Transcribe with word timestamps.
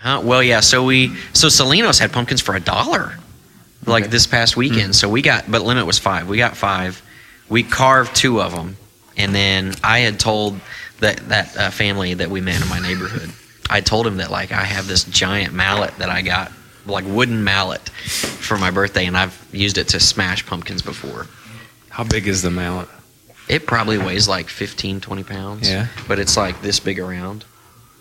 Huh? 0.00 0.20
Well, 0.24 0.42
yeah. 0.42 0.60
So 0.60 0.84
we 0.84 1.16
so 1.32 1.48
Salinos 1.48 1.98
had 1.98 2.12
pumpkins 2.12 2.40
for 2.40 2.54
a 2.54 2.60
dollar, 2.60 3.14
like 3.86 4.04
Okay. 4.04 4.10
this 4.10 4.26
past 4.26 4.56
weekend. 4.56 4.94
So 4.94 5.08
we 5.08 5.22
got, 5.22 5.50
but 5.50 5.62
limit 5.62 5.86
was 5.86 5.98
five. 5.98 6.28
We 6.28 6.36
got 6.36 6.56
five. 6.56 7.02
We 7.48 7.62
carved 7.62 8.14
two 8.14 8.40
of 8.40 8.52
them, 8.54 8.76
and 9.16 9.34
then 9.34 9.74
I 9.82 10.00
had 10.00 10.20
told 10.20 10.60
that 11.00 11.28
that 11.28 11.56
uh, 11.56 11.70
family 11.70 12.14
that 12.14 12.30
we 12.30 12.40
met 12.40 12.60
in 12.62 12.68
my 12.68 12.78
neighborhood. 12.80 13.30
I 13.70 13.80
told 13.80 14.06
him 14.06 14.18
that 14.18 14.30
like 14.30 14.52
I 14.52 14.64
have 14.64 14.86
this 14.86 15.04
giant 15.04 15.52
mallet 15.52 15.96
that 15.98 16.10
I 16.10 16.22
got, 16.22 16.52
like 16.86 17.04
wooden 17.06 17.42
mallet, 17.42 17.88
for 17.88 18.56
my 18.56 18.70
birthday, 18.70 19.06
and 19.06 19.16
I've 19.16 19.36
used 19.52 19.78
it 19.78 19.88
to 19.88 20.00
smash 20.00 20.46
pumpkins 20.46 20.80
before. 20.82 21.26
How 21.90 22.04
big 22.04 22.28
is 22.28 22.42
the 22.42 22.50
mallet? 22.50 22.88
It 23.48 23.66
probably 23.66 23.98
weighs 23.98 24.28
like 24.28 24.48
15, 24.48 25.00
20 25.00 25.24
pounds. 25.24 25.68
Yeah. 25.68 25.88
But 26.06 26.18
it's 26.18 26.36
like 26.36 26.60
this 26.62 26.78
big 26.80 26.98
around, 27.00 27.44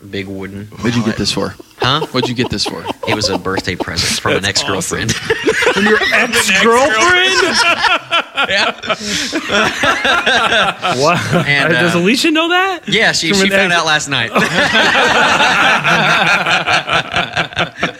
big 0.10 0.28
wooden. 0.28 0.66
What'd 0.68 0.96
you 0.96 1.04
get 1.04 1.18
this 1.18 1.32
for? 1.32 1.56
Huh? 1.80 2.06
What'd 2.08 2.30
you 2.30 2.36
get 2.36 2.50
this 2.50 2.66
for? 2.66 2.84
It 3.08 3.16
was 3.16 3.30
a 3.30 3.38
birthday 3.38 3.76
present 3.76 4.20
from 4.20 4.34
an 4.38 4.46
ex 4.46 4.64
girlfriend. 4.64 5.14
From 5.74 5.86
your 5.86 6.00
ex 6.14 6.50
girlfriend? 6.64 7.58
Yeah. 8.50 8.80
Wow. 10.98 11.44
And, 11.46 11.74
Does 11.74 11.96
uh, 11.96 12.00
Alicia 12.00 12.32
know 12.32 12.48
that? 12.50 12.88
yeah, 12.88 13.12
she, 13.12 13.30
From 13.30 13.38
she 13.40 13.44
an 13.46 13.50
found 13.52 13.74
ex- 13.74 13.82
out 13.82 13.86
last 13.86 14.08
night. 14.08 14.32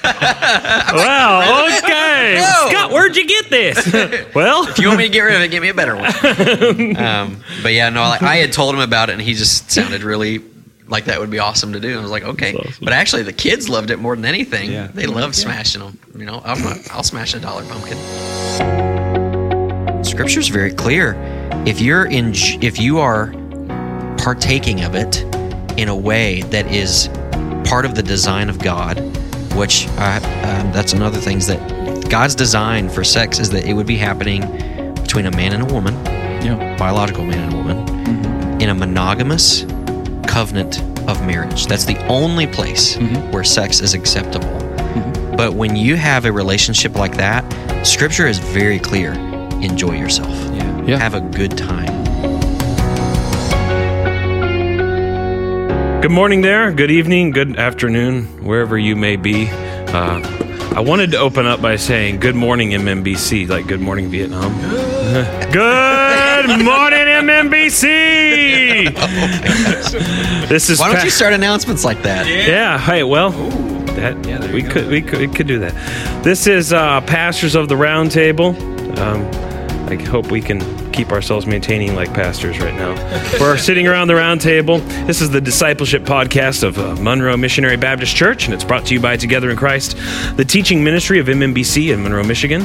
Wow. 0.94 1.68
Okay. 1.84 2.38
Whoa. 2.40 2.70
Scott, 2.70 2.92
where'd 2.92 3.16
you 3.16 3.28
get 3.28 3.50
this? 3.50 4.34
well, 4.34 4.68
if 4.68 4.80
you 4.80 4.88
want 4.88 5.00
me 5.00 5.06
to 5.06 5.10
get 5.10 5.22
rid 5.22 5.36
of 5.36 5.42
it, 5.42 5.50
get 5.50 5.62
me 5.62 5.70
a 5.70 5.74
better 5.74 5.96
one. 5.96 6.98
Um, 6.98 7.44
but 7.62 7.74
yeah, 7.74 7.90
no, 7.90 8.02
like, 8.04 8.22
I 8.24 8.38
had 8.38 8.54
told 8.54 8.74
him 8.74 8.82
about 8.82 9.10
it, 9.10 9.14
and 9.14 9.22
he 9.22 9.34
just 9.34 9.70
sounded 9.72 10.04
really 10.04 10.40
like 10.88 11.06
that 11.06 11.20
would 11.20 11.30
be 11.32 11.40
awesome 11.40 11.74
to 11.74 11.80
do. 11.80 11.98
I 11.98 12.02
was 12.02 12.12
like, 12.12 12.24
okay. 12.24 12.54
Awesome. 12.54 12.74
But 12.84 12.94
actually, 12.94 13.24
the 13.24 13.34
kids 13.34 13.70
loved 13.70 13.92
it 13.92 13.98
more 14.00 14.16
than 14.16 14.26
anything. 14.26 14.72
Yeah. 14.72 14.88
They 14.88 15.06
loved 15.06 15.36
smashing 15.36 15.82
them. 15.82 16.00
You 16.16 16.26
know, 16.26 16.42
I'm 16.46 16.62
not, 16.64 16.78
I'll 16.92 17.04
smash 17.04 17.34
a 17.34 17.40
dollar 17.40 17.64
pumpkin. 17.66 17.98
Scripture's 20.04 20.48
very 20.48 20.74
clear. 20.74 21.16
If 21.66 21.82
you're 21.82 22.06
in, 22.06 22.32
if 22.62 22.80
you 22.80 23.00
are 23.00 23.34
partaking 24.18 24.84
of 24.84 24.96
it 24.96 25.22
in 25.78 25.90
a 25.90 25.96
way 25.96 26.42
that 26.44 26.66
is 26.72 27.10
part 27.70 27.86
of 27.86 27.96
the 27.96 28.04
design 28.04 28.50
of 28.50 28.60
God, 28.60 29.00
which 29.56 29.88
uh, 29.98 30.20
um, 30.44 30.72
that's 30.72 30.94
another 30.94 31.18
thing 31.18 31.38
is 31.38 31.48
that 31.48 32.10
God's 32.10 32.36
design 32.36 32.90
for 32.90 33.04
sex 33.04 33.38
is 33.40 33.50
that 33.50 33.66
it 33.66 33.74
would 33.74 33.88
be 33.88 33.98
happening 33.98 34.42
between 34.96 35.26
a 35.26 35.32
man 35.32 35.54
and 35.54 35.70
a 35.70 35.74
woman, 35.74 35.94
Yeah. 36.44 36.76
biological 36.78 37.26
man 37.26 37.40
and 37.40 37.54
a 37.54 37.58
woman, 37.58 38.62
in 38.62 38.70
a 38.70 38.74
monogamous 38.76 39.64
covenant 40.28 40.80
of 41.10 41.26
marriage. 41.26 41.66
That's 41.68 41.86
the 41.86 41.98
only 42.08 42.46
place 42.48 42.96
Mhm. 42.98 43.32
where 43.32 43.44
sex 43.44 43.80
is 43.82 43.94
acceptable. 43.94 44.50
But 45.36 45.54
when 45.54 45.76
you 45.76 45.96
have 45.96 46.26
a 46.26 46.32
relationship 46.32 46.96
like 46.98 47.16
that, 47.18 47.44
Scripture 47.84 48.28
is 48.28 48.40
very 48.40 48.80
clear. 48.80 49.14
Enjoy 49.62 49.94
yourself. 49.94 50.30
Yeah. 50.54 50.82
Yeah. 50.88 50.98
Have 51.00 51.14
a 51.16 51.22
good 51.22 51.58
time. 51.58 51.94
good 56.02 56.12
morning 56.12 56.42
there. 56.42 56.72
Good 56.72 56.92
evening. 56.92 57.32
Good 57.32 57.58
afternoon, 57.58 58.26
wherever 58.44 58.78
you 58.78 58.96
may 58.96 59.16
be. 59.16 59.50
Uh, 59.50 60.22
I 60.76 60.80
wanted 60.80 61.12
to 61.12 61.18
open 61.18 61.46
up 61.48 61.62
by 61.62 61.76
saying 61.76 62.20
good 62.20 62.36
morning, 62.36 62.72
MMBC, 62.74 63.48
like 63.48 63.68
good 63.68 63.82
morning, 63.82 64.10
Vietnam. 64.10 64.54
good 65.52 66.07
morning, 66.48 67.08
MMBC. 67.08 68.94
this 70.50 70.70
is 70.70 70.80
Why 70.80 70.88
don't 70.88 70.98
Pa- 70.98 71.04
you 71.04 71.10
start 71.10 71.34
announcements 71.34 71.84
like 71.84 72.02
that? 72.04 72.26
Yeah. 72.28 72.78
Hey. 72.80 73.04
Well, 73.04 73.32
that 73.32 74.26
Yeah, 74.26 74.52
we 74.54 74.64
could 74.64 74.88
we 74.88 75.02
could 75.02 75.20
we 75.20 75.28
could 75.28 75.48
do 75.48 75.60
that. 75.60 75.74
This 76.24 76.48
is 76.48 76.72
uh, 76.74 77.02
pastors 77.02 77.56
of 77.56 77.68
the 77.68 77.76
Roundtable. 77.76 78.56
Um, 78.98 79.26
I 79.90 79.96
hope 80.04 80.32
we 80.32 80.42
can 80.42 80.60
keep 80.98 81.12
ourselves 81.12 81.46
maintaining 81.46 81.94
like 81.94 82.12
pastors 82.12 82.58
right 82.60 82.74
now. 82.74 82.96
We're 83.40 83.60
sitting 83.60 83.88
around 83.88 84.08
the 84.08 84.16
round 84.16 84.42
table. 84.42 84.80
This 85.06 85.22
is 85.22 85.30
the 85.30 85.40
discipleship 85.40 86.02
podcast 86.02 86.64
of 86.64 86.80
uh, 86.80 86.96
Monroe 86.96 87.38
Missionary 87.38 87.78
Baptist 87.78 88.16
Church, 88.16 88.46
and 88.46 88.54
it's 88.54 88.64
brought 88.64 88.88
to 88.88 88.96
you 88.96 89.00
by 89.00 89.16
Together 89.16 89.52
in 89.52 89.58
Christ, 89.58 89.96
the 90.38 90.44
teaching 90.44 90.84
ministry 90.84 91.20
of 91.20 91.28
MMBC 91.28 91.94
in 91.94 92.02
Monroe, 92.02 92.24
Michigan. 92.24 92.64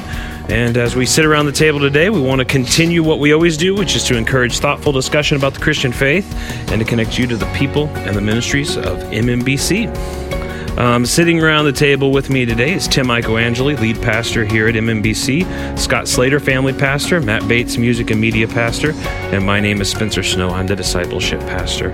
And 0.49 0.79
as 0.79 0.97
we 0.97 1.05
sit 1.05 1.27
around 1.27 1.45
the 1.45 1.53
table 1.53 1.79
today, 1.79 2.09
we 2.09 2.23
want 2.23 2.39
to 2.39 2.47
continue 2.47 3.03
what 3.03 3.19
we 3.19 3.35
always 3.35 3.59
do, 3.59 3.75
which 3.75 3.95
is 3.95 4.05
to 4.05 4.17
encourage 4.17 4.59
thoughtful 4.61 4.93
discussion 4.93 5.37
about 5.37 5.53
the 5.53 5.61
Christian 5.61 5.93
faith 5.93 6.35
and 6.71 6.81
to 6.81 6.87
connect 6.87 7.19
you 7.19 7.27
to 7.27 7.37
the 7.37 7.53
people 7.53 7.89
and 7.99 8.17
the 8.17 8.23
ministries 8.23 8.79
of 8.79 8.99
MMBC. 9.11 10.42
Um, 10.77 11.05
sitting 11.05 11.41
around 11.41 11.67
the 11.67 11.73
table 11.73 12.13
with 12.13 12.31
me 12.31 12.47
today 12.47 12.73
is 12.73 12.89
Tim 12.89 13.07
Iacoangeli, 13.07 13.79
lead 13.79 14.01
pastor 14.01 14.45
here 14.45 14.69
at 14.69 14.75
MMBC, 14.75 15.79
Scott 15.79 16.09
Slater, 16.09 16.41
family 16.41 16.73
pastor, 16.73 17.21
Matt 17.21 17.47
Bates, 17.47 17.77
music 17.77 18.11
and 18.11 18.19
media 18.19 18.49
pastor, 18.49 18.93
and 18.93 19.45
my 19.45 19.61
name 19.61 19.83
is 19.83 19.91
Spencer 19.91 20.23
Snow. 20.23 20.49
I'm 20.49 20.67
the 20.67 20.75
discipleship 20.75 21.41
pastor. 21.41 21.93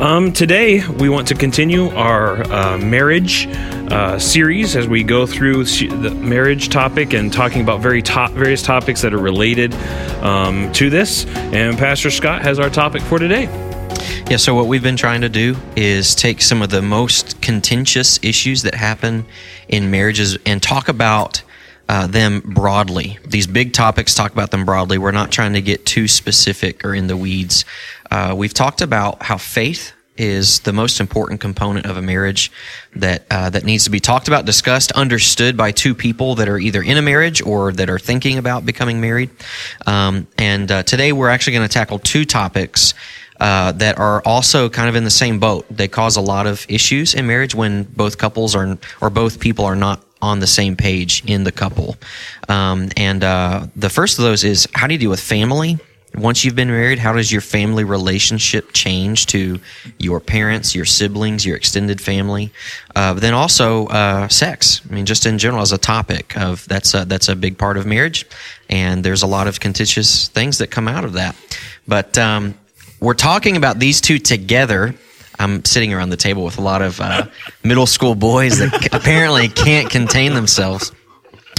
Um, 0.00 0.32
today, 0.32 0.86
we 0.86 1.08
want 1.08 1.26
to 1.28 1.34
continue 1.34 1.88
our 1.88 2.44
uh, 2.44 2.78
marriage 2.78 3.48
uh, 3.48 4.20
series 4.20 4.76
as 4.76 4.86
we 4.86 5.02
go 5.02 5.26
through 5.26 5.64
the 5.64 6.14
marriage 6.14 6.68
topic 6.68 7.12
and 7.12 7.32
talking 7.32 7.62
about 7.62 7.80
very 7.80 8.02
top, 8.02 8.30
various 8.30 8.62
topics 8.62 9.02
that 9.02 9.12
are 9.12 9.18
related 9.18 9.74
um, 10.22 10.70
to 10.74 10.90
this. 10.90 11.26
And 11.26 11.76
Pastor 11.76 12.12
Scott 12.12 12.42
has 12.42 12.60
our 12.60 12.70
topic 12.70 13.02
for 13.02 13.18
today. 13.18 13.67
Yeah, 14.28 14.36
so 14.36 14.54
what 14.54 14.66
we've 14.66 14.82
been 14.82 14.98
trying 14.98 15.22
to 15.22 15.30
do 15.30 15.56
is 15.74 16.14
take 16.14 16.42
some 16.42 16.60
of 16.60 16.68
the 16.68 16.82
most 16.82 17.40
contentious 17.40 18.22
issues 18.22 18.60
that 18.64 18.74
happen 18.74 19.24
in 19.68 19.90
marriages 19.90 20.36
and 20.44 20.62
talk 20.62 20.90
about 20.90 21.42
uh, 21.88 22.06
them 22.08 22.40
broadly. 22.40 23.18
These 23.26 23.46
big 23.46 23.72
topics, 23.72 24.14
talk 24.14 24.30
about 24.30 24.50
them 24.50 24.66
broadly. 24.66 24.98
We're 24.98 25.12
not 25.12 25.32
trying 25.32 25.54
to 25.54 25.62
get 25.62 25.86
too 25.86 26.08
specific 26.08 26.84
or 26.84 26.94
in 26.94 27.06
the 27.06 27.16
weeds. 27.16 27.64
Uh, 28.10 28.34
we've 28.36 28.52
talked 28.52 28.82
about 28.82 29.22
how 29.22 29.38
faith 29.38 29.94
is 30.18 30.60
the 30.60 30.74
most 30.74 31.00
important 31.00 31.40
component 31.40 31.86
of 31.86 31.96
a 31.96 32.02
marriage 32.02 32.52
that 32.96 33.24
uh, 33.30 33.48
that 33.48 33.64
needs 33.64 33.84
to 33.84 33.90
be 33.90 34.00
talked 34.00 34.28
about, 34.28 34.44
discussed, 34.44 34.92
understood 34.92 35.56
by 35.56 35.70
two 35.70 35.94
people 35.94 36.34
that 36.34 36.50
are 36.50 36.58
either 36.58 36.82
in 36.82 36.98
a 36.98 37.02
marriage 37.02 37.40
or 37.40 37.72
that 37.72 37.88
are 37.88 38.00
thinking 38.00 38.36
about 38.36 38.66
becoming 38.66 39.00
married. 39.00 39.30
Um, 39.86 40.26
and 40.36 40.70
uh, 40.70 40.82
today 40.82 41.12
we're 41.12 41.30
actually 41.30 41.54
going 41.54 41.68
to 41.68 41.72
tackle 41.72 41.98
two 41.98 42.26
topics 42.26 42.92
uh, 43.40 43.72
that 43.72 43.98
are 43.98 44.22
also 44.24 44.68
kind 44.68 44.88
of 44.88 44.96
in 44.96 45.04
the 45.04 45.10
same 45.10 45.38
boat. 45.38 45.66
They 45.70 45.88
cause 45.88 46.16
a 46.16 46.20
lot 46.20 46.46
of 46.46 46.66
issues 46.68 47.14
in 47.14 47.26
marriage 47.26 47.54
when 47.54 47.84
both 47.84 48.18
couples 48.18 48.54
are 48.54 48.78
or 49.00 49.10
both 49.10 49.40
people 49.40 49.64
are 49.64 49.76
not 49.76 50.04
on 50.20 50.40
the 50.40 50.46
same 50.46 50.76
page 50.76 51.22
in 51.26 51.44
the 51.44 51.52
couple. 51.52 51.96
Um, 52.48 52.88
and 52.96 53.22
uh, 53.22 53.66
the 53.76 53.90
first 53.90 54.18
of 54.18 54.24
those 54.24 54.44
is 54.44 54.68
how 54.74 54.86
do 54.86 54.94
you 54.94 54.98
deal 54.98 55.10
with 55.10 55.20
family? 55.20 55.78
Once 56.14 56.42
you've 56.42 56.56
been 56.56 56.68
married, 56.68 56.98
how 56.98 57.12
does 57.12 57.30
your 57.30 57.42
family 57.42 57.84
relationship 57.84 58.72
change 58.72 59.26
to 59.26 59.60
your 59.98 60.20
parents, 60.20 60.74
your 60.74 60.86
siblings, 60.86 61.44
your 61.44 61.54
extended 61.54 62.00
family? 62.00 62.50
Uh, 62.96 63.12
but 63.12 63.20
then 63.20 63.34
also 63.34 63.86
uh, 63.88 64.26
sex. 64.26 64.80
I 64.88 64.94
mean, 64.94 65.06
just 65.06 65.26
in 65.26 65.38
general 65.38 65.62
as 65.62 65.70
a 65.70 65.78
topic 65.78 66.36
of 66.36 66.66
that's 66.66 66.94
a, 66.94 67.04
that's 67.04 67.28
a 67.28 67.36
big 67.36 67.58
part 67.58 67.76
of 67.76 67.86
marriage, 67.86 68.26
and 68.70 69.04
there's 69.04 69.22
a 69.22 69.26
lot 69.26 69.46
of 69.46 69.60
contentious 69.60 70.28
things 70.28 70.58
that 70.58 70.70
come 70.70 70.88
out 70.88 71.04
of 71.04 71.12
that. 71.12 71.36
But 71.86 72.16
um, 72.16 72.54
we're 73.00 73.14
talking 73.14 73.56
about 73.56 73.78
these 73.78 74.00
two 74.00 74.18
together. 74.18 74.94
I'm 75.38 75.64
sitting 75.64 75.94
around 75.94 76.10
the 76.10 76.16
table 76.16 76.44
with 76.44 76.58
a 76.58 76.62
lot 76.62 76.82
of 76.82 77.00
uh, 77.00 77.26
middle 77.62 77.86
school 77.86 78.14
boys 78.14 78.58
that 78.58 78.88
apparently 78.92 79.48
can't 79.48 79.88
contain 79.88 80.34
themselves. 80.34 80.92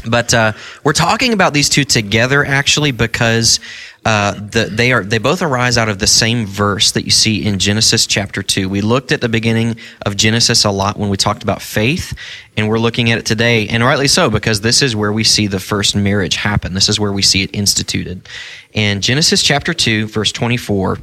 But 0.07 0.33
uh, 0.33 0.53
we're 0.83 0.93
talking 0.93 1.33
about 1.33 1.53
these 1.53 1.69
two 1.69 1.83
together 1.83 2.45
actually 2.45 2.91
because 2.91 3.59
uh, 4.05 4.33
the, 4.33 4.69
they 4.71 4.93
are 4.93 5.03
they 5.03 5.17
both 5.17 5.41
arise 5.41 5.77
out 5.77 5.89
of 5.89 5.99
the 5.99 6.07
same 6.07 6.45
verse 6.45 6.93
that 6.93 7.03
you 7.03 7.11
see 7.11 7.45
in 7.45 7.59
Genesis 7.59 8.07
chapter 8.07 8.41
two. 8.41 8.69
We 8.69 8.79
looked 8.79 9.11
at 9.11 9.19
the 9.19 9.27
beginning 9.27 9.75
of 10.05 10.15
Genesis 10.15 10.63
a 10.63 10.71
lot 10.71 10.97
when 10.97 11.09
we 11.09 11.17
talked 11.17 11.43
about 11.43 11.61
faith, 11.61 12.17
and 12.55 12.69
we're 12.69 12.79
looking 12.79 13.11
at 13.11 13.17
it 13.17 13.25
today, 13.25 13.67
and 13.67 13.83
rightly 13.83 14.07
so 14.07 14.29
because 14.29 14.61
this 14.61 14.81
is 14.81 14.95
where 14.95 15.11
we 15.11 15.25
see 15.25 15.47
the 15.47 15.59
first 15.59 15.97
marriage 15.97 16.37
happen. 16.37 16.73
This 16.73 16.87
is 16.87 16.97
where 16.97 17.11
we 17.11 17.21
see 17.21 17.43
it 17.43 17.53
instituted. 17.53 18.27
In 18.71 19.01
Genesis 19.01 19.43
chapter 19.43 19.73
two, 19.73 20.07
verse 20.07 20.31
twenty 20.31 20.57
four 20.57 20.97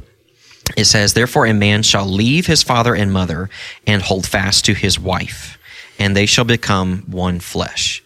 it 0.75 0.85
says, 0.85 1.13
Therefore, 1.13 1.45
a 1.45 1.53
man 1.53 1.83
shall 1.83 2.05
leave 2.05 2.47
his 2.47 2.63
father 2.63 2.95
and 2.95 3.11
mother 3.11 3.49
and 3.85 4.01
hold 4.01 4.27
fast 4.27 4.65
to 4.65 4.73
his 4.73 4.99
wife, 4.99 5.57
and 5.97 6.15
they 6.15 6.25
shall 6.25 6.45
become 6.45 7.03
one 7.07 7.39
flesh. 7.39 8.03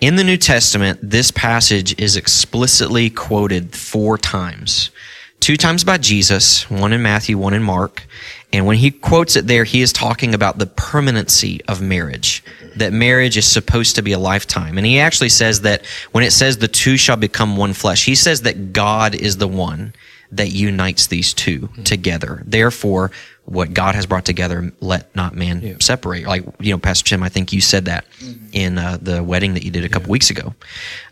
In 0.00 0.16
the 0.16 0.24
New 0.24 0.36
Testament, 0.36 0.98
this 1.00 1.30
passage 1.30 1.98
is 2.00 2.16
explicitly 2.16 3.08
quoted 3.08 3.76
four 3.76 4.18
times. 4.18 4.90
Two 5.38 5.56
times 5.56 5.84
by 5.84 5.98
Jesus, 5.98 6.68
one 6.70 6.92
in 6.92 7.02
Matthew, 7.02 7.38
one 7.38 7.54
in 7.54 7.62
Mark. 7.62 8.06
And 8.52 8.66
when 8.66 8.76
he 8.76 8.90
quotes 8.90 9.36
it 9.36 9.46
there, 9.46 9.64
he 9.64 9.80
is 9.80 9.92
talking 9.92 10.34
about 10.34 10.58
the 10.58 10.66
permanency 10.66 11.60
of 11.66 11.80
marriage, 11.80 12.44
that 12.76 12.92
marriage 12.92 13.36
is 13.36 13.46
supposed 13.46 13.96
to 13.96 14.02
be 14.02 14.12
a 14.12 14.18
lifetime. 14.18 14.76
And 14.76 14.86
he 14.86 14.98
actually 14.98 15.30
says 15.30 15.62
that 15.62 15.86
when 16.12 16.22
it 16.22 16.32
says 16.32 16.58
the 16.58 16.68
two 16.68 16.96
shall 16.96 17.16
become 17.16 17.56
one 17.56 17.72
flesh, 17.72 18.04
he 18.04 18.14
says 18.14 18.42
that 18.42 18.72
God 18.72 19.14
is 19.14 19.38
the 19.38 19.48
one 19.48 19.94
that 20.32 20.50
unites 20.50 21.06
these 21.06 21.32
two 21.34 21.68
together. 21.84 22.42
Therefore, 22.46 23.10
what 23.44 23.74
God 23.74 23.94
has 23.94 24.06
brought 24.06 24.24
together, 24.24 24.72
let 24.80 25.14
not 25.14 25.34
man 25.34 25.80
separate. 25.80 26.26
Like 26.26 26.44
you 26.60 26.72
know, 26.72 26.78
Pastor 26.78 27.10
Tim, 27.10 27.22
I 27.22 27.28
think 27.28 27.52
you 27.52 27.60
said 27.60 27.84
that 27.86 28.06
in 28.52 28.78
uh, 28.78 28.98
the 29.00 29.22
wedding 29.22 29.54
that 29.54 29.64
you 29.64 29.70
did 29.70 29.84
a 29.84 29.88
couple 29.88 30.10
weeks 30.10 30.30
ago. 30.30 30.54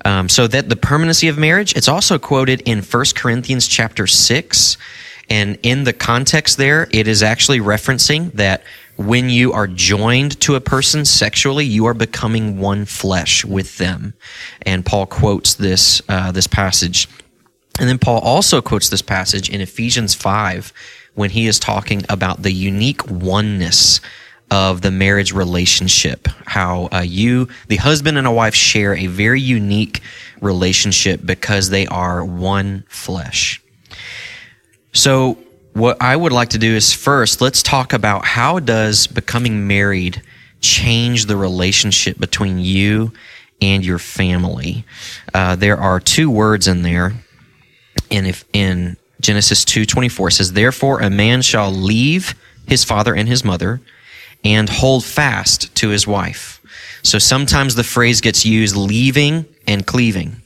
Um, 0.05 0.29
so 0.29 0.47
that 0.47 0.69
the 0.69 0.77
permanency 0.77 1.29
of 1.29 1.39
marriage, 1.39 1.77
it's 1.77 1.89
also 1.89 2.19
quoted 2.19 2.63
in 2.63 2.83
1 2.83 3.05
Corinthians 3.15 3.67
chapter 3.67 4.07
six, 4.07 4.79
and 5.29 5.59
in 5.63 5.85
the 5.85 5.93
context 5.93 6.57
there, 6.57 6.89
it 6.93 7.07
is 7.07 7.23
actually 7.23 7.61
referencing 7.61 8.33
that 8.33 8.63
when 8.97 9.31
you 9.31 9.53
are 9.53 9.67
joined 9.67 10.39
to 10.41 10.57
a 10.57 10.61
person 10.61 11.05
sexually, 11.05 11.65
you 11.65 11.87
are 11.87 11.95
becoming 11.95 12.59
one 12.59 12.85
flesh 12.85 13.45
with 13.45 13.79
them. 13.79 14.13
And 14.63 14.85
Paul 14.85 15.07
quotes 15.07 15.55
this 15.55 16.03
uh, 16.09 16.33
this 16.33 16.47
passage. 16.47 17.09
And 17.81 17.89
then 17.89 17.99
Paul 17.99 18.21
also 18.21 18.61
quotes 18.61 18.91
this 18.91 19.01
passage 19.01 19.49
in 19.49 19.63
Ephesians 19.63 20.15
5 20.15 20.71
when 21.15 21.31
he 21.31 21.47
is 21.47 21.59
talking 21.59 22.05
about 22.11 22.43
the 22.43 22.53
unique 22.53 23.11
oneness 23.11 24.03
of 24.51 24.83
the 24.83 24.91
marriage 24.91 25.33
relationship. 25.33 26.29
How 26.45 26.91
uh, 26.93 27.01
you, 27.01 27.49
the 27.69 27.77
husband 27.77 28.19
and 28.19 28.27
a 28.27 28.33
wife, 28.33 28.55
share 28.55 28.95
a 28.95 29.07
very 29.07 29.41
unique 29.41 30.03
relationship 30.43 31.21
because 31.25 31.71
they 31.71 31.87
are 31.87 32.23
one 32.23 32.85
flesh. 32.87 33.63
So, 34.93 35.39
what 35.73 36.03
I 36.03 36.17
would 36.17 36.33
like 36.33 36.51
to 36.51 36.59
do 36.59 36.75
is 36.75 36.93
first, 36.93 37.41
let's 37.41 37.63
talk 37.63 37.95
about 37.95 38.27
how 38.27 38.59
does 38.59 39.07
becoming 39.07 39.67
married 39.69 40.21
change 40.61 41.27
the 41.27 41.37
relationship 41.37 42.19
between 42.19 42.59
you 42.59 43.13
and 43.63 43.87
your 43.87 44.01
family. 44.01 44.85
Uh, 45.33 45.57
there 45.57 45.79
are 45.79 45.99
two 45.99 46.29
words 46.29 46.69
in 46.69 46.83
there 46.83 47.15
and 48.11 48.27
if 48.27 48.45
in 48.53 48.97
Genesis 49.21 49.65
2:24 49.65 50.33
says 50.33 50.53
therefore 50.53 51.01
a 51.01 51.11
man 51.11 51.43
shall 51.43 51.71
leave 51.71 52.35
his 52.67 52.85
father 52.85 53.15
and 53.15 53.29
his 53.29 53.45
mother 53.45 53.81
and 54.45 54.69
hold 54.69 55.05
fast 55.05 55.75
to 55.77 55.91
his 55.91 56.07
wife. 56.07 56.61
So 57.03 57.19
sometimes 57.19 57.75
the 57.75 57.85
phrase 57.85 58.21
gets 58.21 58.45
used 58.45 58.77
leaving 58.77 59.47
and 59.67 59.87
cleaving. 59.87 60.41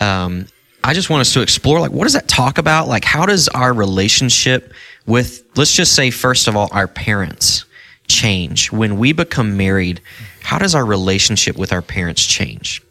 Um, 0.00 0.46
I 0.82 0.92
just 0.92 1.08
want 1.08 1.22
us 1.22 1.32
to 1.32 1.40
explore 1.40 1.80
like 1.80 1.92
what 1.92 2.04
does 2.04 2.12
that 2.12 2.28
talk 2.28 2.58
about? 2.58 2.88
Like 2.88 3.04
how 3.04 3.26
does 3.26 3.48
our 3.48 3.72
relationship 3.72 4.72
with 5.06 5.42
let's 5.56 5.74
just 5.74 5.94
say 5.94 6.10
first 6.10 6.48
of 6.48 6.56
all 6.56 6.68
our 6.72 6.88
parents 6.88 7.64
change 8.06 8.70
when 8.70 8.98
we 8.98 9.12
become 9.12 9.56
married? 9.56 10.00
How 10.42 10.58
does 10.58 10.74
our 10.74 10.84
relationship 10.84 11.56
with 11.56 11.72
our 11.72 11.82
parents 11.82 12.24
change? 12.24 12.82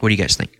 What 0.00 0.08
do 0.08 0.14
you 0.14 0.20
guys 0.20 0.36
think? 0.36 0.57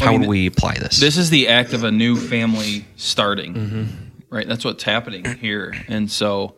How 0.00 0.08
I 0.08 0.10
mean, 0.12 0.20
would 0.20 0.28
we 0.28 0.46
apply 0.46 0.74
this? 0.74 0.98
This 0.98 1.16
is 1.16 1.30
the 1.30 1.48
act 1.48 1.72
of 1.72 1.84
a 1.84 1.90
new 1.90 2.16
family 2.16 2.86
starting, 2.96 4.12
right? 4.30 4.46
That's 4.46 4.64
what's 4.64 4.82
happening 4.82 5.24
here. 5.38 5.74
And 5.88 6.10
so 6.10 6.54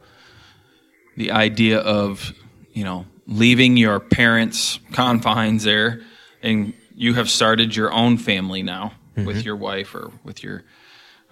the 1.16 1.32
idea 1.32 1.78
of, 1.78 2.32
you 2.72 2.84
know, 2.84 3.06
leaving 3.26 3.76
your 3.76 4.00
parents' 4.00 4.78
confines 4.92 5.64
there 5.64 6.00
and 6.42 6.74
you 6.94 7.14
have 7.14 7.28
started 7.30 7.74
your 7.74 7.92
own 7.92 8.18
family 8.18 8.62
now 8.62 8.92
with 9.16 9.44
your 9.44 9.56
wife 9.56 9.94
or 9.94 10.10
with 10.24 10.42
your 10.42 10.64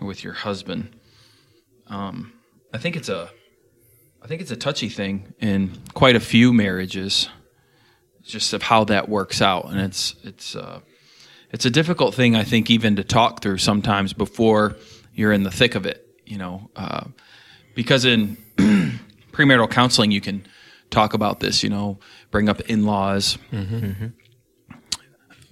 or 0.00 0.06
with 0.06 0.22
your 0.24 0.32
husband. 0.32 0.94
Um, 1.86 2.32
I 2.72 2.78
think 2.78 2.96
it's 2.96 3.08
a 3.08 3.30
I 4.22 4.26
think 4.26 4.40
it's 4.42 4.50
a 4.50 4.56
touchy 4.56 4.88
thing 4.88 5.34
in 5.40 5.72
quite 5.94 6.14
a 6.16 6.20
few 6.20 6.52
marriages 6.52 7.28
just 8.22 8.52
of 8.52 8.62
how 8.62 8.84
that 8.84 9.08
works 9.08 9.40
out 9.40 9.70
and 9.70 9.80
it's 9.80 10.14
it's 10.22 10.54
uh, 10.54 10.80
it's 11.52 11.64
a 11.64 11.70
difficult 11.70 12.14
thing 12.14 12.37
I 12.37 12.44
think 12.44 12.70
even 12.70 12.97
to 12.97 13.05
talk 13.05 13.43
through 13.43 13.58
sometimes 13.58 14.12
before 14.12 14.76
you're 15.14 15.32
in 15.32 15.43
the 15.43 15.50
thick 15.50 15.75
of 15.75 15.87
it, 15.87 16.06
you 16.25 16.38
know, 16.38 16.70
uh, 16.76 17.05
because 17.75 18.05
in 18.05 18.37
premarital 19.32 19.70
counseling 19.70 20.11
you 20.11 20.20
can 20.20 20.47
talk 20.91 21.14
about 21.14 21.41
this, 21.41 21.62
you 21.62 21.70
know, 21.70 21.99
bring 22.31 22.49
up 22.49 22.61
in-laws, 22.62 23.38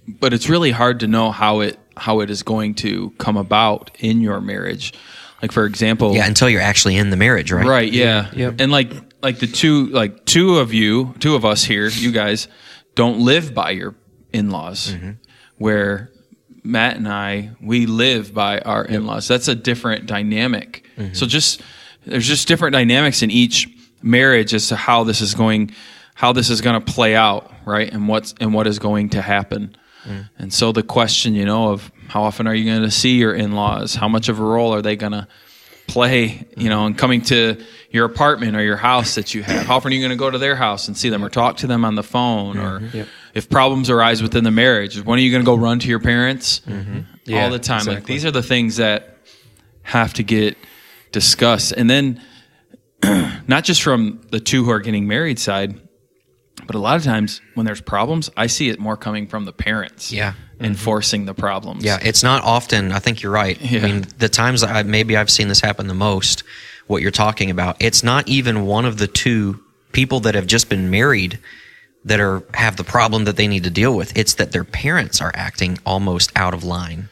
but 0.06 0.32
it's 0.32 0.48
really 0.48 0.70
hard 0.70 1.00
to 1.00 1.06
know 1.06 1.30
how 1.30 1.60
it 1.60 1.78
how 1.96 2.20
it 2.20 2.30
is 2.30 2.42
going 2.42 2.74
to 2.76 3.10
come 3.18 3.36
about 3.36 3.90
in 3.98 4.20
your 4.20 4.40
marriage. 4.40 4.94
Like 5.42 5.52
for 5.52 5.66
example, 5.66 6.14
yeah, 6.14 6.26
until 6.26 6.48
you're 6.48 6.60
actually 6.62 6.96
in 6.96 7.10
the 7.10 7.16
marriage, 7.16 7.52
right? 7.52 7.66
Right. 7.66 7.92
Yeah. 7.92 8.30
And 8.58 8.72
like 8.72 8.92
like 9.22 9.38
the 9.38 9.46
two 9.46 9.86
like 9.86 10.24
two 10.24 10.58
of 10.58 10.72
you, 10.72 11.14
two 11.20 11.34
of 11.34 11.44
us 11.44 11.64
here, 11.64 11.88
you 11.88 12.10
guys 12.12 12.48
don't 12.94 13.20
live 13.20 13.54
by 13.54 13.70
your 13.70 13.94
in-laws. 14.32 14.94
Where 15.58 16.10
Matt 16.62 16.96
and 16.96 17.08
I, 17.08 17.50
we 17.60 17.86
live 17.86 18.34
by 18.34 18.60
our 18.60 18.84
in-laws. 18.84 19.28
That's 19.28 19.48
a 19.48 19.54
different 19.54 20.06
dynamic. 20.06 20.86
Mm-hmm. 20.96 21.14
So 21.14 21.26
just 21.26 21.62
there's 22.04 22.26
just 22.26 22.48
different 22.48 22.72
dynamics 22.72 23.22
in 23.22 23.30
each 23.30 23.68
marriage 24.02 24.54
as 24.54 24.68
to 24.68 24.76
how 24.76 25.04
this 25.04 25.20
is 25.20 25.34
going 25.34 25.72
how 26.14 26.32
this 26.32 26.50
is 26.50 26.60
going 26.60 26.80
to 26.80 26.92
play 26.92 27.14
out, 27.14 27.52
right? 27.64 27.92
And 27.92 28.08
what's 28.08 28.34
and 28.40 28.52
what 28.52 28.66
is 28.66 28.78
going 28.78 29.10
to 29.10 29.22
happen. 29.22 29.76
Mm. 30.04 30.28
And 30.38 30.52
so 30.52 30.72
the 30.72 30.82
question, 30.82 31.34
you 31.34 31.44
know, 31.44 31.68
of 31.72 31.92
how 32.08 32.22
often 32.22 32.46
are 32.46 32.54
you 32.54 32.64
going 32.64 32.82
to 32.82 32.90
see 32.90 33.16
your 33.18 33.34
in-laws? 33.34 33.94
How 33.94 34.08
much 34.08 34.28
of 34.28 34.40
a 34.40 34.42
role 34.44 34.74
are 34.74 34.82
they 34.82 34.96
going 34.96 35.12
to 35.12 35.28
play, 35.86 36.24
you 36.24 36.34
mm-hmm. 36.34 36.68
know, 36.68 36.86
and 36.86 36.98
coming 36.98 37.22
to 37.22 37.62
your 37.90 38.04
apartment 38.04 38.56
or 38.56 38.62
your 38.62 38.76
house 38.76 39.14
that 39.14 39.34
you 39.34 39.42
have? 39.42 39.66
How 39.66 39.76
often 39.76 39.92
are 39.92 39.94
you 39.94 40.00
going 40.00 40.10
to 40.10 40.16
go 40.16 40.30
to 40.30 40.38
their 40.38 40.56
house 40.56 40.88
and 40.88 40.96
see 40.96 41.08
them 41.08 41.24
or 41.24 41.30
talk 41.30 41.58
to 41.58 41.66
them 41.66 41.84
on 41.84 41.94
the 41.94 42.02
phone? 42.02 42.58
Or 42.58 42.80
mm-hmm. 42.80 43.02
If 43.38 43.48
problems 43.48 43.88
arise 43.88 44.20
within 44.20 44.42
the 44.42 44.50
marriage, 44.50 45.00
when 45.02 45.18
are 45.18 45.22
you 45.22 45.30
going 45.30 45.42
to 45.42 45.46
go 45.46 45.54
run 45.54 45.78
to 45.78 45.88
your 45.88 46.00
parents? 46.00 46.60
Mm-hmm. 46.66 47.00
Yeah, 47.24 47.44
All 47.44 47.50
the 47.50 47.58
time. 47.60 47.86
Like 47.86 48.04
these 48.04 48.24
are 48.24 48.32
the 48.32 48.42
things 48.42 48.76
that 48.76 49.18
have 49.82 50.12
to 50.14 50.24
get 50.24 50.58
discussed. 51.12 51.72
And 51.72 51.88
then 51.88 52.20
not 53.46 53.62
just 53.64 53.82
from 53.82 54.20
the 54.30 54.40
two 54.40 54.64
who 54.64 54.70
are 54.70 54.80
getting 54.80 55.06
married 55.06 55.38
side, 55.38 55.80
but 56.66 56.74
a 56.74 56.80
lot 56.80 56.96
of 56.96 57.04
times 57.04 57.40
when 57.54 57.64
there's 57.64 57.80
problems, 57.80 58.28
I 58.36 58.48
see 58.48 58.70
it 58.70 58.80
more 58.80 58.96
coming 58.96 59.28
from 59.28 59.44
the 59.44 59.52
parents. 59.52 60.10
Yeah. 60.12 60.32
Mm-hmm. 60.32 60.64
Enforcing 60.64 61.24
the 61.24 61.34
problems. 61.34 61.84
Yeah, 61.84 61.98
it's 62.02 62.24
not 62.24 62.42
often. 62.42 62.90
I 62.90 62.98
think 62.98 63.22
you're 63.22 63.30
right. 63.30 63.60
Yeah. 63.60 63.80
I 63.80 63.82
mean, 63.82 64.06
the 64.18 64.28
times 64.28 64.62
that 64.62 64.70
I, 64.70 64.82
maybe 64.82 65.16
I've 65.16 65.30
seen 65.30 65.46
this 65.46 65.60
happen 65.60 65.86
the 65.86 65.94
most, 65.94 66.42
what 66.88 67.00
you're 67.02 67.12
talking 67.12 67.50
about, 67.50 67.76
it's 67.80 68.02
not 68.02 68.26
even 68.26 68.66
one 68.66 68.84
of 68.84 68.98
the 68.98 69.06
two 69.06 69.62
people 69.92 70.18
that 70.20 70.34
have 70.34 70.48
just 70.48 70.68
been 70.68 70.90
married 70.90 71.38
that 72.08 72.20
are 72.20 72.42
have 72.54 72.76
the 72.76 72.84
problem 72.84 73.24
that 73.24 73.36
they 73.36 73.46
need 73.48 73.64
to 73.64 73.70
deal 73.70 73.96
with. 73.96 74.16
It's 74.16 74.34
that 74.34 74.52
their 74.52 74.64
parents 74.64 75.20
are 75.20 75.32
acting 75.34 75.78
almost 75.86 76.32
out 76.36 76.54
of 76.54 76.64
line 76.64 77.08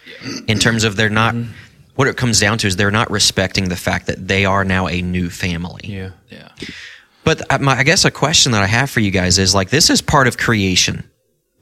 in 0.48 0.58
terms 0.58 0.84
of 0.84 0.96
they're 0.96 1.08
not. 1.08 1.34
Mm-hmm. 1.34 1.52
What 1.94 2.08
it 2.08 2.18
comes 2.18 2.38
down 2.38 2.58
to 2.58 2.66
is 2.66 2.76
they're 2.76 2.90
not 2.90 3.10
respecting 3.10 3.70
the 3.70 3.76
fact 3.76 4.06
that 4.08 4.28
they 4.28 4.44
are 4.44 4.64
now 4.64 4.86
a 4.86 5.00
new 5.00 5.30
family. 5.30 5.80
Yeah. 5.84 6.10
Yeah. 6.30 6.50
But 7.24 7.40
I- 7.50 7.56
my, 7.56 7.78
I 7.78 7.84
guess 7.84 8.04
a 8.04 8.10
question 8.10 8.52
that 8.52 8.62
I 8.62 8.66
have 8.66 8.90
for 8.90 9.00
you 9.00 9.10
guys 9.10 9.38
is 9.38 9.54
like, 9.54 9.70
this 9.70 9.88
is 9.88 10.02
part 10.02 10.26
of 10.28 10.36
creation. 10.36 11.08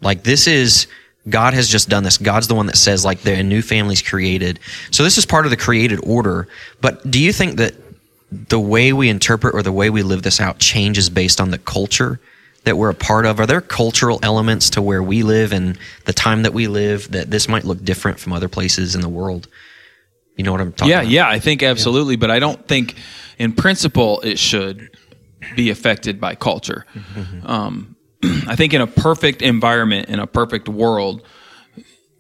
Like, 0.00 0.24
this 0.24 0.48
is, 0.48 0.88
God 1.28 1.54
has 1.54 1.68
just 1.68 1.88
done 1.88 2.02
this. 2.02 2.18
God's 2.18 2.48
the 2.48 2.56
one 2.56 2.66
that 2.66 2.76
says, 2.76 3.04
like, 3.04 3.20
the 3.20 3.44
new 3.44 3.62
family's 3.62 4.02
created. 4.02 4.58
So 4.90 5.04
this 5.04 5.18
is 5.18 5.24
part 5.24 5.46
of 5.46 5.50
the 5.50 5.56
created 5.56 6.00
order. 6.02 6.48
But 6.80 7.08
do 7.08 7.20
you 7.20 7.32
think 7.32 7.58
that 7.58 7.74
the 8.32 8.58
way 8.58 8.92
we 8.92 9.08
interpret 9.08 9.54
or 9.54 9.62
the 9.62 9.70
way 9.70 9.88
we 9.88 10.02
live 10.02 10.24
this 10.24 10.40
out 10.40 10.58
changes 10.58 11.08
based 11.08 11.40
on 11.40 11.50
the 11.52 11.58
culture 11.58 12.18
that 12.64 12.76
we're 12.76 12.90
a 12.90 12.94
part 12.94 13.26
of? 13.26 13.40
Are 13.40 13.46
there 13.46 13.60
cultural 13.60 14.18
elements 14.22 14.70
to 14.70 14.82
where 14.82 15.02
we 15.02 15.22
live 15.22 15.52
and 15.52 15.78
the 16.06 16.12
time 16.12 16.42
that 16.42 16.52
we 16.52 16.66
live 16.66 17.10
that 17.12 17.30
this 17.30 17.48
might 17.48 17.64
look 17.64 17.84
different 17.84 18.18
from 18.18 18.32
other 18.32 18.48
places 18.48 18.94
in 18.94 19.00
the 19.00 19.08
world? 19.08 19.48
You 20.36 20.44
know 20.44 20.52
what 20.52 20.60
I'm 20.60 20.72
talking 20.72 20.90
Yeah, 20.90 21.00
about? 21.00 21.10
yeah, 21.10 21.28
I 21.28 21.38
think 21.38 21.62
absolutely, 21.62 22.16
but 22.16 22.30
I 22.30 22.38
don't 22.38 22.66
think 22.66 22.96
in 23.38 23.52
principle 23.52 24.20
it 24.22 24.38
should 24.38 24.90
be 25.54 25.70
affected 25.70 26.20
by 26.20 26.34
culture. 26.34 26.86
Um, 27.44 27.96
I 28.46 28.56
think 28.56 28.72
in 28.72 28.80
a 28.80 28.86
perfect 28.86 29.42
environment, 29.42 30.08
in 30.08 30.18
a 30.18 30.26
perfect 30.26 30.68
world, 30.68 31.22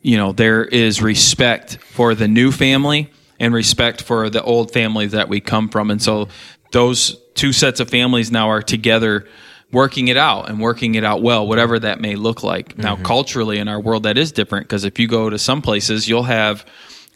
you 0.02 0.18
know, 0.18 0.32
there 0.32 0.62
is 0.64 1.00
respect 1.00 1.78
for 1.78 2.14
the 2.14 2.28
new 2.28 2.52
family 2.52 3.10
and 3.40 3.54
respect 3.54 4.02
for 4.02 4.28
the 4.28 4.42
old 4.42 4.70
family 4.72 5.06
that 5.06 5.28
we 5.30 5.40
come 5.40 5.70
from. 5.70 5.90
And 5.90 6.00
so 6.00 6.28
those 6.72 7.16
two 7.34 7.52
sets 7.52 7.80
of 7.80 7.88
families 7.88 8.30
now 8.30 8.50
are 8.50 8.62
together 8.62 9.26
working 9.74 10.08
it 10.08 10.16
out 10.16 10.48
and 10.48 10.58
working 10.60 10.94
it 10.94 11.04
out 11.04 11.20
well, 11.22 11.46
whatever 11.46 11.78
that 11.80 12.00
may 12.00 12.14
look 12.16 12.42
like. 12.42 12.78
Now, 12.78 12.96
culturally 12.96 13.58
in 13.58 13.68
our 13.68 13.80
world, 13.80 14.04
that 14.04 14.16
is 14.16 14.32
different 14.32 14.66
because 14.66 14.84
if 14.84 14.98
you 14.98 15.06
go 15.08 15.28
to 15.28 15.38
some 15.38 15.60
places, 15.60 16.08
you'll 16.08 16.22
have 16.22 16.64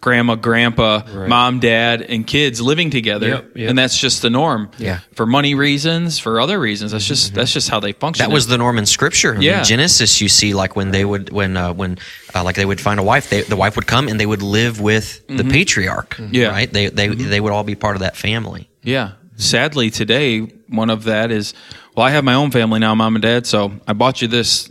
grandma, 0.01 0.37
grandpa, 0.37 1.03
mom, 1.27 1.59
dad, 1.59 2.03
and 2.03 2.25
kids 2.27 2.61
living 2.61 2.89
together. 2.91 3.29
Yep, 3.29 3.57
yep. 3.57 3.71
And 3.71 3.77
that's 3.79 3.99
just 3.99 4.23
the 4.23 4.31
norm. 4.31 4.71
Yeah. 4.79 5.01
For 5.15 5.27
money 5.27 5.57
reasons, 5.57 6.21
for 6.21 6.41
other 6.41 6.61
reasons. 6.61 6.93
That's 6.93 7.05
just 7.05 7.35
that's 7.35 7.53
just 7.53 7.69
how 7.69 7.81
they 7.81 7.93
function. 7.93 8.25
That 8.25 8.33
was 8.33 8.47
the 8.47 8.59
norm 8.59 8.79
in 8.79 8.87
scripture. 8.87 9.33
I 9.33 9.39
mean, 9.39 9.43
Yeah. 9.43 9.63
Genesis, 9.63 10.21
you 10.21 10.29
see, 10.29 10.55
like 10.55 10.77
when 10.77 10.93
they 10.93 11.05
would, 11.05 11.31
when, 11.31 11.57
uh, 11.57 11.73
when, 11.73 11.99
uh, 12.35 12.45
like 12.45 12.55
they 12.57 12.65
would 12.65 12.81
find 12.81 13.01
a 13.01 13.03
wife, 13.03 13.29
they, 13.31 13.43
the 13.43 13.57
wife 13.57 13.75
would 13.75 13.87
come 13.89 14.07
and 14.09 14.21
they 14.21 14.27
would 14.27 14.43
live 14.43 14.81
with 14.81 15.27
the 15.27 15.43
patriarch. 15.45 16.11
Mm-hmm. 16.11 16.35
Yeah. 16.35 16.45
Mm-hmm. 16.47 16.55
Right. 16.55 16.73
They, 16.73 16.89
they, 16.91 17.09
they 17.09 17.41
would 17.41 17.53
all 17.53 17.65
be 17.65 17.75
part 17.75 17.97
of 17.97 18.01
that 18.01 18.17
family. 18.17 18.69
Yeah. 18.83 19.13
Sadly, 19.37 19.91
today, 19.91 20.41
one 20.69 20.91
of 20.91 21.05
that 21.05 21.31
is, 21.31 21.55
well, 21.99 22.07
I 22.07 22.11
have 22.11 22.23
my 22.23 22.35
own 22.35 22.53
family 22.53 22.79
now, 22.79 22.95
mom 22.95 23.17
and 23.17 23.23
dad, 23.23 23.45
so 23.45 23.73
I 23.85 23.93
bought 23.93 24.23
you 24.23 24.29
this 24.29 24.71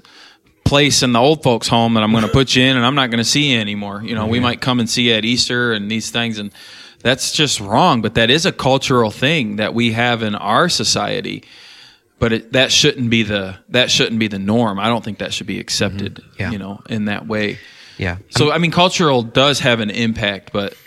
place 0.63 1.03
in 1.03 1.11
the 1.11 1.19
old 1.19 1.43
folks' 1.43 1.67
home 1.67 1.95
that 1.95 2.03
I'm 2.03 2.11
going 2.11 2.23
to 2.23 2.31
put 2.31 2.55
you 2.55 2.63
in, 2.63 2.77
and 2.77 2.85
I'm 2.85 2.95
not 2.95 3.09
going 3.09 3.17
to 3.17 3.25
see 3.25 3.51
you 3.51 3.59
anymore. 3.59 4.01
You 4.01 4.15
know, 4.15 4.27
we 4.27 4.39
might 4.39 4.61
come 4.61 4.79
and 4.79 4.89
see 4.89 5.09
you 5.09 5.13
at 5.13 5.25
Easter 5.25 5.73
and 5.73 5.91
these 5.91 6.09
things, 6.09 6.39
and 6.39 6.53
that's 7.01 7.33
just 7.33 7.59
wrong. 7.59 8.01
But 8.01 8.13
that 8.13 8.29
is 8.29 8.45
a 8.45 8.53
cultural 8.53 9.11
thing 9.11 9.57
that 9.57 9.73
we 9.73 9.91
have 9.91 10.23
in 10.23 10.35
our 10.35 10.69
society. 10.69 11.43
But 12.17 12.31
it, 12.31 12.53
that 12.53 12.71
shouldn't 12.71 13.09
be 13.09 13.23
the 13.23 13.57
that 13.67 13.91
shouldn't 13.91 14.19
be 14.19 14.29
the 14.29 14.39
norm. 14.39 14.79
I 14.79 14.87
don't 14.87 15.03
think 15.03 15.17
that 15.17 15.33
should 15.33 15.47
be 15.47 15.59
accepted. 15.59 16.15
Mm-hmm. 16.15 16.41
Yeah. 16.41 16.51
You 16.51 16.59
know, 16.59 16.81
in 16.89 17.05
that 17.05 17.27
way. 17.27 17.59
Yeah. 17.97 18.19
So 18.29 18.53
I 18.53 18.57
mean, 18.57 18.71
cultural 18.71 19.21
does 19.21 19.59
have 19.59 19.81
an 19.81 19.89
impact, 19.89 20.53
but 20.53 20.77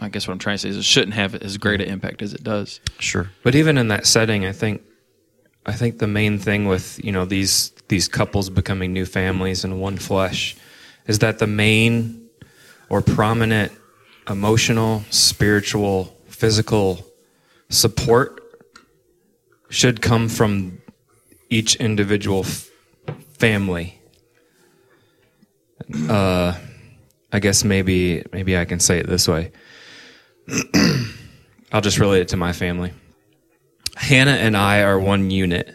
I 0.00 0.08
guess 0.08 0.26
what 0.26 0.32
I'm 0.32 0.40
trying 0.40 0.56
to 0.56 0.58
say 0.58 0.70
is 0.70 0.76
it 0.76 0.84
shouldn't 0.84 1.14
have 1.14 1.36
as 1.36 1.56
great 1.56 1.80
an 1.80 1.86
impact 1.86 2.20
as 2.20 2.34
it 2.34 2.42
does. 2.42 2.80
Sure. 2.98 3.30
But 3.44 3.54
even 3.54 3.78
in 3.78 3.86
that 3.88 4.06
setting, 4.06 4.44
I 4.44 4.50
think 4.50 4.82
I 5.66 5.72
think 5.72 5.98
the 5.98 6.06
main 6.06 6.38
thing 6.38 6.66
with 6.66 7.04
you 7.04 7.10
know 7.10 7.24
these 7.24 7.70
these 7.88 8.06
couples 8.08 8.48
becoming 8.50 8.92
new 8.92 9.04
families 9.04 9.64
in 9.64 9.80
one 9.80 9.96
flesh 9.96 10.56
is 11.06 11.18
that 11.18 11.38
the 11.40 11.46
main 11.46 12.28
or 12.88 13.02
prominent 13.02 13.72
emotional, 14.28 15.04
spiritual, 15.10 16.16
physical 16.28 17.04
support 17.68 18.42
should 19.68 20.00
come 20.00 20.28
from 20.28 20.80
each 21.50 21.76
individual 21.76 22.40
f- 22.40 22.70
family. 23.38 24.00
Uh, 26.08 26.56
I 27.32 27.40
guess 27.40 27.64
maybe 27.64 28.24
maybe 28.32 28.56
I 28.56 28.64
can 28.64 28.78
say 28.78 28.98
it 28.98 29.06
this 29.08 29.26
way. 29.26 29.50
I'll 31.72 31.80
just 31.80 31.98
relate 31.98 32.20
it 32.20 32.28
to 32.28 32.36
my 32.36 32.52
family. 32.52 32.92
Hannah 33.96 34.32
and 34.32 34.56
I 34.56 34.82
are 34.82 35.00
one 35.00 35.30
unit, 35.30 35.74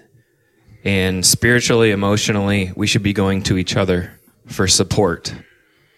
and 0.84 1.26
spiritually, 1.26 1.92
emotionally, 1.92 2.72
we 2.76 2.88
should 2.88 3.04
be 3.04 3.14
going 3.14 3.44
to 3.44 3.58
each 3.58 3.76
other 3.76 4.12
for 4.46 4.68
support 4.68 5.34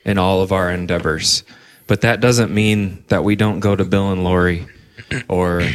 in 0.06 0.18
all 0.18 0.42
of 0.42 0.52
our 0.52 0.72
endeavors. 0.72 1.44
But 1.86 2.02
that 2.02 2.22
doesn't 2.22 2.54
mean 2.54 3.04
that 3.10 3.24
we 3.24 3.36
don't 3.36 3.60
go 3.60 3.76
to 3.76 3.84
Bill 3.84 4.12
and 4.12 4.24
Lori 4.24 4.66
or 5.28 5.68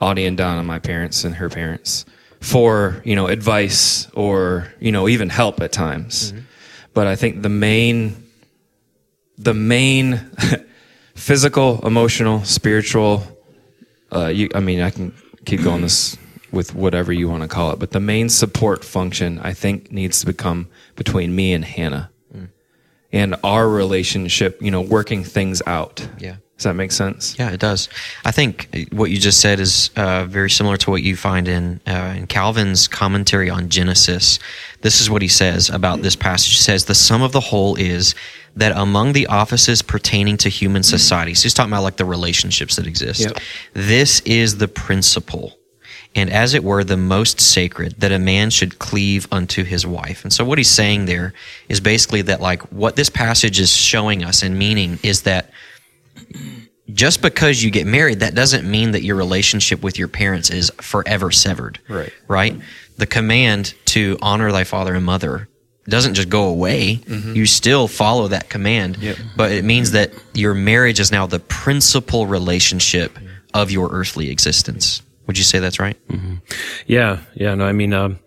Audie 0.00 0.26
and 0.26 0.36
Donna, 0.36 0.62
my 0.64 0.80
parents 0.80 1.24
and 1.24 1.34
her 1.36 1.48
parents, 1.48 2.04
for 2.40 3.00
you 3.04 3.14
know 3.14 3.28
advice 3.28 4.10
or 4.10 4.72
you 4.80 4.92
know 4.92 5.08
even 5.08 5.28
help 5.28 5.60
at 5.60 5.72
times. 5.72 6.34
But 6.94 7.06
I 7.06 7.14
think 7.14 7.42
the 7.42 7.48
main 7.48 8.24
the 9.38 9.54
main 9.54 10.30
physical, 11.14 11.86
emotional, 11.86 12.44
spiritual. 12.44 13.22
Uh, 14.12 14.26
you, 14.26 14.48
I 14.54 14.60
mean, 14.60 14.80
I 14.80 14.90
can 14.90 15.12
keep 15.46 15.62
going 15.62 15.80
this 15.80 16.18
with 16.52 16.74
whatever 16.74 17.12
you 17.12 17.28
want 17.28 17.42
to 17.42 17.48
call 17.48 17.72
it, 17.72 17.78
but 17.78 17.92
the 17.92 18.00
main 18.00 18.28
support 18.28 18.84
function 18.84 19.38
I 19.40 19.52
think 19.52 19.90
needs 19.90 20.20
to 20.20 20.26
become 20.26 20.68
between 20.94 21.34
me 21.34 21.54
and 21.54 21.64
Hannah, 21.64 22.10
and 23.12 23.36
our 23.42 23.68
relationship. 23.68 24.60
You 24.60 24.70
know, 24.70 24.82
working 24.82 25.24
things 25.24 25.62
out. 25.66 26.06
Yeah. 26.18 26.36
Does 26.56 26.64
that 26.64 26.74
make 26.74 26.90
sense? 26.90 27.38
Yeah, 27.38 27.50
it 27.50 27.60
does. 27.60 27.90
I 28.24 28.32
think 28.32 28.88
what 28.90 29.10
you 29.10 29.18
just 29.18 29.42
said 29.42 29.60
is 29.60 29.90
uh, 29.94 30.24
very 30.24 30.48
similar 30.48 30.78
to 30.78 30.90
what 30.90 31.02
you 31.02 31.14
find 31.14 31.48
in 31.48 31.80
uh, 31.86 32.14
in 32.16 32.26
Calvin's 32.26 32.88
commentary 32.88 33.50
on 33.50 33.68
Genesis. 33.68 34.38
This 34.80 35.00
is 35.02 35.10
what 35.10 35.20
he 35.20 35.28
says 35.28 35.68
about 35.68 36.00
this 36.00 36.16
passage. 36.16 36.52
He 36.52 36.62
says 36.62 36.86
the 36.86 36.94
sum 36.94 37.20
of 37.20 37.32
the 37.32 37.40
whole 37.40 37.76
is 37.76 38.14
that 38.56 38.72
among 38.74 39.12
the 39.12 39.26
offices 39.26 39.82
pertaining 39.82 40.36
to 40.38 40.48
human 40.48 40.82
society, 40.82 41.34
so 41.34 41.44
he's 41.44 41.54
talking 41.54 41.72
about 41.72 41.82
like 41.82 41.96
the 41.96 42.04
relationships 42.04 42.76
that 42.76 42.86
exist. 42.86 43.20
Yep. 43.20 43.38
This 43.74 44.20
is 44.20 44.58
the 44.58 44.68
principle. 44.68 45.56
And 46.14 46.30
as 46.30 46.54
it 46.54 46.64
were, 46.64 46.82
the 46.82 46.96
most 46.96 47.42
sacred, 47.42 48.00
that 48.00 48.10
a 48.10 48.18
man 48.18 48.48
should 48.48 48.78
cleave 48.78 49.28
unto 49.30 49.64
his 49.64 49.86
wife. 49.86 50.24
And 50.24 50.32
so, 50.32 50.46
what 50.46 50.56
he's 50.56 50.70
saying 50.70 51.04
there 51.04 51.34
is 51.68 51.78
basically 51.78 52.22
that, 52.22 52.40
like, 52.40 52.62
what 52.72 52.96
this 52.96 53.10
passage 53.10 53.60
is 53.60 53.70
showing 53.70 54.24
us 54.24 54.42
and 54.42 54.58
meaning 54.58 54.98
is 55.02 55.22
that 55.22 55.50
just 56.94 57.20
because 57.20 57.62
you 57.62 57.70
get 57.70 57.86
married, 57.86 58.20
that 58.20 58.34
doesn't 58.34 58.68
mean 58.68 58.92
that 58.92 59.02
your 59.02 59.16
relationship 59.16 59.82
with 59.82 59.98
your 59.98 60.08
parents 60.08 60.48
is 60.48 60.70
forever 60.80 61.30
severed. 61.30 61.78
Right. 61.86 62.12
Right? 62.28 62.56
The 62.96 63.06
command 63.06 63.74
to 63.86 64.16
honor 64.22 64.50
thy 64.52 64.64
father 64.64 64.94
and 64.94 65.04
mother 65.04 65.48
doesn't 65.88 66.14
just 66.14 66.28
go 66.28 66.44
away. 66.44 67.00
You 67.06 67.46
still 67.46 67.88
follow 67.88 68.28
that 68.28 68.48
command. 68.48 68.98
Yep. 68.98 69.16
But 69.36 69.52
it 69.52 69.64
means 69.64 69.92
that 69.92 70.12
your 70.34 70.54
marriage 70.54 71.00
is 71.00 71.12
now 71.12 71.26
the 71.26 71.38
principal 71.40 72.26
relationship 72.26 73.18
of 73.54 73.70
your 73.70 73.88
earthly 73.90 74.30
existence. 74.30 75.02
Would 75.26 75.38
you 75.38 75.44
say 75.44 75.58
that's 75.58 75.80
right? 75.80 75.96
Yeah, 76.86 77.20
yeah. 77.34 77.54
No, 77.54 77.64
I 77.64 77.72
mean, 77.72 77.92
um, 77.92 78.18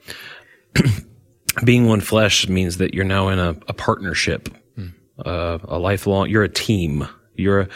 being 1.64 1.88
one 1.88 2.02
flesh 2.02 2.48
means 2.48 2.78
that 2.78 2.94
you're 2.94 3.06
now 3.06 3.30
in 3.30 3.40
a, 3.40 3.50
a 3.68 3.74
partnership, 3.74 4.50
uh, 5.26 5.60
a 5.64 5.80
lifelong. 5.80 6.30
You're 6.30 6.44
a 6.44 6.50
team. 6.50 7.08
You're. 7.36 7.62
A, 7.62 7.70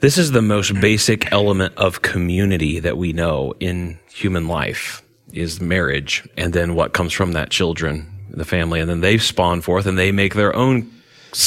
this 0.00 0.18
is 0.18 0.32
the 0.32 0.42
most 0.42 0.78
basic 0.80 1.32
element 1.32 1.74
of 1.76 2.02
community 2.02 2.80
that 2.80 2.98
we 2.98 3.12
know 3.12 3.54
in 3.58 3.98
human 4.12 4.48
life 4.48 5.02
is 5.32 5.60
marriage, 5.60 6.28
and 6.36 6.52
then 6.52 6.74
what 6.74 6.92
comes 6.92 7.12
from 7.12 7.32
that 7.32 7.50
children, 7.50 8.13
the 8.38 8.44
family, 8.44 8.80
and 8.80 8.88
then 8.88 9.00
they 9.00 9.18
spawn 9.18 9.60
forth 9.60 9.86
and 9.86 9.98
they 9.98 10.12
make 10.12 10.34
their 10.34 10.54
own 10.54 10.90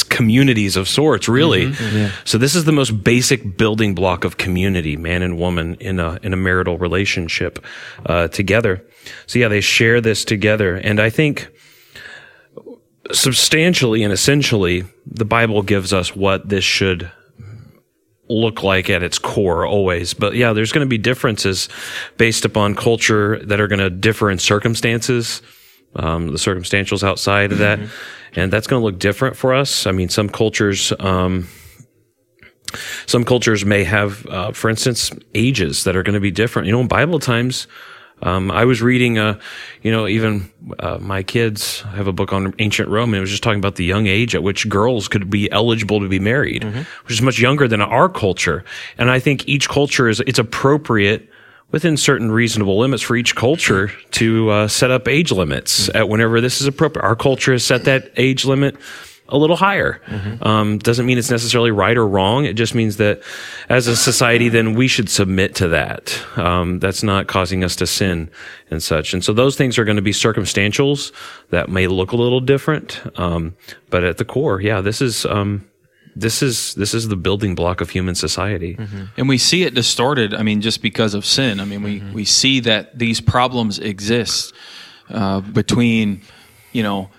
communities 0.10 0.76
of 0.76 0.88
sorts 0.88 1.30
really. 1.30 1.72
So 2.26 2.38
this 2.38 2.56
is 2.56 2.66
the 2.66 2.74
most 2.74 3.04
basic 3.04 3.58
building 3.58 3.96
block 3.96 4.26
of 4.26 4.36
community 4.36 4.98
man 4.98 5.22
and 5.22 5.38
woman 5.38 5.76
in 5.76 6.00
a 6.00 6.20
in 6.24 6.34
a 6.34 6.38
marital 6.38 6.78
relationship 6.78 7.64
uh, 8.06 8.28
together. 8.28 8.84
So 9.28 9.40
yeah 9.40 9.48
they 9.48 9.62
share 9.62 10.02
this 10.02 10.26
together 10.26 10.76
and 10.76 11.00
i 11.00 11.10
think 11.10 11.48
substantially 13.14 14.04
and 14.04 14.12
essentially 14.12 14.84
the 15.06 15.24
bible 15.24 15.62
gives 15.62 15.94
us 15.94 16.14
what 16.14 16.50
this 16.50 16.66
should 16.66 17.10
look 18.30 18.64
like 18.64 18.90
at 18.90 19.04
its 19.04 19.20
core 19.20 19.66
always. 19.66 20.14
But 20.14 20.36
yeah, 20.36 20.54
there's 20.54 20.72
going 20.72 20.86
to 20.86 20.90
be 20.90 20.98
differences 20.98 21.70
based 22.18 22.46
upon 22.46 22.76
culture 22.76 23.40
that 23.46 23.60
are 23.60 23.68
going 23.68 23.80
to 23.80 23.90
differ 23.90 24.30
in 24.30 24.40
circumstances, 24.40 25.42
um, 25.98 26.28
the 26.28 26.38
circumstantials 26.38 27.04
outside 27.04 27.52
of 27.52 27.58
that. 27.60 27.80
And 28.36 28.54
that's 28.54 28.68
going 28.68 28.82
to 28.82 28.86
look 28.86 29.00
different 29.00 29.36
for 29.36 29.54
us. 29.54 29.88
I 29.88 29.92
mean, 29.92 30.10
some 30.10 30.30
cultures, 30.30 30.94
um, 31.00 31.48
some 33.06 33.24
cultures 33.24 33.66
may 33.66 33.84
have, 33.84 34.26
uh, 34.28 34.52
for 34.52 34.70
instance, 34.70 35.12
ages 35.34 35.84
that 35.86 35.96
are 35.96 36.04
going 36.04 36.14
to 36.14 36.20
be 36.20 36.32
different. 36.32 36.68
You 36.68 36.74
know, 36.74 36.82
in 36.82 36.88
Bible 36.88 37.20
times, 37.20 37.68
um, 38.22 38.50
I 38.52 38.66
was 38.66 38.82
reading, 38.82 39.20
uh, 39.20 39.40
you 39.84 39.92
know, 39.92 40.08
even 40.08 40.52
uh, 40.80 40.98
my 41.00 41.22
kids 41.24 41.82
have 41.82 42.08
a 42.08 42.14
book 42.14 42.34
on 42.34 42.54
ancient 42.60 42.90
Rome, 42.90 43.14
and 43.14 43.18
it 43.18 43.22
was 43.22 43.30
just 43.30 43.44
talking 43.44 43.60
about 43.60 43.76
the 43.76 43.86
young 43.86 44.08
age 44.08 44.34
at 44.34 44.42
which 44.42 44.68
girls 44.68 45.08
could 45.08 45.30
be 45.30 45.52
eligible 45.52 46.00
to 46.00 46.08
be 46.08 46.20
married, 46.20 46.64
which 47.04 47.14
is 47.14 47.22
much 47.22 47.40
younger 47.40 47.68
than 47.68 47.82
our 47.82 48.10
culture. 48.10 48.66
And 48.98 49.12
I 49.12 49.20
think 49.20 49.48
each 49.48 49.70
culture 49.70 50.10
is 50.10 50.20
it's 50.22 50.40
appropriate 50.40 51.30
within 51.72 51.98
certain 51.98 52.32
reasonable 52.32 52.80
limits 52.80 53.04
for 53.04 53.16
each 53.16 53.36
culture 53.36 53.92
to 54.12 54.50
uh, 54.50 54.68
set 54.68 54.92
up 54.92 55.08
age 55.08 55.32
limits 55.32 55.90
at 55.94 56.08
whenever 56.08 56.40
this 56.42 56.62
is 56.62 56.68
appropriate. 56.68 57.04
Our 57.04 57.16
culture 57.16 57.52
has 57.52 57.64
set 57.64 57.84
that 57.86 58.12
age 58.16 58.46
limit 58.46 58.78
a 59.30 59.38
little 59.38 59.58
higher. 59.58 60.02
Um, 60.42 60.78
doesn't 60.78 61.06
mean 61.06 61.18
it's 61.18 61.30
necessarily 61.30 61.72
right 61.72 61.98
or 61.98 62.08
wrong. 62.08 62.46
It 62.46 62.54
just 62.54 62.74
means 62.74 62.96
that 62.98 63.22
as 63.68 63.88
a 63.88 63.96
society, 63.98 64.48
then 64.48 64.74
we 64.74 64.88
should 64.88 65.10
submit 65.10 65.56
to 65.56 65.68
that. 65.68 66.18
Um, 66.38 66.80
that's 66.80 67.04
not 67.04 67.28
causing 67.28 67.64
us 67.64 67.76
to 67.78 67.88
sin 67.88 68.30
and 68.72 68.82
such. 68.82 69.14
And 69.14 69.24
so 69.24 69.34
those 69.34 69.58
things 69.58 69.78
are 69.78 69.84
going 69.84 69.98
to 69.98 70.02
be 70.02 70.14
circumstantials 70.14 71.12
that 71.50 71.68
may 71.68 71.88
look 71.88 72.14
a 72.14 72.16
little 72.16 72.40
different. 72.40 73.02
Um, 73.20 73.58
but 73.90 74.06
at 74.06 74.18
the 74.18 74.26
core, 74.26 74.62
yeah, 74.62 74.80
this 74.80 75.02
is, 75.02 75.26
um, 75.26 75.67
this 76.20 76.42
is, 76.42 76.74
this 76.76 76.94
is 76.94 77.08
the 77.08 77.16
building 77.16 77.56
block 77.56 77.82
of 77.82 77.90
human 77.90 78.16
society. 78.16 78.78
and 79.18 79.30
we 79.30 79.38
see 79.38 79.64
it 79.64 79.74
distorted 79.74 80.34
i 80.34 80.42
mean 80.44 80.62
just 80.62 80.82
because 80.82 81.14
of 81.14 81.26
sin. 81.26 81.60
I 81.60 81.66
mean 81.66 81.82
we, 81.84 82.00
we 82.14 82.26
see 82.26 82.60
that 82.62 82.98
these 82.98 83.22
problems 83.22 83.80
exist 83.80 84.54
uh, 85.10 85.40
between 85.42 86.22
you 86.74 86.84
know 86.84 87.10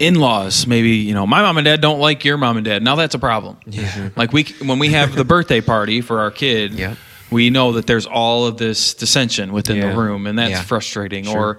in-laws. 0.00 0.66
Maybe 0.66 0.90
you 1.08 1.14
know 1.14 1.26
my 1.26 1.42
mom 1.42 1.56
and 1.58 1.64
dad 1.64 1.80
don't 1.80 2.00
like 2.00 2.24
your 2.24 2.36
mom 2.36 2.56
and 2.56 2.64
dad. 2.64 2.82
Now 2.82 2.96
that's 2.96 3.14
a 3.14 3.18
problem. 3.18 3.58
Yeah. 3.66 4.10
Like 4.16 4.32
we 4.32 4.44
when 4.64 4.78
we 4.78 4.88
have 4.90 5.14
the 5.14 5.24
birthday 5.24 5.60
party 5.60 6.00
for 6.00 6.20
our 6.20 6.30
kid 6.30 6.72
Yeah. 6.72 6.96
we 7.30 7.50
know 7.50 7.72
that 7.72 7.86
there's 7.86 8.06
all 8.06 8.46
of 8.46 8.56
this 8.56 8.94
dissension 8.94 9.52
within 9.52 9.76
Yeah. 9.76 9.90
the 9.90 9.96
room 9.98 10.26
and 10.26 10.38
that's 10.38 10.50
Yeah. 10.50 10.62
frustrating. 10.62 11.28
Or 11.28 11.58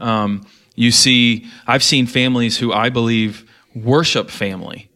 um, 0.00 0.46
you 0.76 0.90
see 0.90 1.46
i've 1.68 1.84
seen 1.84 2.04
families 2.06 2.58
who 2.58 2.72
i 2.72 2.88
believe 2.90 3.44
worship 3.76 4.28
family 4.28 4.90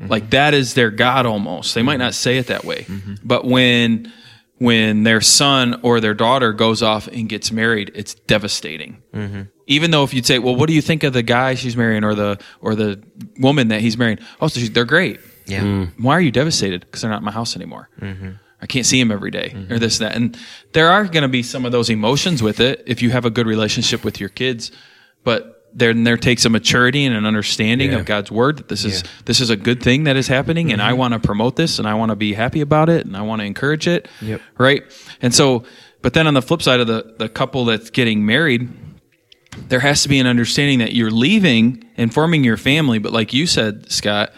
Mm-hmm. 0.00 0.10
like 0.10 0.30
that 0.30 0.54
is 0.54 0.74
their 0.74 0.90
god 0.90 1.26
almost. 1.26 1.74
They 1.74 1.82
might 1.82 1.94
mm-hmm. 1.94 2.02
not 2.02 2.14
say 2.14 2.38
it 2.38 2.46
that 2.48 2.64
way. 2.64 2.82
Mm-hmm. 2.82 3.14
But 3.24 3.44
when 3.44 4.12
when 4.58 5.04
their 5.04 5.20
son 5.20 5.80
or 5.82 6.00
their 6.00 6.14
daughter 6.14 6.52
goes 6.52 6.82
off 6.82 7.06
and 7.08 7.28
gets 7.28 7.52
married 7.52 7.90
it's 7.94 8.14
devastating. 8.14 9.02
Even 9.66 9.90
though 9.90 10.04
if 10.04 10.14
you'd 10.14 10.26
say 10.26 10.38
well 10.38 10.54
what 10.54 10.68
do 10.68 10.72
you 10.74 10.82
think 10.82 11.02
of 11.02 11.12
the 11.12 11.22
guy 11.22 11.54
she's 11.54 11.76
marrying 11.76 12.04
or 12.04 12.14
the 12.14 12.38
or 12.60 12.74
the 12.74 13.02
woman 13.38 13.68
that 13.68 13.80
he's 13.80 13.98
marrying? 13.98 14.18
Oh 14.40 14.48
so 14.48 14.60
she's, 14.60 14.70
they're 14.70 14.84
great. 14.84 15.20
Yeah. 15.46 15.62
Mm. 15.62 15.92
why 15.98 16.12
are 16.12 16.20
you 16.20 16.30
devastated? 16.30 16.82
Because 16.82 17.00
they're 17.00 17.10
not 17.10 17.18
in 17.18 17.24
my 17.24 17.32
house 17.32 17.56
anymore. 17.56 17.88
I 18.60 18.66
can't 18.66 18.84
see 18.84 19.00
him 19.00 19.12
every 19.12 19.30
day, 19.30 19.54
or 19.70 19.78
this 19.78 20.00
and 20.00 20.06
that. 20.06 20.16
And 20.16 20.38
there 20.72 20.90
are 20.90 21.04
going 21.04 21.22
to 21.22 21.28
be 21.28 21.44
some 21.44 21.64
of 21.64 21.70
those 21.70 21.90
emotions 21.90 22.42
with 22.42 22.58
it 22.58 22.82
if 22.86 23.02
you 23.02 23.10
have 23.10 23.24
a 23.24 23.30
good 23.30 23.46
relationship 23.46 24.04
with 24.04 24.18
your 24.18 24.28
kids. 24.28 24.72
But 25.22 25.57
then 25.72 26.04
there 26.04 26.16
takes 26.16 26.44
a 26.44 26.48
maturity 26.48 27.04
and 27.04 27.14
an 27.14 27.26
understanding 27.26 27.92
Yeah. 27.92 27.98
of 27.98 28.06
God's 28.06 28.30
word 28.30 28.58
that 28.58 28.68
this 28.68 28.84
is 28.84 29.02
Yeah. 29.02 29.10
this 29.26 29.40
is 29.40 29.50
a 29.50 29.56
good 29.56 29.82
thing 29.82 30.04
that 30.04 30.16
is 30.16 30.28
happening, 30.28 30.72
and 30.72 30.80
I 30.82 30.90
mm-hmm. 30.90 30.98
want 30.98 31.14
to 31.14 31.20
promote 31.20 31.56
this, 31.56 31.78
and 31.78 31.86
I 31.86 31.94
want 31.94 32.10
to 32.10 32.16
be 32.16 32.32
happy 32.32 32.60
about 32.60 32.88
it, 32.88 33.06
and 33.06 33.16
I 33.16 33.22
want 33.22 33.40
to 33.40 33.46
encourage 33.46 33.86
it. 33.86 34.08
Yep. 34.22 34.40
Right. 34.58 34.82
And 35.20 35.34
so, 35.34 35.64
but 36.02 36.14
then 36.14 36.26
on 36.26 36.34
the 36.34 36.42
flip 36.42 36.62
side 36.62 36.80
of 36.80 36.86
the 36.86 37.14
the 37.18 37.28
couple 37.28 37.64
that's 37.64 37.90
getting 37.90 38.24
married, 38.24 38.68
there 39.68 39.80
has 39.80 40.02
to 40.02 40.08
be 40.08 40.18
an 40.18 40.26
understanding 40.26 40.78
that 40.80 40.94
you're 40.94 41.10
leaving 41.10 41.84
and 41.96 42.12
forming 42.12 42.44
your 42.44 42.56
family, 42.56 42.98
but 42.98 43.12
like 43.12 43.32
you 43.32 43.46
said, 43.46 43.90
Scott, 43.90 44.32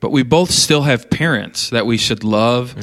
but 0.00 0.10
we 0.10 0.22
both 0.22 0.50
still 0.50 0.82
have 0.82 1.10
parents 1.10 1.70
that 1.70 1.86
we 1.86 1.96
should 1.96 2.24
love 2.24 2.74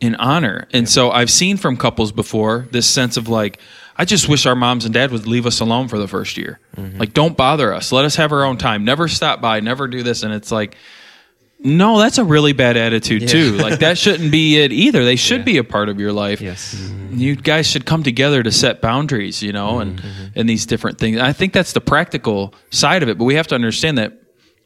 and 0.00 0.14
honor. 0.16 0.68
And 0.72 0.88
so 0.88 1.10
I've 1.10 1.30
seen 1.30 1.56
from 1.56 1.76
couples 1.76 2.12
before 2.12 2.68
this 2.70 2.86
sense 2.86 3.16
of 3.16 3.28
like, 3.28 3.58
I 3.98 4.04
just 4.04 4.28
wish 4.28 4.46
our 4.46 4.54
moms 4.54 4.84
and 4.84 4.92
dad 4.92 5.10
would 5.10 5.26
leave 5.26 5.46
us 5.46 5.60
alone 5.60 5.88
for 5.88 5.98
the 5.98 6.08
first 6.08 6.36
year. 6.36 6.60
Mm-hmm. 6.76 6.98
Like, 6.98 7.14
don't 7.14 7.36
bother 7.36 7.72
us. 7.72 7.92
Let 7.92 8.04
us 8.04 8.16
have 8.16 8.32
our 8.32 8.44
own 8.44 8.58
time. 8.58 8.84
Never 8.84 9.08
stop 9.08 9.40
by. 9.40 9.60
Never 9.60 9.88
do 9.88 10.02
this. 10.02 10.22
And 10.22 10.34
it's 10.34 10.52
like, 10.52 10.76
no, 11.58 11.98
that's 11.98 12.18
a 12.18 12.24
really 12.24 12.52
bad 12.52 12.76
attitude 12.76 13.28
too. 13.28 13.52
Like 13.52 13.80
that 13.80 13.96
shouldn't 13.96 14.30
be 14.30 14.58
it 14.58 14.72
either. 14.72 15.04
They 15.04 15.16
should 15.16 15.44
be 15.44 15.56
a 15.56 15.64
part 15.64 15.88
of 15.88 15.98
your 15.98 16.12
life. 16.12 16.40
Yes. 16.40 16.74
Mm-hmm. 16.74 17.18
You 17.18 17.36
guys 17.36 17.66
should 17.66 17.86
come 17.86 18.02
together 18.02 18.42
to 18.42 18.52
set 18.52 18.82
boundaries, 18.82 19.42
you 19.42 19.52
know, 19.52 19.80
and 19.80 19.98
mm-hmm. 19.98 20.38
and 20.38 20.48
these 20.48 20.66
different 20.66 20.98
things. 20.98 21.18
I 21.18 21.32
think 21.32 21.52
that's 21.52 21.72
the 21.72 21.80
practical 21.80 22.54
side 22.70 23.02
of 23.02 23.08
it, 23.08 23.16
but 23.16 23.24
we 23.24 23.36
have 23.36 23.46
to 23.48 23.54
understand 23.54 23.96
that 23.98 24.12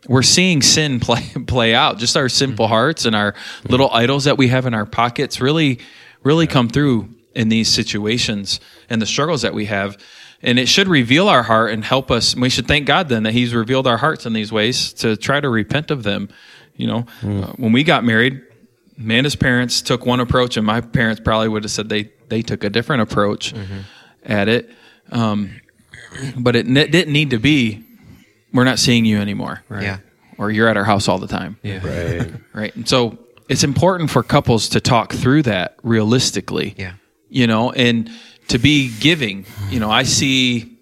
we're 0.08 0.22
seeing 0.22 0.62
sin 0.62 0.98
play 1.00 1.22
play 1.46 1.74
out. 1.74 1.98
Just 1.98 2.16
our 2.16 2.28
sinful 2.28 2.66
hearts 2.66 3.04
and 3.04 3.14
our 3.14 3.34
little 3.68 3.90
idols 3.92 4.24
that 4.24 4.36
we 4.36 4.48
have 4.48 4.66
in 4.66 4.74
our 4.74 4.86
pockets 4.86 5.40
really 5.40 5.78
really 6.22 6.46
come 6.46 6.68
through 6.68 7.08
in 7.34 7.48
these 7.48 7.68
situations 7.68 8.60
and 8.88 9.00
the 9.00 9.06
struggles 9.06 9.42
that 9.42 9.54
we 9.54 9.66
have. 9.66 9.96
And 10.42 10.58
it 10.58 10.68
should 10.68 10.88
reveal 10.88 11.28
our 11.28 11.42
heart 11.42 11.70
and 11.72 11.84
help 11.84 12.10
us. 12.10 12.34
We 12.34 12.48
should 12.48 12.66
thank 12.66 12.86
God 12.86 13.08
then 13.08 13.24
that 13.24 13.32
He's 13.32 13.54
revealed 13.54 13.86
our 13.86 13.98
hearts 13.98 14.24
in 14.26 14.32
these 14.32 14.50
ways 14.50 14.92
to 14.94 15.16
try 15.16 15.38
to 15.40 15.48
repent 15.48 15.90
of 15.90 16.02
them. 16.02 16.28
You 16.76 16.86
know, 16.86 16.98
uh, 17.22 17.52
when 17.56 17.72
we 17.72 17.84
got 17.84 18.04
married, 18.04 18.40
Amanda's 18.98 19.36
parents 19.36 19.82
took 19.82 20.06
one 20.06 20.18
approach, 20.20 20.56
and 20.56 20.64
my 20.66 20.80
parents 20.80 21.20
probably 21.22 21.48
would 21.48 21.64
have 21.64 21.70
said 21.70 21.88
they 21.90 22.10
they 22.28 22.40
took 22.42 22.64
a 22.64 22.70
different 22.70 23.02
approach 23.02 23.52
at 24.24 24.48
it. 24.48 24.70
Um, 25.10 25.60
but 26.38 26.56
it, 26.56 26.66
ne- 26.66 26.86
didn't 26.88 27.12
need 27.12 27.30
to 27.30 27.38
be. 27.38 27.84
We're 28.52 28.64
not 28.64 28.78
seeing 28.78 29.04
you 29.04 29.18
anymore, 29.20 29.62
Yeah. 29.70 29.98
or 30.38 30.50
you're 30.50 30.68
at 30.68 30.76
our 30.76 30.84
house 30.84 31.06
all 31.06 31.18
the 31.18 31.26
time, 31.28 31.56
Yeah. 31.62 31.86
Right. 31.86 32.32
right? 32.52 32.76
And 32.76 32.88
so 32.88 33.18
it's 33.48 33.62
important 33.62 34.10
for 34.10 34.22
couples 34.22 34.70
to 34.70 34.80
talk 34.80 35.12
through 35.12 35.42
that 35.42 35.76
realistically. 35.82 36.74
Yeah. 36.78 36.94
You 37.30 37.46
know, 37.46 37.72
and 37.72 38.10
to 38.48 38.58
be 38.58 38.92
giving. 39.00 39.46
You 39.70 39.80
know, 39.80 39.90
I 39.90 40.02
see. 40.02 40.76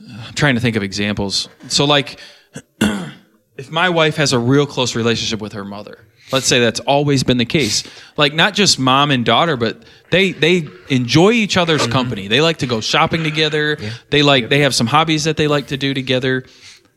I'm 0.00 0.34
trying 0.34 0.56
to 0.56 0.60
think 0.60 0.76
of 0.76 0.82
examples. 0.82 1.48
So, 1.68 1.84
like, 1.84 2.18
if 2.80 3.70
my 3.70 3.90
wife 3.90 4.16
has 4.16 4.32
a 4.32 4.38
real 4.38 4.66
close 4.66 4.96
relationship 4.96 5.40
with 5.40 5.52
her 5.52 5.64
mother, 5.64 6.06
let's 6.32 6.46
say 6.46 6.60
that's 6.60 6.80
always 6.80 7.22
been 7.22 7.38
the 7.38 7.44
case. 7.44 7.84
Like, 8.16 8.34
not 8.34 8.54
just 8.54 8.78
mom 8.78 9.10
and 9.10 9.24
daughter, 9.24 9.56
but 9.56 9.84
they 10.10 10.32
they 10.32 10.68
enjoy 10.88 11.32
each 11.32 11.56
other's 11.56 11.82
mm-hmm. 11.82 11.92
company. 11.92 12.28
They 12.28 12.40
like 12.40 12.58
to 12.58 12.66
go 12.66 12.80
shopping 12.80 13.22
together. 13.22 13.78
They 14.10 14.22
like 14.22 14.48
they 14.48 14.60
have 14.60 14.74
some 14.74 14.86
hobbies 14.86 15.24
that 15.24 15.36
they 15.36 15.46
like 15.46 15.68
to 15.68 15.76
do 15.76 15.94
together. 15.94 16.44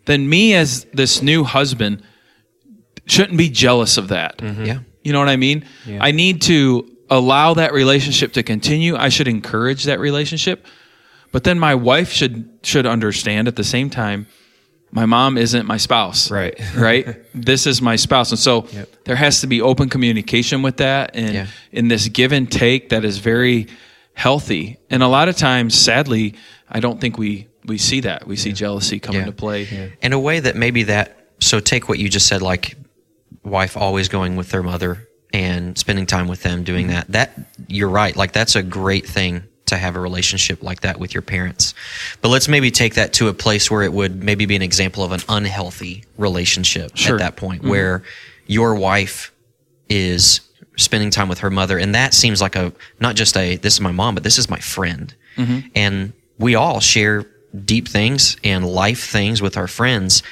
Then 0.05 0.27
me 0.29 0.53
as 0.53 0.85
this 0.93 1.21
new 1.21 1.43
husband 1.43 2.01
shouldn't 3.05 3.37
be 3.37 3.49
jealous 3.49 3.97
of 3.97 4.09
that. 4.09 4.37
Mm-hmm. 4.37 4.65
Yeah. 4.65 4.79
You 5.03 5.13
know 5.13 5.19
what 5.19 5.29
I 5.29 5.37
mean? 5.37 5.65
I 5.99 6.11
need 6.11 6.41
to 6.43 6.96
allow 7.09 7.53
that 7.55 7.73
relationship 7.73 8.33
to 8.33 8.43
continue. 8.43 8.95
I 8.95 9.09
should 9.09 9.27
encourage 9.27 9.85
that 9.85 9.99
relationship. 9.99 10.65
But 11.31 11.43
then 11.43 11.59
my 11.59 11.75
wife 11.75 12.11
should 12.11 12.49
should 12.63 12.85
understand 12.85 13.47
at 13.47 13.55
the 13.55 13.63
same 13.63 13.89
time 13.89 14.27
my 14.91 15.05
mom 15.05 15.37
isn't 15.37 15.65
my 15.67 15.77
spouse. 15.77 16.31
Right. 16.31 16.59
Right? 16.75 17.17
this 17.35 17.67
is 17.67 17.81
my 17.81 17.97
spouse. 17.97 18.31
And 18.31 18.39
so 18.39 18.67
there 19.03 19.15
has 19.17 19.41
to 19.41 19.47
be 19.47 19.61
open 19.61 19.89
communication 19.89 20.61
with 20.61 20.77
that 20.77 21.11
and 21.13 21.33
Yeah. 21.33 21.47
in 21.71 21.89
this 21.89 22.07
give 22.07 22.31
and 22.31 22.49
take 22.51 22.89
that 22.89 23.03
is 23.03 23.17
very 23.17 23.67
healthy. 24.13 24.77
And 24.89 25.03
a 25.03 25.07
lot 25.07 25.27
of 25.29 25.35
times 25.35 25.75
sadly, 25.75 26.33
I 26.69 26.79
don't 26.79 26.99
think 27.01 27.17
we 27.17 27.47
we 27.65 27.77
see 27.77 27.99
that. 28.01 28.25
We 28.25 28.37
see 28.37 28.53
jealousy 28.53 28.97
come 28.99 29.15
Yeah. 29.15 29.21
into 29.21 29.33
play. 29.33 29.91
in 30.01 30.13
a 30.13 30.19
way 30.19 30.39
that 30.39 30.55
maybe 30.55 30.83
that 30.83 31.27
so 31.39 31.59
take 31.59 31.89
what 31.89 31.99
you 31.99 32.07
just 32.09 32.27
said 32.27 32.41
like 32.41 32.75
wife 33.43 33.75
always 33.77 34.07
going 34.09 34.37
with 34.37 34.49
their 34.49 34.63
mother 34.63 35.06
and 35.33 35.77
spending 35.77 36.05
time 36.05 36.27
with 36.27 36.43
them 36.43 36.63
doing 36.63 36.87
mm-hmm. 36.87 37.11
that 37.11 37.35
that 37.35 37.47
you're 37.67 37.89
right. 37.89 38.15
Like 38.15 38.31
that's 38.31 38.55
a 38.55 38.63
great 38.63 39.07
thing 39.07 39.43
to 39.67 39.77
have 39.77 39.95
a 39.95 39.99
relationship 39.99 40.63
like 40.63 40.81
that 40.81 40.99
with 40.99 41.13
your 41.13 41.21
parents. 41.21 41.73
But 42.21 42.29
let's 42.29 42.47
maybe 42.47 42.71
take 42.71 42.95
that 42.95 43.13
to 43.13 43.27
a 43.27 43.33
place 43.33 43.69
where 43.69 43.83
it 43.83 43.91
would 43.91 44.23
maybe 44.23 44.45
be 44.45 44.55
an 44.55 44.61
example 44.61 45.03
of 45.03 45.11
an 45.11 45.19
unhealthy 45.27 46.05
relationship 46.17 46.95
Sure. 46.95 47.15
at 47.15 47.19
that 47.19 47.35
point 47.35 47.61
mm-hmm. 47.61 47.71
where 47.71 48.03
your 48.47 48.75
wife 48.75 49.33
is 49.89 50.41
spending 50.77 51.09
time 51.09 51.27
with 51.27 51.39
her 51.39 51.49
mother. 51.49 51.77
And 51.77 51.95
that 51.95 52.13
seems 52.13 52.41
like 52.41 52.55
a 52.55 52.71
not 52.99 53.15
just 53.15 53.35
a 53.35 53.57
this 53.57 53.73
is 53.73 53.81
my 53.81 53.91
mom 53.91 54.15
but 54.15 54.23
this 54.23 54.37
is 54.37 54.49
my 54.49 54.59
friend. 54.59 55.13
Mm-hmm. 55.35 55.67
And 55.75 56.13
we 56.39 56.55
all 56.55 56.79
share 56.79 57.25
deep 57.65 57.87
things 57.87 58.37
and 58.43 58.65
life 58.65 59.09
things 59.09 59.41
with 59.41 59.57
our 59.57 59.67
friends 59.67 60.23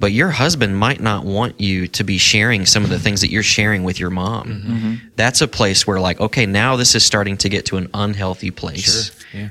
but 0.00 0.12
your 0.12 0.30
husband 0.30 0.76
might 0.76 1.00
not 1.00 1.24
want 1.24 1.60
you 1.60 1.86
to 1.86 2.02
be 2.02 2.16
sharing 2.16 2.64
some 2.64 2.82
of 2.82 2.90
the 2.90 2.98
things 2.98 3.20
that 3.20 3.30
you're 3.30 3.42
sharing 3.42 3.84
with 3.84 4.00
your 4.00 4.10
mom. 4.10 4.48
Mm-hmm. 4.48 4.72
Mm-hmm. 4.72 4.94
That's 5.14 5.42
a 5.42 5.48
place 5.48 5.86
where 5.86 6.00
like 6.00 6.18
okay 6.20 6.46
now 6.46 6.76
this 6.76 6.94
is 6.94 7.04
starting 7.04 7.36
to 7.38 7.48
get 7.48 7.66
to 7.66 7.76
an 7.76 7.88
unhealthy 7.94 8.50
place 8.50 9.10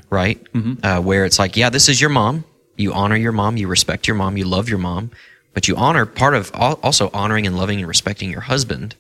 right? 0.10 0.44
Mm-hmm. 0.54 0.84
Uh, 0.84 1.02
where 1.02 1.24
it's 1.26 1.40
like 1.40 1.56
yeah 1.56 1.70
this 1.70 1.88
is 1.88 2.02
your 2.02 2.10
mom. 2.10 2.44
You 2.76 2.94
honor 2.94 3.16
your 3.16 3.32
mom. 3.32 3.58
You 3.58 3.68
respect 3.68 4.08
your 4.08 4.16
mom. 4.16 4.38
You 4.38 4.46
love 4.46 4.68
your 4.68 4.80
mom. 4.80 5.12
But 5.54 5.68
you 5.68 5.76
honor 5.76 6.06
part 6.06 6.34
of 6.34 6.52
also 6.54 7.10
honoring 7.14 7.46
and 7.46 7.58
loving 7.58 7.80
and 7.80 7.88
respecting 7.88 8.30
your 8.32 8.42
husband 8.42 8.96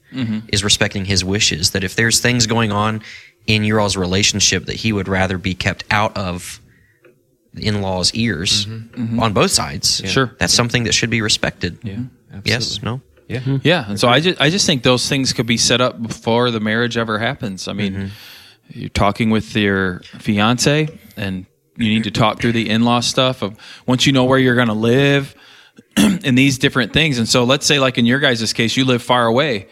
is 0.51 0.63
respecting 0.63 1.05
his 1.05 1.23
wishes. 1.23 1.71
That 1.71 1.83
if 1.83 1.95
there's 1.95 2.19
things 2.19 2.47
going 2.47 2.71
on 2.71 3.01
in 3.47 3.63
your 3.63 3.79
all's 3.79 3.97
relationship 3.97 4.65
that 4.65 4.75
he 4.75 4.91
would 4.93 5.07
rather 5.07 5.37
be 5.37 5.55
kept 5.55 5.83
out 5.89 6.15
of 6.17 6.59
the 7.53 7.65
in-laws 7.65 8.13
ears 8.13 8.65
mm-hmm. 8.65 9.03
Mm-hmm. 9.03 9.19
on 9.19 9.33
both 9.33 9.51
sides. 9.51 10.01
Sure. 10.05 10.35
that's 10.39 10.53
something 10.53 10.83
that 10.83 10.93
should 10.93 11.09
be 11.09 11.21
respected. 11.21 11.79
Yeah 11.83 11.99
yes? 12.43 12.81
no? 12.81 13.01
Yeah. 13.27 13.39
Mm-hmm. 13.39 13.57
Yeah, 13.63 13.85
and 13.87 13.99
so 13.99 14.07
I 14.07 14.19
just 14.19 14.41
I 14.41 14.49
just 14.49 14.65
think 14.65 14.83
those 14.83 15.07
things 15.07 15.33
could 15.33 15.45
be 15.45 15.57
set 15.57 15.81
up 15.81 16.01
before 16.01 16.49
the 16.51 16.59
marriage 16.59 16.97
ever 16.97 17.19
happens. 17.19 17.67
I 17.67 17.73
mean, 17.73 18.11
you're 18.69 18.89
talking 18.89 19.29
with 19.29 19.55
your 19.55 19.99
fiance, 20.17 20.87
and 21.15 21.45
you 21.77 21.89
need 21.89 22.05
to 22.05 22.11
talk 22.11 22.41
through 22.41 22.53
the 22.53 22.69
in-law 22.69 23.01
stuff 23.01 23.43
of 23.43 23.55
once 23.85 24.07
you 24.07 24.13
know 24.13 24.25
where 24.25 24.39
you're 24.39 24.55
going 24.55 24.69
to 24.69 24.73
live, 24.73 25.35
and 25.97 26.35
these 26.35 26.57
different 26.57 26.91
things. 26.91 27.19
And 27.19 27.29
so, 27.29 27.43
let's 27.43 27.67
say, 27.67 27.77
like 27.77 27.99
in 27.99 28.07
your 28.07 28.19
guys' 28.19 28.51
case, 28.51 28.75
you 28.75 28.83
live 28.83 29.03
far 29.03 29.27
away. 29.27 29.67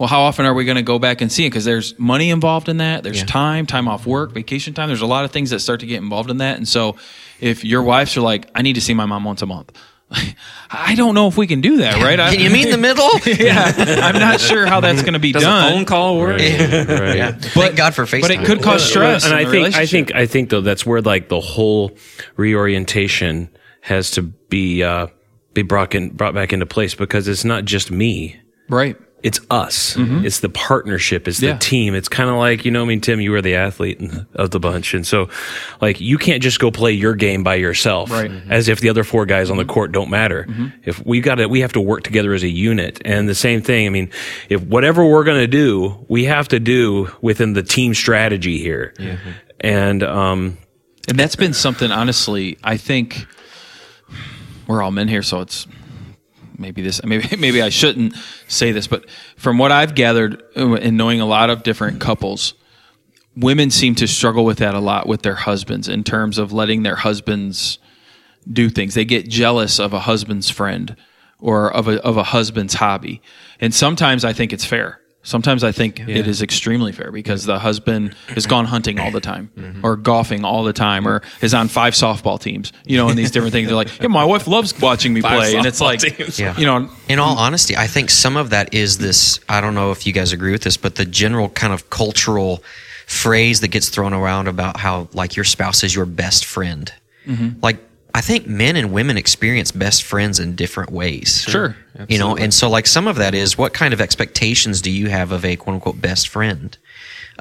Well, 0.00 0.08
how 0.08 0.22
often 0.22 0.46
are 0.46 0.54
we 0.54 0.64
going 0.64 0.76
to 0.76 0.82
go 0.82 0.98
back 0.98 1.20
and 1.20 1.30
see 1.30 1.44
it? 1.44 1.50
Because 1.50 1.66
there's 1.66 1.98
money 1.98 2.30
involved 2.30 2.70
in 2.70 2.78
that. 2.78 3.02
There's 3.02 3.22
time, 3.22 3.66
time 3.66 3.86
off 3.86 4.06
work, 4.06 4.32
vacation 4.32 4.72
time. 4.72 4.88
There's 4.88 5.02
a 5.02 5.06
lot 5.06 5.26
of 5.26 5.30
things 5.30 5.50
that 5.50 5.60
start 5.60 5.80
to 5.80 5.86
get 5.86 6.02
involved 6.02 6.30
in 6.30 6.38
that. 6.38 6.56
And 6.56 6.66
so, 6.66 6.96
if 7.38 7.66
your 7.66 7.82
wives 7.82 8.16
are 8.16 8.22
like, 8.22 8.48
"I 8.54 8.62
need 8.62 8.76
to 8.76 8.80
see 8.80 8.94
my 8.94 9.04
mom 9.04 9.24
once 9.24 9.42
a 9.42 9.46
month," 9.46 9.78
I 10.70 10.94
don't 10.94 11.14
know 11.14 11.28
if 11.28 11.36
we 11.36 11.46
can 11.46 11.60
do 11.60 11.76
that, 11.78 12.02
right? 12.02 12.18
Can 12.32 12.40
you 12.40 12.48
meet 12.48 12.64
in 12.64 12.70
the 12.70 12.78
middle 12.78 13.10
yeah, 13.26 13.74
I'm 14.02 14.18
not 14.18 14.40
sure 14.40 14.64
how 14.64 14.80
that's 14.80 15.02
going 15.02 15.12
to 15.12 15.18
be 15.18 15.32
Does 15.32 15.42
done. 15.42 15.66
a 15.66 15.70
phone 15.76 15.84
call 15.84 16.18
work? 16.18 16.38
Right. 16.38 17.16
yeah 17.16 17.32
thank 17.32 17.76
god 17.76 17.94
for 17.94 18.04
FaceTime 18.04 18.20
but 18.22 18.30
it 18.30 18.46
could 18.46 18.62
cause 18.62 18.82
stress. 18.82 19.24
and 19.24 19.34
in 19.34 19.38
I 19.38 19.44
the 19.44 19.50
think 19.50 19.76
I 19.76 19.84
think 19.84 20.14
I 20.14 20.24
think 20.24 20.48
though 20.48 20.62
that's 20.62 20.86
where 20.86 21.02
like 21.02 21.28
the 21.28 21.40
whole 21.40 21.94
reorientation 22.36 23.50
has 23.82 24.12
to 24.12 24.22
be 24.22 24.82
uh, 24.82 25.08
be 25.52 25.60
brought 25.60 25.94
in, 25.94 26.08
brought 26.10 26.32
back 26.32 26.54
into 26.54 26.64
place 26.64 26.94
because 26.94 27.28
it's 27.28 27.44
not 27.44 27.66
just 27.66 27.90
me. 27.90 28.40
right. 28.70 28.96
It's 29.22 29.40
us. 29.50 29.96
Mm-hmm. 29.96 30.24
It's 30.24 30.40
the 30.40 30.48
partnership. 30.48 31.28
It's 31.28 31.38
the 31.40 31.48
Yeah. 31.48 31.58
team. 31.58 31.94
It's 31.94 32.08
kind 32.08 32.30
of 32.30 32.36
like 32.36 32.64
you 32.64 32.70
know. 32.70 32.82
I 32.82 32.86
mean, 32.86 33.00
Tim, 33.00 33.20
you 33.20 33.32
were 33.32 33.42
the 33.42 33.54
athlete 33.56 34.00
of 34.34 34.50
the 34.50 34.58
bunch, 34.60 34.94
and 34.94 35.06
so 35.06 35.28
like 35.80 36.00
you 36.00 36.16
can't 36.18 36.42
just 36.42 36.58
go 36.58 36.70
play 36.70 36.92
your 36.92 37.14
game 37.14 37.42
by 37.44 37.56
yourself, 37.56 38.10
Right. 38.10 38.30
Mm-hmm. 38.30 38.50
As 38.50 38.68
if 38.68 38.80
the 38.80 38.88
other 38.88 39.04
four 39.04 39.26
guys 39.26 39.50
on 39.50 39.56
the 39.58 39.64
court 39.64 39.92
don't 39.92 40.08
matter. 40.10 40.46
Mm-hmm. 40.48 40.66
If 40.84 41.04
we 41.04 41.20
got 41.20 41.34
to, 41.36 41.46
we 41.48 41.60
have 41.60 41.72
to 41.74 41.80
work 41.80 42.02
together 42.02 42.32
as 42.32 42.42
a 42.42 42.48
unit. 42.48 43.00
And 43.04 43.28
the 43.28 43.34
same 43.34 43.60
thing. 43.62 43.86
I 43.86 43.90
mean, 43.90 44.10
if 44.48 44.62
whatever 44.62 45.04
we're 45.04 45.24
going 45.24 45.40
to 45.40 45.46
do, 45.46 46.04
we 46.08 46.24
have 46.24 46.48
to 46.48 46.58
do 46.58 47.10
within 47.20 47.52
the 47.52 47.62
team 47.62 47.94
strategy 47.94 48.58
here. 48.58 48.94
And 49.60 50.02
um, 50.02 50.56
And 51.08 51.18
that's 51.18 51.36
been 51.36 51.52
something, 51.52 51.90
honestly, 51.90 52.56
I 52.64 52.76
think 52.78 53.26
we're 54.66 54.82
all 54.82 54.90
men 54.92 55.08
here, 55.08 55.22
so 55.22 55.40
it's 55.40 55.66
maybe 56.60 56.82
this, 56.82 57.02
maybe, 57.04 57.36
maybe 57.36 57.62
I 57.62 57.70
shouldn't 57.70 58.14
say 58.46 58.72
this, 58.72 58.86
but 58.86 59.08
from 59.36 59.58
what 59.58 59.72
I've 59.72 59.94
gathered 59.94 60.42
uh, 60.56 60.74
and 60.74 60.96
knowing 60.96 61.20
a 61.20 61.26
lot 61.26 61.50
of 61.50 61.62
different 61.62 62.00
couples, 62.00 62.54
women 63.36 63.70
seem 63.70 63.94
to 63.96 64.06
struggle 64.06 64.44
with 64.44 64.58
that 64.58 64.74
a 64.74 64.80
lot 64.80 65.06
with 65.06 65.22
their 65.22 65.34
husbands 65.34 65.88
in 65.88 66.04
terms 66.04 66.38
of 66.38 66.52
letting 66.52 66.82
their 66.82 66.96
husbands 66.96 67.78
do 68.50 68.68
things. 68.68 68.94
They 68.94 69.04
get 69.04 69.28
jealous 69.28 69.78
of 69.78 69.92
a 69.92 70.00
husband's 70.00 70.50
friend 70.50 70.96
or 71.38 71.72
of 71.72 71.88
a, 71.88 72.02
of 72.04 72.16
a 72.16 72.22
husband's 72.22 72.74
hobby. 72.74 73.22
And 73.60 73.74
sometimes 73.74 74.24
I 74.24 74.32
think 74.32 74.52
it's 74.52 74.64
fair. 74.64 74.99
Sometimes 75.22 75.62
I 75.62 75.70
think 75.70 76.00
it 76.00 76.26
is 76.26 76.40
extremely 76.40 76.92
fair 76.92 77.12
because 77.12 77.44
the 77.44 77.58
husband 77.58 78.14
has 78.28 78.46
gone 78.46 78.64
hunting 78.64 78.98
all 78.98 79.10
the 79.10 79.20
time, 79.20 79.50
or 79.82 79.96
golfing 79.96 80.44
all 80.44 80.64
the 80.64 80.72
time, 80.72 81.06
or 81.06 81.20
is 81.42 81.52
on 81.52 81.68
five 81.68 81.92
softball 81.92 82.40
teams. 82.40 82.72
You 82.86 82.96
know, 82.96 83.08
and 83.10 83.18
these 83.18 83.30
different 83.30 83.52
things. 83.52 83.68
They're 83.68 83.76
like, 83.76 84.00
yeah, 84.00 84.06
my 84.08 84.24
wife 84.24 84.46
loves 84.46 84.78
watching 84.80 85.12
me 85.12 85.20
play, 85.20 85.56
and 85.56 85.66
it's 85.66 85.80
like. 85.80 86.00
Yeah. 86.38 86.56
you 86.56 86.64
know, 86.64 86.88
In 87.08 87.18
all 87.18 87.36
honesty, 87.36 87.76
I 87.76 87.86
think 87.86 88.08
some 88.08 88.36
of 88.36 88.50
that 88.50 88.72
is 88.72 88.98
this. 88.98 89.40
I 89.48 89.60
don't 89.60 89.74
know 89.74 89.90
if 89.90 90.06
you 90.06 90.12
guys 90.12 90.32
agree 90.32 90.52
with 90.52 90.62
this, 90.62 90.76
but 90.78 90.94
the 90.94 91.04
general 91.04 91.50
kind 91.50 91.72
of 91.72 91.90
cultural 91.90 92.62
phrase 93.06 93.60
that 93.60 93.68
gets 93.68 93.88
thrown 93.88 94.14
around 94.14 94.46
about 94.48 94.78
how 94.78 95.08
like 95.12 95.36
your 95.36 95.44
spouse 95.44 95.82
is 95.82 95.94
your 95.94 96.06
best 96.06 96.44
friend. 96.46 96.94
Mm-hmm. 97.26 97.60
Like 97.60 97.78
I 98.14 98.20
think 98.20 98.46
men 98.46 98.76
and 98.76 98.92
women 98.92 99.16
experience 99.16 99.72
best 99.72 100.02
friends 100.02 100.40
in 100.40 100.56
different 100.56 100.90
ways. 100.90 101.42
Sure. 101.48 101.76
You 102.08 102.18
know, 102.18 102.36
and 102.36 102.52
so 102.52 102.68
like 102.68 102.86
some 102.86 103.06
of 103.06 103.16
that 103.16 103.34
is 103.34 103.58
what 103.58 103.72
kind 103.72 103.92
of 103.94 104.00
expectations 104.00 104.80
do 104.80 104.90
you 104.90 105.08
have 105.08 105.32
of 105.32 105.44
a 105.44 105.56
quote 105.56 105.74
unquote 105.74 106.00
best 106.00 106.28
friend? 106.28 106.76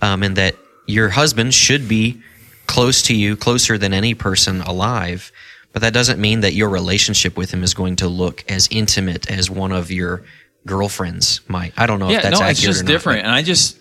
Um, 0.02 0.24
and 0.24 0.36
that 0.36 0.56
your 0.86 1.10
husband 1.10 1.54
should 1.54 1.88
be 1.88 2.22
close 2.68 3.02
to 3.04 3.16
you, 3.16 3.36
closer 3.36 3.78
than 3.78 3.94
any 3.94 4.14
person 4.14 4.62
alive. 4.62 5.32
But 5.72 5.82
that 5.82 5.94
doesn't 5.94 6.20
mean 6.20 6.42
that 6.42 6.54
your 6.54 6.70
relationship 6.70 7.38
with 7.38 7.52
him 7.52 7.64
is 7.64 7.74
going 7.74 7.98
to 7.98 8.08
look 8.08 8.44
as 8.50 8.68
intimate 8.72 9.30
as 9.30 9.50
one 9.50 9.72
of 9.72 9.92
your 9.92 10.24
girlfriends 10.66 11.42
might. 11.48 11.74
I 11.78 11.86
don't 11.86 12.00
know 12.00 12.10
yeah, 12.10 12.18
if 12.18 12.24
that's 12.24 12.40
no, 12.40 12.46
accurate 12.46 12.52
it's 12.52 12.62
just 12.62 12.82
or 12.82 12.84
not, 12.84 12.92
different. 12.92 13.20
And 13.20 13.32
I 13.32 13.44
just 13.44 13.80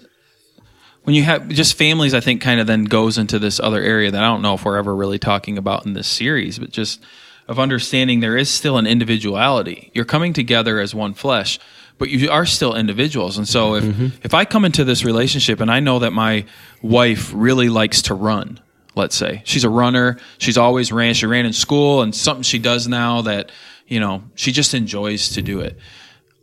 when 1.04 1.14
you 1.14 1.22
have 1.22 1.48
just 1.48 1.78
families, 1.78 2.14
I 2.14 2.20
think 2.20 2.42
kind 2.42 2.60
of 2.60 2.66
then 2.66 2.84
goes 2.84 3.18
into 3.18 3.38
this 3.38 3.58
other 3.60 3.82
area 3.82 4.10
that 4.10 4.22
I 4.22 4.26
don't 4.26 4.42
know 4.42 4.54
if 4.54 4.64
we're 4.64 4.76
ever 4.76 4.94
really 4.94 5.18
talking 5.18 5.56
about 5.56 5.86
in 5.86 5.94
this 5.94 6.06
series, 6.06 6.58
but 6.58 6.70
just 6.70 7.00
of 7.48 7.58
understanding 7.58 8.20
there 8.20 8.36
is 8.36 8.50
still 8.50 8.76
an 8.76 8.86
individuality. 8.86 9.90
You're 9.94 10.04
coming 10.04 10.34
together 10.34 10.78
as 10.80 10.94
one 10.94 11.14
flesh, 11.14 11.58
but 11.96 12.10
you 12.10 12.30
are 12.30 12.44
still 12.44 12.76
individuals. 12.76 13.38
And 13.38 13.48
so 13.48 13.74
if 13.74 13.84
mm-hmm. 13.84 14.06
if 14.22 14.34
I 14.34 14.44
come 14.44 14.64
into 14.64 14.84
this 14.84 15.04
relationship 15.04 15.60
and 15.60 15.70
I 15.70 15.80
know 15.80 15.98
that 16.00 16.12
my 16.12 16.44
wife 16.82 17.32
really 17.34 17.70
likes 17.70 18.02
to 18.02 18.14
run, 18.14 18.60
let's 18.94 19.16
say 19.16 19.42
she's 19.44 19.64
a 19.64 19.70
runner, 19.70 20.18
she's 20.36 20.58
always 20.58 20.92
ran, 20.92 21.14
she 21.14 21.26
ran 21.26 21.46
in 21.46 21.54
school, 21.54 22.02
and 22.02 22.14
something 22.14 22.42
she 22.42 22.58
does 22.58 22.86
now 22.86 23.22
that 23.22 23.50
you 23.86 23.98
know 23.98 24.22
she 24.34 24.52
just 24.52 24.74
enjoys 24.74 25.30
to 25.30 25.42
do 25.42 25.60
it. 25.60 25.78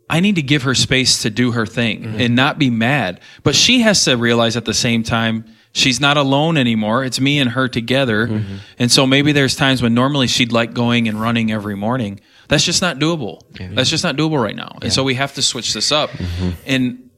I 0.08 0.20
need 0.20 0.36
to 0.36 0.42
give 0.42 0.62
her 0.62 0.74
space 0.74 1.22
to 1.22 1.30
do 1.30 1.52
her 1.52 1.66
thing 1.66 2.02
mm-hmm. 2.02 2.20
and 2.20 2.36
not 2.36 2.58
be 2.58 2.70
mad. 2.70 3.20
But 3.42 3.54
she 3.54 3.80
has 3.80 4.04
to 4.04 4.16
realize 4.16 4.56
at 4.56 4.64
the 4.64 4.74
same 4.74 5.02
time 5.02 5.44
she's 5.72 6.00
not 6.00 6.16
alone 6.16 6.56
anymore. 6.56 7.04
It's 7.04 7.20
me 7.20 7.38
and 7.40 7.50
her 7.50 7.68
together. 7.68 8.28
Mm-hmm. 8.28 8.56
And 8.78 8.90
so 8.90 9.06
maybe 9.06 9.32
there's 9.32 9.56
times 9.56 9.82
when 9.82 9.94
normally 9.94 10.28
she'd 10.28 10.52
like 10.52 10.72
going 10.74 11.08
and 11.08 11.20
running 11.20 11.50
every 11.50 11.76
morning. 11.76 12.20
That's 12.48 12.64
just 12.64 12.80
not 12.80 12.98
doable. 12.98 13.42
That's 13.74 13.90
just 13.90 14.04
not 14.04 14.16
doable 14.16 14.40
right 14.40 14.54
now. 14.54 14.78
And 14.80 14.92
so 14.92 15.02
we 15.02 15.14
have 15.14 15.34
to 15.34 15.42
switch 15.42 15.74
this 15.74 15.90
up. 15.90 16.10
Mm-hmm. 16.10 16.50
And 16.66 17.10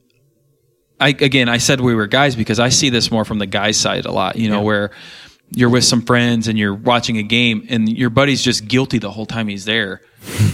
I 0.98 1.10
again, 1.10 1.48
I 1.48 1.58
said 1.58 1.80
we 1.80 1.94
were 1.94 2.06
guys 2.06 2.34
because 2.34 2.58
I 2.58 2.70
see 2.70 2.88
this 2.88 3.10
more 3.10 3.24
from 3.24 3.38
the 3.38 3.46
guys 3.46 3.76
side 3.76 4.06
a 4.06 4.12
lot, 4.12 4.36
you 4.36 4.48
know, 4.48 4.62
where 4.62 4.90
you're 5.50 5.70
with 5.70 5.84
some 5.84 6.02
friends 6.02 6.48
and 6.48 6.58
you're 6.58 6.74
watching 6.74 7.16
a 7.18 7.22
game 7.22 7.66
and 7.70 7.88
your 7.88 8.10
buddy's 8.10 8.42
just 8.42 8.68
guilty 8.68 8.98
the 8.98 9.10
whole 9.10 9.26
time 9.26 9.48
he's 9.48 9.64
there. 9.64 10.02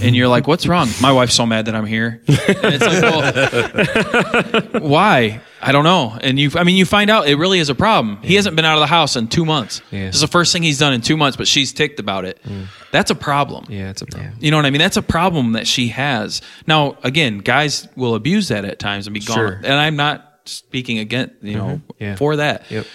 And 0.03 0.15
you're 0.15 0.29
like, 0.29 0.47
what's 0.47 0.67
wrong? 0.67 0.89
My 1.01 1.11
wife's 1.11 1.35
so 1.35 1.47
mad 1.47 1.67
that 1.67 1.75
I'm 1.75 1.87
here. 1.87 2.21
And 2.29 2.39
it's 2.63 2.85
like, 2.85 4.73
well, 4.73 4.83
why? 4.89 5.41
I 5.61 5.73
don't 5.73 5.85
know. 5.85 6.17
And 6.21 6.39
you, 6.39 6.51
I 6.55 6.65
mean, 6.65 6.77
you 6.77 6.85
find 6.85 7.11
out 7.11 7.27
it 7.27 7.37
really 7.37 7.59
is 7.59 7.71
a 7.71 7.75
problem. 7.75 8.19
He 8.23 8.35
hasn't 8.35 8.55
been 8.55 8.67
out 8.67 8.75
of 8.75 8.81
the 8.81 8.87
house 8.87 9.17
in 9.17 9.27
two 9.27 9.45
months. 9.45 9.81
Yeah. 9.91 10.07
This 10.07 10.17
is 10.17 10.21
the 10.21 10.29
first 10.29 10.53
thing 10.53 10.63
he's 10.63 10.79
done 10.79 10.93
in 10.93 11.01
two 11.01 11.17
months, 11.17 11.37
but 11.37 11.49
she's 11.49 11.73
ticked 11.73 11.99
about 11.99 12.27
it. 12.27 12.39
Mm. 12.45 12.67
That's 12.93 13.11
a 13.11 13.15
problem. 13.15 13.67
Yeah, 13.71 13.91
it's 13.91 14.03
a 14.03 14.07
problem. 14.07 14.35
You 14.39 14.51
know 14.51 14.59
what 14.59 14.67
I 14.67 14.71
mean? 14.71 14.81
That's 14.81 14.99
a 14.99 15.03
problem 15.03 15.53
that 15.53 15.67
she 15.67 15.89
has. 15.89 16.43
Now, 16.67 16.99
again, 17.03 17.39
guys 17.39 17.89
will 17.97 18.15
abuse 18.15 18.49
that 18.49 18.65
at 18.67 18.79
times 18.79 19.07
and 19.07 19.15
be 19.15 19.21
gone. 19.21 19.37
Sure. 19.37 19.61
And 19.65 19.73
I'm 19.73 19.97
not 19.97 20.41
speaking 20.45 20.99
against, 20.99 21.35
you 21.43 21.57
mm-hmm. 21.57 21.67
know, 21.67 21.81
Yeah. 21.99 22.17
for 22.17 22.37
that. 22.37 22.71
Yep. 22.71 22.87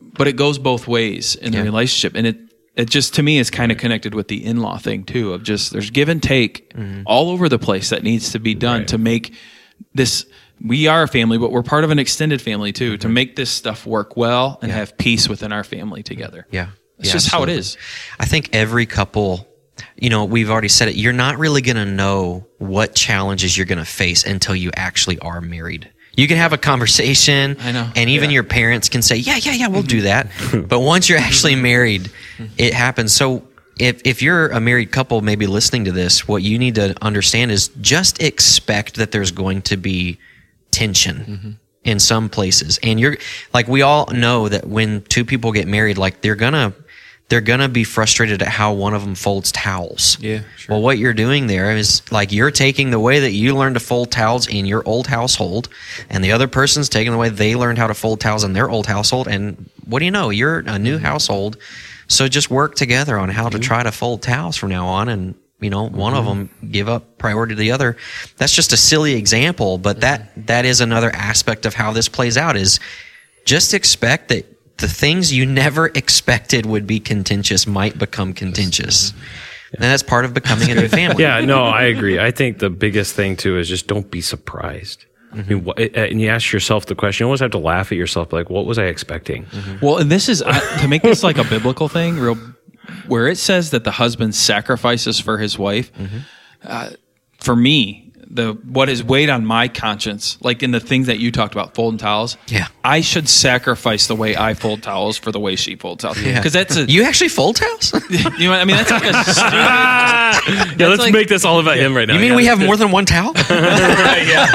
But 0.00 0.28
it 0.28 0.36
goes 0.36 0.58
both 0.58 0.86
ways 0.86 1.36
in 1.36 1.52
the 1.52 1.62
relationship. 1.62 2.14
And 2.14 2.26
it, 2.26 2.38
it 2.76 2.88
just 2.88 3.14
to 3.14 3.22
me 3.22 3.38
is 3.38 3.50
kind 3.50 3.72
of 3.72 3.78
connected 3.78 4.14
with 4.14 4.28
the 4.28 4.44
in-law 4.44 4.78
thing 4.78 5.04
too 5.04 5.32
of 5.32 5.42
just 5.42 5.72
there's 5.72 5.90
give 5.90 6.08
and 6.08 6.22
take 6.22 6.72
mm-hmm. 6.74 7.02
all 7.06 7.30
over 7.30 7.48
the 7.48 7.58
place 7.58 7.90
that 7.90 8.02
needs 8.02 8.32
to 8.32 8.38
be 8.38 8.54
done 8.54 8.86
to 8.86 8.98
make 8.98 9.34
this 9.94 10.26
we 10.62 10.86
are 10.86 11.02
a 11.02 11.08
family 11.08 11.38
but 11.38 11.50
we're 11.50 11.62
part 11.62 11.84
of 11.84 11.90
an 11.90 11.98
extended 11.98 12.40
family 12.40 12.72
too 12.72 12.96
to 12.96 13.06
mm-hmm. 13.06 13.14
make 13.14 13.36
this 13.36 13.50
stuff 13.50 13.86
work 13.86 14.16
well 14.16 14.58
and 14.62 14.70
have 14.70 14.96
peace 14.98 15.28
within 15.28 15.52
our 15.52 15.64
family 15.64 16.02
together. 16.02 16.46
Yeah. 16.50 16.68
it's 16.98 17.08
Yeah, 17.08 17.12
just 17.12 17.30
how 17.30 17.42
it 17.42 17.48
is. 17.48 17.76
I 18.18 18.26
think 18.26 18.50
every 18.52 18.86
couple, 18.86 19.48
you 19.96 20.10
know, 20.10 20.24
we've 20.24 20.50
already 20.50 20.68
said 20.68 20.88
it, 20.88 20.96
you're 20.96 21.12
not 21.12 21.38
really 21.38 21.62
going 21.62 21.76
to 21.76 21.86
know 21.86 22.46
what 22.58 22.94
challenges 22.94 23.56
you're 23.56 23.66
going 23.66 23.78
to 23.78 23.84
face 23.84 24.24
until 24.24 24.54
you 24.54 24.70
actually 24.76 25.18
are 25.18 25.40
married. 25.40 25.90
You 26.16 26.26
can 26.28 26.36
have 26.36 26.52
a 26.52 26.58
conversation, 26.58 27.56
I 27.60 27.72
know. 27.72 27.90
and 27.94 28.10
even 28.10 28.30
Yeah. 28.30 28.34
your 28.34 28.42
parents 28.44 28.88
can 28.88 29.02
say, 29.02 29.16
"Yeah, 29.16 29.36
yeah, 29.36 29.52
yeah, 29.52 29.68
we'll 29.68 29.82
do 29.82 30.02
that." 30.02 30.28
Mm-hmm. 30.30 30.66
but 30.66 30.80
once 30.80 31.08
you're 31.08 31.18
mm-hmm. 31.18 31.26
actually 31.28 31.54
married, 31.54 32.02
mm-hmm. 32.38 32.46
it 32.58 32.74
happens. 32.74 33.12
So 33.14 33.44
if 33.78 34.02
if 34.04 34.20
you're 34.20 34.48
a 34.48 34.60
married 34.60 34.90
couple, 34.90 35.20
maybe 35.22 35.46
listening 35.46 35.84
to 35.86 35.92
this, 35.92 36.26
what 36.28 36.42
you 36.42 36.58
need 36.58 36.74
to 36.74 36.94
understand 37.02 37.50
is 37.50 37.68
just 37.80 38.22
expect 38.22 38.96
that 38.96 39.12
there's 39.12 39.30
going 39.30 39.62
to 39.62 39.76
be 39.76 40.18
tension 40.70 41.58
in 41.84 41.98
some 41.98 42.28
places, 42.28 42.78
and 42.82 43.00
you're 43.00 43.16
like 43.54 43.68
we 43.68 43.82
all 43.82 44.06
know 44.12 44.48
that 44.48 44.66
when 44.66 45.02
two 45.02 45.24
people 45.24 45.52
get 45.52 45.66
married, 45.66 45.96
like 45.96 46.20
they're 46.20 46.34
gonna 46.34 46.74
they're 47.30 47.40
gonna 47.40 47.68
be 47.68 47.84
frustrated 47.84 48.42
at 48.42 48.48
how 48.48 48.72
one 48.72 48.92
of 48.92 49.02
them 49.02 49.14
folds 49.14 49.52
towels. 49.52 50.18
Yeah, 50.20 50.40
sure. 50.56 50.74
Well, 50.74 50.82
what 50.82 50.98
you're 50.98 51.14
doing 51.14 51.46
there 51.46 51.76
is 51.76 52.02
like 52.10 52.32
you're 52.32 52.50
taking 52.50 52.90
the 52.90 52.98
way 52.98 53.20
that 53.20 53.30
you 53.30 53.56
learned 53.56 53.76
to 53.76 53.80
fold 53.80 54.10
towels 54.10 54.48
in 54.48 54.66
your 54.66 54.86
old 54.86 55.06
household, 55.06 55.68
and 56.10 56.24
the 56.24 56.32
other 56.32 56.48
person's 56.48 56.88
taking 56.88 57.12
the 57.12 57.18
way 57.18 57.28
they 57.28 57.54
learned 57.54 57.78
how 57.78 57.86
to 57.86 57.94
fold 57.94 58.20
towels 58.20 58.42
in 58.42 58.52
their 58.52 58.68
old 58.68 58.86
household. 58.86 59.28
And 59.28 59.70
what 59.86 60.00
do 60.00 60.06
you 60.06 60.10
know? 60.10 60.30
You're 60.30 60.58
a 60.58 60.78
new 60.78 60.96
mm-hmm. 60.96 61.04
household, 61.04 61.56
so 62.08 62.26
just 62.26 62.50
work 62.50 62.74
together 62.74 63.16
on 63.16 63.28
how 63.28 63.48
to 63.48 63.58
mm-hmm. 63.58 63.62
try 63.62 63.84
to 63.84 63.92
fold 63.92 64.22
towels 64.22 64.56
from 64.56 64.70
now 64.70 64.86
on. 64.86 65.08
And 65.08 65.36
you 65.60 65.70
know, 65.70 65.88
one 65.88 66.14
of 66.14 66.24
mm-hmm. 66.24 66.46
them 66.60 66.70
give 66.72 66.88
up 66.88 67.16
priority 67.16 67.54
to 67.54 67.60
the 67.60 67.70
other. 67.70 67.96
That's 68.38 68.54
just 68.54 68.72
a 68.72 68.76
silly 68.76 69.14
example, 69.14 69.78
but 69.78 70.00
that 70.00 70.46
that 70.48 70.64
is 70.64 70.80
another 70.80 71.14
aspect 71.14 71.64
of 71.64 71.74
how 71.74 71.92
this 71.92 72.08
plays 72.08 72.36
out. 72.36 72.56
Is 72.56 72.80
just 73.44 73.72
expect 73.72 74.30
that 74.30 74.49
the 74.80 74.88
things 74.88 75.32
you 75.32 75.46
never 75.46 75.86
expected 75.86 76.66
would 76.66 76.86
be 76.86 77.00
contentious 77.00 77.66
might 77.66 77.98
become 77.98 78.32
contentious. 78.32 79.12
And 79.72 79.82
that's 79.82 80.02
part 80.02 80.24
of 80.24 80.34
becoming 80.34 80.70
a 80.70 80.74
new 80.74 80.88
family. 81.00 81.22
Yeah, 81.22 81.40
no, 81.40 81.62
I 81.62 81.82
agree. 81.84 82.18
I 82.18 82.30
think 82.32 82.58
the 82.58 82.70
biggest 82.70 83.14
thing 83.14 83.36
too 83.36 83.58
is 83.58 83.68
just 83.68 83.86
don't 83.86 84.10
be 84.10 84.20
surprised. 84.20 85.04
I 85.32 85.42
mean, 85.42 85.64
wh- 85.64 85.80
and 85.94 86.20
you 86.20 86.28
ask 86.28 86.52
yourself 86.52 86.86
the 86.86 86.96
question. 86.96 87.24
You 87.24 87.28
always 87.28 87.38
have 87.40 87.52
to 87.52 87.58
laugh 87.58 87.92
at 87.92 87.98
yourself, 87.98 88.32
like, 88.32 88.50
what 88.50 88.66
was 88.66 88.78
I 88.78 88.86
expecting? 88.86 89.46
Well, 89.80 89.98
and 89.98 90.10
this 90.10 90.28
is 90.28 90.42
uh, 90.42 90.78
to 90.80 90.88
make 90.88 91.02
this 91.02 91.22
like 91.22 91.38
a 91.38 91.44
biblical 91.44 91.86
thing, 91.88 92.18
real, 92.18 92.34
where 93.06 93.28
it 93.28 93.38
says 93.38 93.70
that 93.70 93.84
the 93.84 93.92
husband 93.92 94.34
sacrifices 94.34 95.20
for 95.20 95.38
his 95.38 95.56
wife. 95.56 95.92
Uh, 96.64 96.90
for 97.38 97.54
me, 97.54 98.09
the 98.32 98.52
what 98.52 98.88
is 98.88 99.02
weighed 99.02 99.28
on 99.28 99.44
my 99.44 99.66
conscience, 99.66 100.38
like 100.40 100.62
in 100.62 100.70
the 100.70 100.78
things 100.78 101.08
that 101.08 101.18
you 101.18 101.32
talked 101.32 101.52
about, 101.52 101.74
folding 101.74 101.98
towels. 101.98 102.36
Yeah. 102.46 102.68
I 102.84 103.00
should 103.00 103.28
sacrifice 103.28 104.06
the 104.06 104.14
way 104.14 104.36
I 104.36 104.54
fold 104.54 104.84
towels 104.84 105.16
for 105.18 105.32
the 105.32 105.40
way 105.40 105.56
she 105.56 105.74
folds 105.74 106.02
towels. 106.04 106.18
Because 106.22 106.52
that's 106.52 106.76
a 106.76 106.84
You 106.84 107.02
actually 107.02 107.30
fold 107.30 107.56
towels? 107.56 107.92
you 108.10 108.18
know 108.44 108.50
what 108.50 108.60
I 108.60 108.64
mean. 108.64 108.76
That's 108.76 108.90
like 108.92 109.02
a 109.04 109.24
stupid. 109.24 110.80
Yeah, 110.80 110.86
let's 110.88 111.00
like- 111.02 111.12
make 111.12 111.26
this 111.28 111.44
all 111.44 111.58
about 111.58 111.76
him 111.78 111.96
right 111.96 112.06
now. 112.06 112.14
You 112.14 112.20
mean 112.20 112.30
Yeah. 112.30 112.36
we 112.36 112.46
have 112.46 112.60
more 112.60 112.76
than 112.76 112.90
one 112.92 113.04
towel? 113.04 113.32
Yeah, 114.20 114.46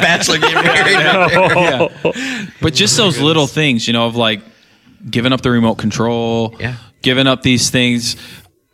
Bachelor 0.00 0.38
getting 0.38 0.62
married. 0.62 2.52
But 2.60 2.74
just 2.74 2.98
oh 2.98 3.04
those 3.04 3.18
little 3.18 3.46
things, 3.46 3.86
you 3.86 3.92
know, 3.92 4.06
of 4.06 4.16
like 4.16 4.42
giving 5.08 5.32
up 5.32 5.40
the 5.40 5.50
remote 5.50 5.76
control, 5.76 6.54
Yeah. 6.60 6.76
giving 7.00 7.26
up 7.26 7.42
these 7.42 7.70
things. 7.70 8.16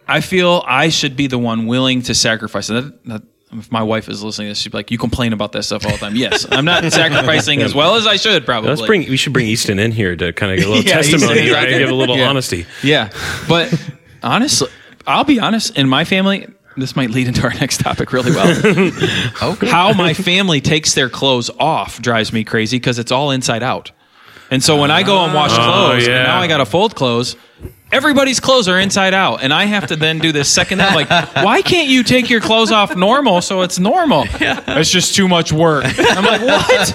I 0.07 0.21
feel 0.23 0.65
I 0.67 0.89
should 0.89 1.17
be 1.17 1.27
the 1.27 1.39
one 1.39 1.67
willing 1.67 2.03
to 2.03 2.15
sacrifice. 2.15 2.69
That, 2.69 3.05
that, 3.05 3.23
if 3.53 3.73
my 3.73 3.83
wife 3.83 4.09
is 4.09 4.23
listening 4.23 4.47
to 4.47 4.51
this, 4.51 4.59
she'd 4.59 4.73
be 4.73 4.79
like, 4.79 4.91
"You 4.91 4.99
complain 4.99 5.33
about 5.33 5.53
that 5.53 5.63
stuff 5.63 5.85
all 5.87 5.93
the 5.93 5.99
time." 5.99 6.17
Yes, 6.17 6.47
I'm 6.51 6.65
not 6.65 6.91
sacrificing 6.93 7.63
as 7.63 7.75
well 7.75 7.95
as 7.95 8.07
I 8.07 8.17
should. 8.17 8.45
Probably. 8.45 8.71
Let's 8.71 8.83
bring. 8.83 9.09
We 9.09 9.17
should 9.17 9.33
bring 9.33 9.47
Easton 9.47 9.79
in 9.79 9.93
here 9.93 10.17
to 10.17 10.33
kind 10.33 10.53
of 10.53 10.59
get 10.59 10.67
a 10.67 10.71
little 10.71 10.85
Yeah, 10.89 10.95
testimony, 10.95 11.51
right? 11.51 11.69
Give 11.69 11.89
a 11.91 11.95
little 11.95 12.17
Yeah. 12.17 12.29
honesty. 12.29 12.67
Yeah, 12.83 13.11
but 13.49 13.73
honestly, 14.23 14.69
I'll 15.07 15.25
be 15.25 15.41
honest. 15.41 15.77
In 15.77 15.89
my 15.89 16.05
family, 16.05 16.47
this 16.77 16.95
might 16.97 17.11
lead 17.11 17.27
into 17.29 17.43
our 17.43 17.55
next 17.55 17.81
topic 17.81 18.13
really 18.13 18.31
well. 18.33 18.49
Okay. 19.43 19.69
How 19.69 19.93
my 19.93 20.15
family 20.15 20.61
takes 20.61 20.95
their 20.95 21.09
clothes 21.09 21.51
off 21.59 22.01
drives 22.03 22.33
me 22.33 22.45
crazy 22.45 22.77
because 22.77 22.99
it's 22.99 23.13
all 23.13 23.31
inside 23.31 23.63
out. 23.63 23.93
And 24.51 24.63
so 24.63 24.81
when 24.81 24.91
I 24.91 25.03
go 25.03 25.25
and 25.25 25.35
wash 25.35 25.51
ah, 25.53 25.65
clothes, 25.65 26.07
yeah. 26.07 26.19
and 26.19 26.29
now 26.29 26.39
I 26.41 26.47
got 26.49 26.59
to 26.59 26.67
fold 26.67 26.95
clothes. 26.95 27.37
Everybody's 27.91 28.39
clothes 28.39 28.69
are 28.69 28.79
inside 28.79 29.15
out, 29.15 29.43
and 29.43 29.53
I 29.53 29.65
have 29.65 29.87
to 29.87 29.97
then 29.97 30.19
do 30.19 30.31
this 30.31 30.49
second. 30.49 30.79
That 30.79 30.95
like, 30.95 31.09
why 31.45 31.63
can't 31.63 31.89
you 31.89 32.03
take 32.03 32.29
your 32.29 32.41
clothes 32.41 32.71
off 32.71 32.95
normal 32.97 33.41
so 33.41 33.63
it's 33.63 33.79
normal? 33.79 34.25
It's 34.41 34.91
just 34.91 35.15
too 35.15 35.27
much 35.27 35.53
work. 35.53 35.85
I'm 35.99 36.25
like, 36.25 36.43
what? 36.43 36.95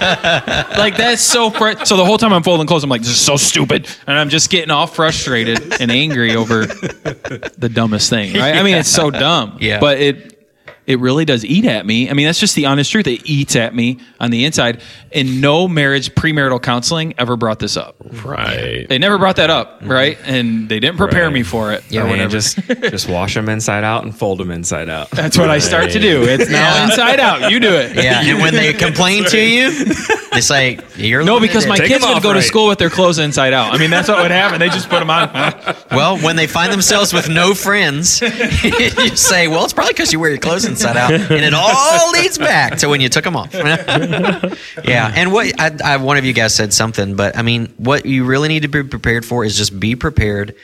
like 0.78 0.96
that's 0.96 1.22
so. 1.22 1.50
Fr- 1.50 1.84
so 1.84 1.96
the 1.96 2.04
whole 2.04 2.18
time 2.18 2.32
I'm 2.32 2.42
folding 2.42 2.66
clothes, 2.66 2.84
I'm 2.84 2.90
like, 2.90 3.02
this 3.02 3.10
is 3.10 3.20
so 3.20 3.36
stupid, 3.36 3.88
and 4.06 4.18
I'm 4.18 4.28
just 4.28 4.50
getting 4.50 4.70
all 4.70 4.86
frustrated 4.86 5.80
and 5.80 5.90
angry 5.90 6.36
over 6.36 6.66
the 6.66 7.70
dumbest 7.72 8.08
thing. 8.10 8.34
Right? 8.34 8.54
I 8.54 8.62
mean, 8.62 8.76
it's 8.76 8.88
so 8.88 9.10
dumb. 9.10 9.58
Yeah. 9.60 9.80
But 9.80 9.98
it 9.98 10.33
it 10.86 10.98
really 11.00 11.24
does 11.24 11.44
eat 11.44 11.64
at 11.64 11.86
me. 11.86 12.10
I 12.10 12.12
mean, 12.12 12.26
that's 12.26 12.38
just 12.40 12.54
the 12.56 12.66
honest 12.66 12.90
truth. 12.92 13.06
It 13.06 13.22
eats 13.24 13.56
at 13.56 13.74
me 13.74 13.98
on 14.20 14.30
the 14.30 14.44
inside. 14.44 14.80
And 15.12 15.40
no 15.40 15.68
marriage 15.68 16.14
premarital 16.14 16.60
counseling 16.62 17.14
ever 17.18 17.36
brought 17.36 17.58
this 17.60 17.76
up. 17.76 17.96
Right. 18.24 18.86
They 18.88 18.98
never 18.98 19.16
brought 19.16 19.36
that 19.36 19.48
up, 19.50 19.80
right? 19.82 20.18
And 20.24 20.68
they 20.68 20.80
didn't 20.80 20.96
prepare 20.98 21.24
Right. 21.26 21.32
me 21.32 21.42
for 21.44 21.72
it. 21.72 21.84
Yeah, 21.88 22.00
or 22.00 22.04
Man, 22.04 22.10
whatever. 22.12 22.30
just 22.32 22.56
just 22.90 23.08
wash 23.08 23.34
them 23.34 23.48
inside 23.48 23.84
out 23.84 24.04
and 24.04 24.14
fold 24.14 24.38
them 24.40 24.50
inside 24.50 24.88
out. 24.88 25.10
That's 25.10 25.38
what 25.38 25.50
I 25.50 25.58
start 25.58 25.90
to 25.92 26.00
do. 26.00 26.22
It's 26.24 26.50
now 26.50 26.74
Yeah. 26.74 26.84
inside 26.86 27.20
out. 27.20 27.50
You 27.50 27.60
do 27.60 27.72
it. 27.74 27.94
Yeah, 27.96 28.22
and 28.22 28.42
when 28.42 28.54
they 28.54 28.72
complain 28.72 29.24
to 29.26 29.38
you, 29.40 29.68
it's 30.32 30.50
like 30.50 30.82
you're 30.96 31.22
No, 31.24 31.38
because 31.40 31.66
my. 31.66 31.76
Take 31.76 31.88
kids 31.88 32.04
would 32.04 32.16
off 32.16 32.22
go 32.22 32.32
to 32.32 32.42
school 32.42 32.66
with 32.68 32.78
their 32.78 32.90
clothes 32.90 33.18
inside 33.18 33.52
out. 33.52 33.72
I 33.72 33.78
mean, 33.78 33.90
that's 33.90 34.08
what 34.08 34.18
would 34.22 34.30
happen. 34.30 34.58
They 34.58 34.68
just 34.68 34.88
put 34.88 34.98
them 34.98 35.10
on. 35.10 35.30
Well, 35.92 36.18
when 36.18 36.36
they 36.36 36.46
find 36.46 36.72
themselves 36.72 37.12
with 37.12 37.28
no 37.28 37.54
friends, 37.54 38.20
you 38.62 39.16
say, 39.16 39.46
"Well, 39.48 39.64
it's 39.64 39.72
probably 39.72 39.92
because 39.92 40.12
you 40.12 40.18
wear 40.20 40.30
your 40.30 40.38
clothes 40.40 40.64
inside 40.64 40.73
out," 40.82 41.12
and 41.12 41.44
it 41.44 41.54
all 41.54 42.10
leads 42.12 42.38
back 42.38 42.78
to 42.78 42.88
when 42.88 43.00
you 43.00 43.08
took 43.08 43.24
them 43.24 43.36
off. 43.36 43.52
yeah, 44.84 45.12
and 45.14 45.32
what 45.32 45.60
I, 45.60 45.76
I, 45.84 45.96
one 45.98 46.16
of 46.16 46.24
you 46.24 46.32
guys 46.32 46.54
said 46.54 46.72
something, 46.72 47.16
but 47.16 47.36
I 47.36 47.42
mean, 47.42 47.72
what 47.76 48.06
you 48.06 48.24
really 48.24 48.48
need 48.48 48.62
to 48.62 48.68
be 48.68 48.82
prepared 48.82 49.24
for 49.24 49.44
is 49.44 49.56
just 49.56 49.78
be 49.78 49.94
prepared 49.94 50.54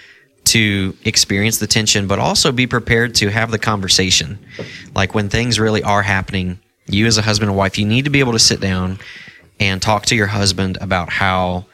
to 0.44 0.96
experience 1.04 1.58
the 1.58 1.66
tension, 1.66 2.06
but 2.06 2.18
also 2.18 2.50
be 2.50 2.66
prepared 2.66 3.14
to 3.16 3.28
have 3.28 3.50
the 3.50 3.58
conversation. 3.58 4.38
Like 4.94 5.14
when 5.14 5.28
things 5.28 5.60
really 5.60 5.82
are 5.82 6.02
happening, 6.02 6.58
you 6.86 7.06
as 7.06 7.18
a 7.18 7.22
husband 7.22 7.50
and 7.50 7.56
wife, 7.56 7.78
you 7.78 7.86
need 7.86 8.04
to 8.04 8.10
be 8.10 8.20
able 8.20 8.32
to 8.32 8.38
sit 8.38 8.60
down 8.60 8.98
and 9.60 9.80
talk 9.80 10.06
to 10.06 10.16
your 10.16 10.26
husband 10.26 10.78
about 10.80 11.10
how 11.10 11.66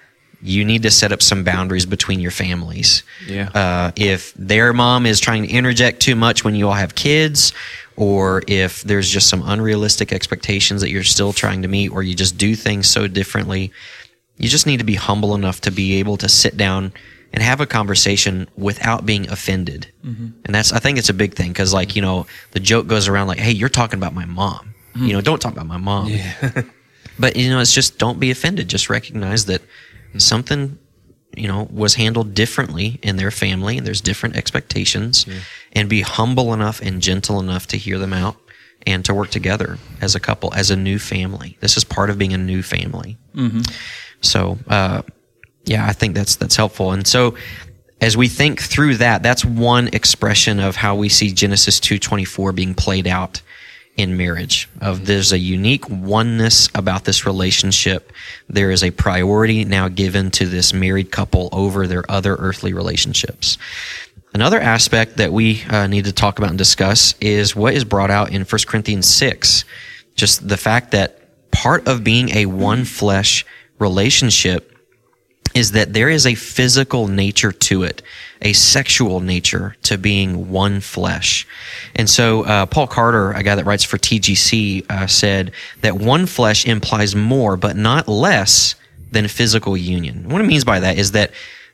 you 0.43 0.65
need 0.65 0.83
to 0.83 0.91
set 0.91 1.13
up 1.13 1.23
some 1.23 1.45
boundaries 1.45 1.87
between 1.87 2.21
your 2.21 2.31
families. 2.31 3.03
Yeah. 3.27 3.49
Uh, 3.55 3.93
if 3.97 4.35
their 4.35 4.73
mom 4.73 5.07
is 5.07 5.21
trying 5.21 5.45
to 5.45 5.49
interject 5.49 6.01
too 6.01 6.15
much 6.15 6.45
when 6.45 6.55
you 6.55 6.69
all 6.69 6.75
have 6.75 6.95
kids, 6.95 7.53
or 7.97 8.43
if 8.47 8.83
there's 8.83 9.09
just 9.09 9.29
some 9.29 9.43
unrealistic 9.45 10.13
expectations 10.13 10.81
that 10.81 10.91
you're 10.91 11.03
still 11.03 11.33
trying 11.33 11.63
to 11.63 11.69
meet, 11.69 11.89
or 11.89 12.03
you 12.03 12.15
just 12.15 12.39
do 12.39 12.55
things 12.55 12.89
so 12.89 13.07
differently, 13.07 13.73
you 14.37 14.49
just 14.49 14.67
need 14.67 14.79
to 14.79 14.85
be 14.85 14.95
humble 14.95 15.35
enough 15.35 15.61
to 15.63 15.71
be 15.71 15.99
able 15.99 16.17
to 16.19 16.29
sit 16.29 16.57
down 16.57 16.93
and 17.33 17.43
have 17.43 17.61
a 17.61 17.67
conversation 17.67 18.49
without 18.57 19.05
being 19.05 19.29
offended. 19.31 19.91
Mm-hmm. 20.05 20.29
And 20.45 20.55
that's, 20.55 20.73
I 20.73 20.79
think 20.79 20.99
it's 20.99 21.09
a 21.09 21.15
big 21.15 21.35
thing 21.35 21.51
because, 21.51 21.75
like, 21.75 21.97
you 21.97 22.03
know, 22.03 22.27
the 22.53 22.61
joke 22.61 22.87
goes 22.87 23.09
around 23.09 23.29
like, 23.29 23.39
hey, 23.39 23.53
you're 23.53 23.69
talking 23.69 23.99
about 23.99 24.15
my 24.15 24.25
mom. 24.25 24.75
Mm-hmm. 24.95 25.07
You 25.07 25.13
know, 25.15 25.21
don't 25.21 25.41
talk 25.41 25.53
about 25.53 25.67
my 25.67 25.79
mom. 25.79 26.09
Yeah. 26.09 26.63
But 27.19 27.37
you 27.37 27.51
know, 27.51 27.61
it's 27.61 27.73
just 27.73 27.99
don't 27.99 28.21
be 28.21 28.31
offended. 28.31 28.69
Just 28.69 28.91
recognize 28.91 29.47
that 29.47 29.63
something 30.19 30.79
you 31.35 31.49
know 31.49 31.69
was 31.73 31.95
handled 31.95 32.35
differently 32.35 32.99
in 33.03 33.17
their 33.17 33.31
family, 33.31 33.79
and 33.79 33.87
there's 33.87 34.01
different 34.01 34.37
expectations, 34.37 35.27
and 35.73 35.89
be 35.89 36.03
humble 36.03 36.53
enough 36.53 36.81
and 36.81 37.03
gentle 37.03 37.41
enough 37.41 37.67
to 37.69 37.77
hear 37.77 37.99
them 37.99 38.13
out 38.13 38.37
and 38.87 39.05
to 39.05 39.13
work 39.13 39.31
together 39.31 39.79
as 40.01 40.15
a 40.15 40.21
couple, 40.21 40.55
as 40.55 40.71
a 40.71 40.77
new 40.77 40.99
family. 40.99 41.57
This 41.61 41.77
is 41.77 41.85
part 41.85 42.09
of 42.09 42.19
being 42.19 42.33
a 42.33 42.39
new 42.39 42.63
family. 42.63 43.17
So, 44.21 44.59
uh, 44.69 45.03
yeah, 45.65 45.87
I 45.87 45.93
think 45.93 46.15
that's 46.15 46.37
that's 46.37 46.57
helpful. 46.57 46.93
And 46.93 47.07
so, 47.07 47.35
as 48.01 48.17
we 48.17 48.29
think 48.29 48.61
through 48.61 48.97
that, 48.97 49.23
that's 49.23 49.45
one 49.45 49.89
expression 49.89 50.61
of 50.61 50.77
how 50.77 50.95
we 50.95 51.09
see 51.09 51.33
Genesis 51.33 51.81
two 51.81 51.99
twenty 51.99 52.25
four 52.25 52.53
being 52.53 52.75
played 52.75 53.07
out 53.07 53.43
in 53.97 54.17
marriage. 54.17 54.69
Of 54.81 55.07
there's 55.07 55.33
a 55.33 55.39
unique 55.39 55.89
oneness 55.89 56.69
about 56.75 57.05
this 57.05 57.27
relationship. 57.27 58.13
There 58.49 58.71
is 58.71 58.85
a 58.85 58.91
priority 58.91 59.65
now 59.65 59.89
given 59.89 60.31
to 60.33 60.47
this 60.47 60.73
married 60.73 61.11
couple 61.11 61.49
over 61.53 61.87
their 61.87 62.09
other 62.11 62.35
earthly 62.37 62.73
relationships. 62.75 63.59
Another 64.35 64.61
aspect 64.61 65.17
that 65.17 65.33
we 65.33 65.63
uh, 65.65 65.87
need 65.87 66.05
to 66.05 66.13
talk 66.13 66.39
about 66.39 66.51
and 66.51 66.59
discuss 66.59 67.15
is 67.21 67.57
what 67.57 67.75
is 67.75 67.85
brought 67.85 68.11
out 68.11 68.31
in 68.33 68.43
1 68.43 68.61
Corinthians 68.67 69.09
6. 69.09 69.65
Just 70.15 70.47
the 70.47 70.59
fact 70.59 70.91
that 70.91 71.51
part 71.51 71.89
of 71.89 72.05
being 72.05 72.29
a 72.31 72.45
one 72.45 72.85
flesh 72.85 73.47
relationship 73.79 74.76
is 75.57 75.73
that 75.73 75.95
there 75.95 76.11
is 76.11 76.27
a 76.27 76.35
physical 76.35 77.09
nature 77.09 77.51
to 77.51 77.83
it, 77.83 78.03
a 78.43 78.53
sexual 78.53 79.21
nature 79.21 79.75
to 79.83 79.97
being 79.97 80.51
one 80.51 80.81
flesh. 80.81 81.47
And 81.95 82.11
so, 82.11 82.45
uh, 82.45 82.67
Paul 82.67 82.87
Carter, 82.87 83.33
a 83.33 83.43
guy 83.43 83.55
that 83.55 83.65
writes 83.65 83.83
for 83.83 83.97
TGC, 83.97 84.85
uh, 84.91 85.07
said 85.07 85.53
that 85.81 85.97
one 85.97 86.27
flesh 86.27 86.67
implies 86.67 87.17
more, 87.17 87.57
but 87.57 87.75
not 87.75 88.07
less 88.07 88.75
than 89.13 89.27
physical 89.29 89.79
union. 89.79 90.29
What 90.29 90.43
it 90.43 90.47
means 90.47 90.65
by 90.65 90.79
that 90.81 90.99
is 90.99 91.13
that 91.13 91.31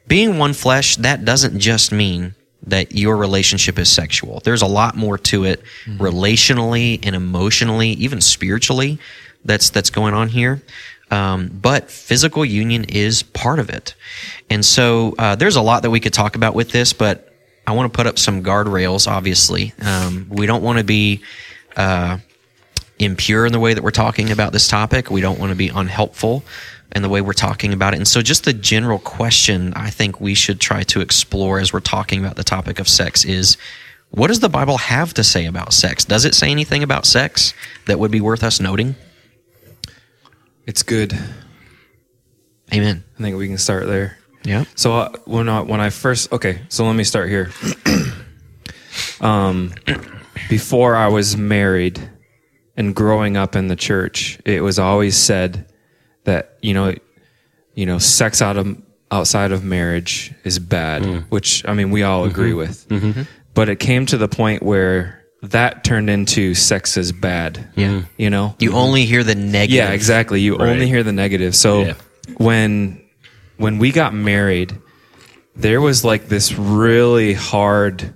being 0.06 0.38
one 0.38 0.52
flesh, 0.52 0.94
that 0.96 1.24
doesn't 1.24 1.58
just 1.58 1.90
mean 1.90 2.36
that 2.64 2.92
your 2.92 3.16
relationship 3.16 3.80
is 3.80 3.88
sexual. 3.88 4.40
There's 4.44 4.62
a 4.62 4.66
lot 4.66 4.96
more 4.96 5.18
to 5.18 5.42
it 5.42 5.60
relationally 5.88 7.00
and 7.02 7.16
emotionally, 7.16 7.90
even 7.94 8.20
spiritually, 8.20 9.00
that's 9.44 9.70
that's 9.70 9.90
going 9.90 10.14
on 10.14 10.28
here. 10.28 10.62
Um, 11.12 11.48
but 11.48 11.90
physical 11.90 12.44
union 12.44 12.84
is 12.84 13.22
part 13.22 13.58
of 13.58 13.68
it, 13.68 13.94
and 14.48 14.64
so 14.64 15.14
uh, 15.18 15.36
there's 15.36 15.56
a 15.56 15.62
lot 15.62 15.82
that 15.82 15.90
we 15.90 16.00
could 16.00 16.14
talk 16.14 16.36
about 16.36 16.54
with 16.54 16.72
this. 16.72 16.92
But 16.94 17.32
I 17.66 17.72
want 17.72 17.92
to 17.92 17.96
put 17.96 18.06
up 18.06 18.18
some 18.18 18.42
guardrails. 18.42 19.06
Obviously, 19.06 19.74
um, 19.82 20.26
we 20.30 20.46
don't 20.46 20.62
want 20.62 20.78
to 20.78 20.84
be 20.84 21.22
uh, 21.76 22.18
impure 22.98 23.44
in 23.46 23.52
the 23.52 23.60
way 23.60 23.74
that 23.74 23.82
we're 23.82 23.90
talking 23.90 24.30
about 24.30 24.52
this 24.52 24.68
topic. 24.68 25.10
We 25.10 25.20
don't 25.20 25.38
want 25.38 25.50
to 25.50 25.56
be 25.56 25.68
unhelpful 25.68 26.44
in 26.94 27.02
the 27.02 27.08
way 27.08 27.20
we're 27.20 27.32
talking 27.32 27.72
about 27.72 27.94
it. 27.94 27.98
And 27.98 28.08
so, 28.08 28.22
just 28.22 28.44
the 28.44 28.52
general 28.52 28.98
question 28.98 29.72
I 29.74 29.90
think 29.90 30.20
we 30.20 30.34
should 30.34 30.60
try 30.60 30.82
to 30.84 31.00
explore 31.00 31.58
as 31.58 31.72
we're 31.72 31.80
talking 31.80 32.20
about 32.20 32.36
the 32.36 32.44
topic 32.44 32.78
of 32.78 32.88
sex 32.88 33.24
is 33.24 33.56
what 34.10 34.28
does 34.28 34.40
the 34.40 34.48
Bible 34.48 34.78
have 34.78 35.14
to 35.14 35.24
say 35.24 35.46
about 35.46 35.72
sex? 35.72 36.04
Does 36.04 36.24
it 36.24 36.34
say 36.34 36.50
anything 36.50 36.82
about 36.82 37.06
sex 37.06 37.54
that 37.86 37.98
would 37.98 38.10
be 38.10 38.20
worth 38.20 38.42
us 38.42 38.60
noting? 38.60 38.94
It's 40.66 40.82
good. 40.82 41.18
Amen. 42.72 43.04
I 43.18 43.22
think 43.22 43.36
we 43.36 43.48
can 43.48 43.58
start 43.58 43.86
there. 43.86 44.18
Yeah. 44.44 44.64
So 44.74 44.94
uh, 44.94 45.12
when 45.24 45.48
I, 45.48 45.60
when 45.60 45.80
I 45.80 45.90
first 45.90 46.32
okay, 46.32 46.62
so 46.68 46.84
let 46.84 46.94
me 46.94 47.04
start 47.04 47.28
here. 47.28 47.50
um, 49.20 49.72
before 50.48 50.96
I 50.96 51.08
was 51.08 51.36
married 51.36 52.00
and 52.76 52.94
growing 52.94 53.36
up 53.36 53.54
in 53.54 53.68
the 53.68 53.76
church, 53.76 54.38
it 54.44 54.62
was 54.62 54.78
always 54.78 55.16
said 55.16 55.66
that 56.24 56.58
you 56.62 56.74
know, 56.74 56.94
you 57.74 57.86
know, 57.86 57.98
sex 57.98 58.40
out 58.42 58.56
of 58.56 58.80
outside 59.10 59.52
of 59.52 59.62
marriage 59.62 60.32
is 60.44 60.58
bad, 60.58 61.04
which 61.30 61.66
I 61.68 61.74
mean 61.74 61.90
we 61.90 62.02
all 62.02 62.24
agree 62.24 62.54
with. 62.54 62.86
But 63.54 63.68
it 63.68 63.76
came 63.80 64.06
to 64.06 64.16
the 64.16 64.28
point 64.28 64.62
where 64.62 65.21
that 65.42 65.82
turned 65.84 66.08
into 66.08 66.54
sex 66.54 66.96
is 66.96 67.12
bad. 67.12 67.68
Yeah. 67.76 67.88
Mm. 67.88 68.06
You 68.16 68.30
know, 68.30 68.54
You 68.58 68.72
only 68.72 69.04
hear 69.04 69.24
the 69.24 69.34
negative. 69.34 69.74
yeah, 69.76 69.90
exactly. 69.90 70.40
You 70.40 70.56
only 70.58 70.86
hear 70.86 71.02
the 71.02 71.12
negative. 71.12 71.54
So 71.54 71.82
Yeah. 71.82 71.94
when 72.36 73.00
when 73.56 73.78
we 73.78 73.90
got 73.92 74.14
married, 74.14 74.72
there 75.56 75.80
was 75.80 76.04
like 76.04 76.28
this 76.28 76.52
really 76.56 77.34
hard 77.34 78.14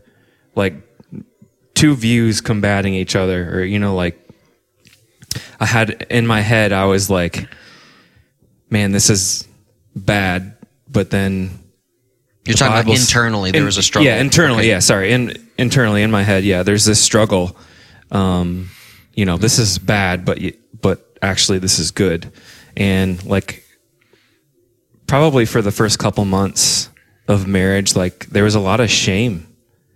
like 0.55 0.75
two 1.75 1.95
views 1.95 2.41
combating 2.41 2.95
each 2.95 3.15
other 3.15 3.55
or 3.59 3.62
you 3.62 3.79
know 3.79 3.95
like 3.95 4.19
I 5.61 5.67
had 5.67 6.07
in 6.11 6.27
my 6.27 6.41
head 6.41 6.73
I 6.73 6.87
was 6.87 7.11
like 7.11 7.49
man, 8.71 8.91
this 8.93 9.11
is 9.11 9.47
bad, 9.95 10.57
but 10.89 11.11
then 11.11 11.51
You're 12.45 12.55
the 12.55 12.59
talking 12.59 12.91
about 12.91 12.99
internally. 13.01 13.51
There 13.53 13.61
in- 13.61 13.65
was 13.67 13.77
a 13.79 13.83
struggle. 13.83 14.07
Yeah, 14.07 14.21
internally. 14.21 14.61
Okay. 14.61 14.69
Yeah, 14.71 14.79
sorry. 14.81 15.12
In, 15.12 15.46
internally 15.59 16.03
in 16.03 16.11
my 16.11 16.23
head, 16.23 16.45
yeah, 16.45 16.62
there's 16.62 16.85
this 16.85 17.03
struggle. 17.03 17.57
Um, 18.11 18.71
you 19.14 19.25
know, 19.25 19.37
this 19.37 19.59
is 19.59 19.79
bad, 19.79 20.25
but 20.25 20.38
but 20.81 21.19
actually 21.23 21.59
this 21.59 21.79
is 21.79 21.90
good, 21.90 22.31
and 22.77 23.23
like 23.25 23.64
probably 25.07 25.47
for 25.47 25.62
the 25.62 25.73
first 25.73 25.99
couple 25.99 26.25
months 26.25 26.90
of 27.29 27.47
marriage, 27.47 27.97
like 27.97 28.27
there 28.27 28.45
was 28.45 28.55
a 28.55 28.61
lot 28.61 28.81
of 28.81 28.90
shame. 28.90 29.47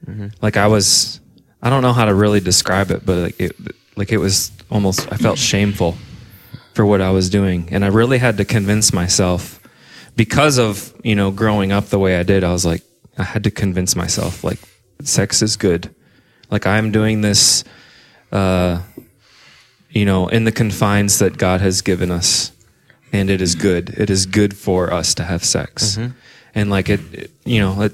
Mm-hmm. 0.07 0.29
Like 0.41 0.57
I 0.57 0.67
was, 0.67 1.21
I 1.63 1.71
don't 1.71 1.83
know 1.83 1.93
how 1.93 2.07
to 2.07 2.15
really 2.15 2.41
describe 2.41 2.91
it, 2.91 3.05
but 3.05 3.19
like 3.19 3.41
it, 3.41 3.57
like 3.97 4.13
it 4.13 4.19
was 4.19 4.51
almost 4.71 5.13
I 5.13 5.17
felt 5.17 5.39
shameful 5.39 5.97
for 6.75 6.87
what 6.87 7.01
I 7.01 7.11
was 7.11 7.29
doing, 7.29 7.69
and 7.71 7.85
I 7.85 7.89
really 7.89 8.19
had 8.19 8.39
to 8.39 8.45
convince 8.45 8.93
myself 8.93 9.61
because 10.17 10.59
of 10.59 10.95
you 11.05 11.15
know 11.15 11.31
growing 11.31 11.73
up 11.73 11.87
the 11.87 11.99
way 11.99 12.17
I 12.19 12.23
did, 12.23 12.45
I 12.45 12.53
was 12.53 12.65
like, 12.65 12.83
I 13.19 13.25
had 13.25 13.45
to 13.45 13.51
convince 13.51 13.95
myself 13.95 14.43
like 14.43 14.59
sex 15.05 15.43
is 15.43 15.57
good. 15.57 15.95
Like 16.51 16.67
I'm 16.67 16.91
doing 16.91 17.21
this, 17.21 17.65
uh, 18.33 18.83
you 19.91 20.05
know, 20.05 20.29
in 20.29 20.45
the 20.45 20.53
confines 20.53 21.19
that 21.19 21.39
God 21.39 21.61
has 21.61 21.83
given 21.83 22.11
us, 22.11 22.53
and 23.13 23.31
it 23.31 23.41
is 23.41 23.55
good. 23.55 23.91
It 23.91 24.11
is 24.11 24.27
good 24.27 24.57
for 24.57 24.93
us 24.93 25.15
to 25.15 25.25
have 25.25 25.45
sex, 25.45 25.97
mm-hmm. 25.97 26.13
and 26.55 26.71
like 26.71 26.89
it, 26.89 27.01
it, 27.13 27.31
you 27.45 27.61
know, 27.61 27.83
it 27.83 27.93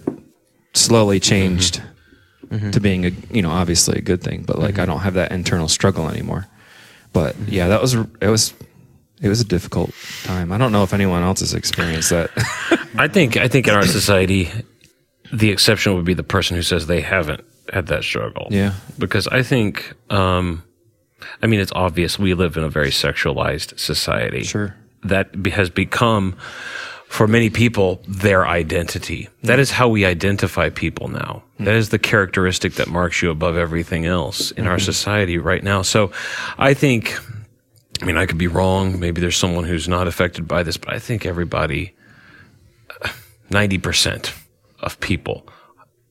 slowly 0.75 1.21
changed 1.21 1.79
mm-hmm. 1.79 2.55
Mm-hmm. 2.55 2.71
to 2.71 2.81
being 2.81 3.07
a, 3.07 3.11
you 3.31 3.42
know, 3.42 3.51
obviously 3.51 3.99
a 3.99 4.03
good 4.03 4.23
thing. 4.23 4.42
But 4.42 4.59
like 4.59 4.79
I 4.79 4.87
don't 4.87 5.01
have 5.01 5.14
that 5.14 5.33
internal 5.33 5.69
struggle 5.69 6.09
anymore. 6.09 6.47
But 7.12 7.37
yeah, 7.49 7.69
that 7.69 7.81
was 7.81 7.95
it 7.95 8.29
was 8.29 8.53
it 9.21 9.29
was 9.29 9.40
a 9.40 9.45
difficult 9.45 9.92
time. 10.25 10.53
I 10.53 10.59
don't 10.59 10.73
know 10.73 10.83
if 10.83 10.92
anyone 10.92 11.23
else 11.23 11.40
has 11.40 11.55
experienced 11.55 12.11
that. 12.11 12.31
I 12.97 13.09
think 13.09 13.37
I 13.37 13.49
think 13.49 13.69
in 13.69 13.75
our 13.75 13.87
society, 14.01 14.51
the 15.37 15.51
exception 15.51 15.94
would 15.94 16.05
be 16.05 16.14
the 16.14 16.22
person 16.22 16.57
who 16.57 16.62
says 16.62 16.87
they 16.87 17.01
haven't 17.01 17.44
had 17.72 17.87
that 17.88 18.05
struggle. 18.05 18.46
Yeah. 18.51 18.75
because 18.99 19.27
I 19.29 19.42
think, 19.42 19.92
um, 20.11 20.62
I 21.42 21.46
mean, 21.46 21.61
it's 21.61 21.72
obvious 21.72 22.18
we 22.18 22.35
live 22.35 22.57
in 22.57 22.64
a 22.64 22.68
very 22.70 22.90
sexualized 22.90 23.79
society. 23.79 24.44
Sure. 24.44 24.75
that 25.03 25.35
has 25.53 25.70
become 25.70 26.37
for 27.09 27.27
many 27.29 27.51
people 27.51 28.03
their 28.09 28.46
identity. 28.46 29.29
That 29.42 29.59
is 29.61 29.70
how 29.70 29.88
we 29.88 30.05
identify 30.05 30.70
people 30.70 31.09
now. 31.09 31.42
That 31.61 31.75
is 31.75 31.90
the 31.90 31.99
characteristic 31.99 32.75
that 32.75 32.88
marks 32.88 33.22
you 33.22 33.31
above 33.31 33.57
everything 33.57 34.07
else 34.07 34.51
in 34.53 34.66
our 34.66 34.79
society 34.79 35.38
right 35.38 35.62
now. 35.62 35.83
So 35.83 36.11
I 36.59 36.75
think 36.75 37.16
I 38.03 38.05
mean 38.05 38.16
I 38.16 38.27
could 38.27 38.38
be 38.38 38.49
wrong, 38.49 38.99
maybe 38.99 39.20
there's 39.20 39.37
someone 39.37 39.64
who's 39.64 39.88
not 39.88 40.09
affected 40.09 40.49
by 40.49 40.62
this, 40.64 40.77
but 40.77 40.92
I 40.92 40.99
think 40.99 41.25
everybody 41.25 41.94
90% 43.51 44.33
of 44.87 44.99
people 45.01 45.46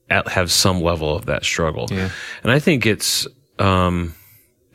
at, 0.09 0.27
have 0.27 0.51
some 0.51 0.81
level 0.81 1.15
of 1.15 1.25
that 1.25 1.43
struggle. 1.43 1.87
Yeah. 1.89 2.09
And 2.43 2.51
I 2.51 2.59
think 2.59 2.85
it's 2.85 3.27
um 3.57 4.13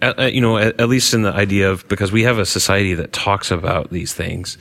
at, 0.02 0.18
at- 0.18 0.32
you 0.32 0.40
know, 0.40 0.56
at, 0.58 0.80
at 0.80 0.88
least 0.88 1.14
in 1.14 1.22
the 1.22 1.32
idea 1.32 1.70
of 1.70 1.86
because 1.88 2.10
we 2.10 2.24
have 2.24 2.38
a 2.38 2.46
society 2.46 2.94
that 2.94 3.12
talks 3.12 3.50
about 3.50 3.90
these 3.90 4.14
things 4.14 4.58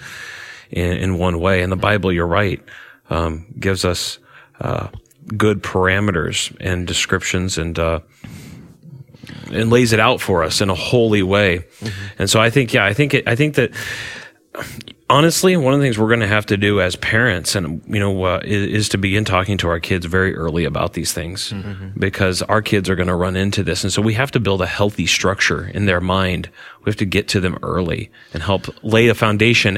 in, 0.70 0.92
in 0.98 1.18
one 1.18 1.40
way, 1.40 1.64
and 1.64 1.72
the 1.72 1.78
Bible, 1.78 2.12
you're 2.12 2.28
right, 2.28 2.62
um, 3.10 3.46
gives 3.60 3.86
us 3.86 4.20
uh, 4.62 4.90
good 5.38 5.64
parameters 5.64 6.56
and 6.60 6.86
descriptions 6.86 7.58
and 7.58 7.80
uh, 7.80 8.00
and 9.52 9.70
lays 9.72 9.94
it 9.94 10.00
out 10.00 10.22
for 10.22 10.44
us 10.44 10.62
in 10.62 10.70
a 10.70 10.76
holy 10.76 11.24
way. 11.24 11.66
And 12.20 12.30
so 12.30 12.40
I 12.40 12.50
think, 12.52 12.74
yeah, 12.74 12.86
I 12.86 12.94
think 12.94 13.14
it, 13.14 13.28
I 13.28 13.36
think 13.36 13.56
that 13.56 13.72
honestly, 15.10 15.58
one 15.58 15.74
of 15.74 15.80
the 15.80 15.86
things 15.86 15.98
we're 15.98 16.08
going 16.08 16.20
to 16.20 16.28
have 16.28 16.46
to 16.48 16.58
do 16.58 16.82
as 16.82 16.96
parents, 16.96 17.56
and 17.56 17.82
you 17.88 18.00
know, 18.00 18.24
uh, 18.24 18.42
is, 18.44 18.68
is 18.68 18.90
to 18.90 18.98
begin 18.98 19.26
talking 19.26 19.58
to 19.58 19.68
our 19.68 19.80
kids 19.80 20.06
very 20.06 20.36
early 20.36 20.66
about 20.66 20.94
these 20.94 21.12
things, 21.14 21.54
because 21.98 22.42
our 22.44 22.62
kids 22.62 22.90
are 22.90 22.96
going 22.96 23.08
to 23.08 23.16
run 23.16 23.36
into 23.36 23.64
this, 23.64 23.84
and 23.84 23.92
so 23.92 24.02
we 24.02 24.14
have 24.14 24.32
to 24.32 24.40
build 24.40 24.62
a 24.62 24.66
healthy 24.68 25.06
structure 25.06 25.66
in 25.68 25.86
their 25.86 26.02
mind. 26.02 26.50
We 26.84 26.90
have 26.90 26.98
to 26.98 27.06
get 27.06 27.28
to 27.30 27.40
them 27.40 27.58
early 27.64 28.12
and 28.34 28.44
help 28.44 28.68
lay 28.84 29.08
a 29.08 29.16
foundation 29.16 29.78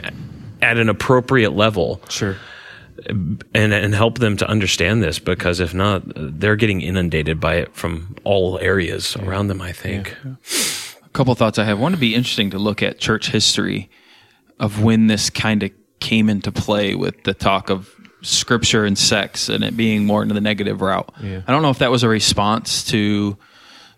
at 0.62 0.78
an 0.78 0.90
appropriate 0.90 1.52
level 1.54 2.02
Sure. 2.10 2.36
and 3.10 3.44
and 3.74 3.96
help 3.96 4.20
them 4.20 4.38
to 4.38 4.48
understand 4.48 5.02
this 5.02 5.18
because 5.18 5.60
if 5.60 5.74
not 5.74 6.04
they're 6.16 6.56
getting 6.56 6.82
inundated 6.82 7.40
by 7.40 7.56
it 7.56 7.74
from 7.76 8.16
all 8.24 8.60
areas 8.60 9.16
around 9.16 9.48
them 9.48 9.60
i 9.60 9.72
think 9.72 10.16
A 11.04 11.10
couple 11.14 11.34
thoughts 11.36 11.58
I 11.58 11.64
have. 11.66 11.80
One, 11.80 11.92
to 11.94 11.98
be 11.98 12.14
interesting 12.14 12.52
to 12.52 12.60
look 12.60 12.84
at 12.84 13.00
church 13.00 13.32
history 13.32 13.90
of 14.62 14.82
when 14.82 15.08
this 15.08 15.30
kind 15.30 15.64
of 15.64 15.72
came 16.00 16.30
into 16.30 16.52
play 16.52 16.96
with 16.96 17.22
the 17.24 17.34
talk 17.34 17.70
of 17.70 17.94
scripture 18.22 18.86
and 18.86 18.98
sex 18.98 19.50
and 19.50 19.64
it 19.64 19.76
being 19.76 20.06
more 20.06 20.22
into 20.22 20.34
the 20.34 20.42
negative 20.42 20.80
route. 20.82 21.12
Yeah. 21.22 21.42
I 21.46 21.52
don't 21.52 21.62
know 21.62 21.72
if 21.72 21.80
that 21.80 21.92
was 21.92 22.04
a 22.04 22.08
response 22.08 22.84
to 22.86 23.38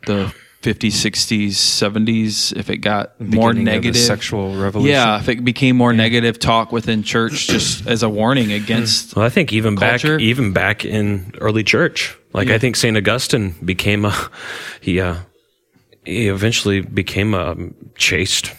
the 0.07 0.33
50s, 0.61 0.91
60s, 0.93 1.49
70s, 1.49 2.55
if 2.55 2.69
it 2.69 2.77
got 2.77 3.19
more 3.19 3.49
Beginning 3.49 3.49
of 3.49 3.55
the 3.83 3.87
negative. 3.89 3.97
sexual 4.01 4.55
revolution. 4.55 4.93
Yeah, 4.93 5.19
if 5.19 5.27
it 5.27 5.43
became 5.43 5.75
more 5.75 5.91
negative 5.91 6.39
talk 6.39 6.71
within 6.71 7.03
church 7.03 7.47
just 7.47 7.85
as 7.85 8.01
a 8.01 8.07
warning 8.09 8.53
against. 8.53 9.13
well 9.15 9.25
i 9.25 9.29
think 9.29 9.51
even 9.51 9.75
Culture. 9.75 10.15
back 10.17 10.21
even 10.21 10.53
back 10.53 10.85
in 10.85 11.33
early 11.41 11.63
church 11.65 12.17
like 12.31 12.47
i 12.49 12.57
think 12.57 12.77
saint 12.77 12.95
augustine 12.95 13.55
became 13.65 14.05
a 14.05 14.13
he 14.81 15.01
uh 15.01 15.17
he 16.05 16.29
eventually 16.29 16.79
became 16.79 17.33
a 17.33 17.57
chaste 17.97 18.53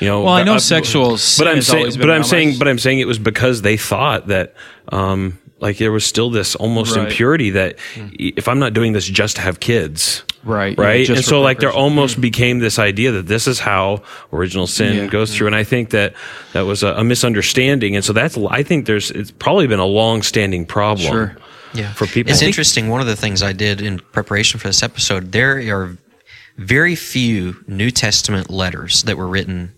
you 0.00 0.06
know 0.08 0.22
Well, 0.22 0.34
I 0.34 0.42
know 0.44 0.54
uh, 0.56 0.58
sexual 0.58 1.16
sin 1.18 1.44
but 1.44 1.50
i'm 1.50 1.56
has 1.56 1.66
saying 1.66 1.78
always 1.80 1.96
been 1.96 2.06
but 2.06 2.14
i'm 2.14 2.24
saying 2.24 2.58
but 2.58 2.68
i'm 2.68 2.78
saying 2.78 3.00
it 3.00 3.06
was 3.06 3.18
because 3.18 3.62
they 3.62 3.76
thought 3.76 4.28
that 4.28 4.54
um 4.88 5.38
like 5.58 5.78
there 5.78 5.90
was 5.92 6.04
still 6.04 6.28
this 6.30 6.54
almost 6.54 6.96
Right. 6.96 7.06
impurity 7.08 7.50
that 7.50 7.76
if 7.96 8.46
i'm 8.48 8.58
not 8.58 8.72
doing 8.74 8.92
this 8.92 9.06
just 9.06 9.36
to 9.36 9.42
have 9.42 9.60
kids 9.60 10.22
Right, 10.44 10.78
right 10.78 11.04
just 11.06 11.16
and 11.18 11.24
for 11.24 11.30
so 11.30 11.40
like 11.40 11.58
there 11.58 11.70
procreation. 11.70 11.90
almost 11.98 12.20
became 12.20 12.60
this 12.60 12.78
idea 12.78 13.10
that 13.12 13.26
this 13.26 13.48
is 13.48 13.58
how 13.58 14.02
original 14.32 14.66
sin 14.68 14.96
Yeah. 14.96 15.06
goes 15.06 15.34
through 15.34 15.48
and 15.48 15.56
i 15.56 15.64
think 15.64 15.90
that 15.90 16.14
that 16.52 16.62
was 16.66 16.82
a, 16.84 16.88
a 16.94 17.02
misunderstanding 17.04 17.96
and 17.96 18.04
so 18.04 18.12
that's 18.12 18.36
i 18.50 18.62
think 18.62 18.86
there's 18.86 19.10
it's 19.10 19.30
probably 19.32 19.66
been 19.66 19.80
a 19.80 19.86
long-standing 19.86 20.66
problem 20.66 21.08
Sure. 21.10 21.36
Yeah. 21.74 21.92
for 21.92 22.06
people. 22.06 22.32
It's 22.32 22.40
interesting. 22.42 22.88
One 22.88 23.02
of 23.02 23.06
the 23.06 23.16
things 23.16 23.42
I 23.42 23.52
did 23.52 23.82
in 23.82 23.98
preparation 23.98 24.58
for 24.58 24.68
this 24.68 24.82
episode, 24.82 25.32
there 25.32 25.58
are 25.76 25.98
very 26.56 26.94
few 26.94 27.62
New 27.66 27.90
Testament 27.90 28.48
letters 28.48 29.02
that 29.02 29.18
were 29.18 29.26
written 29.28 29.74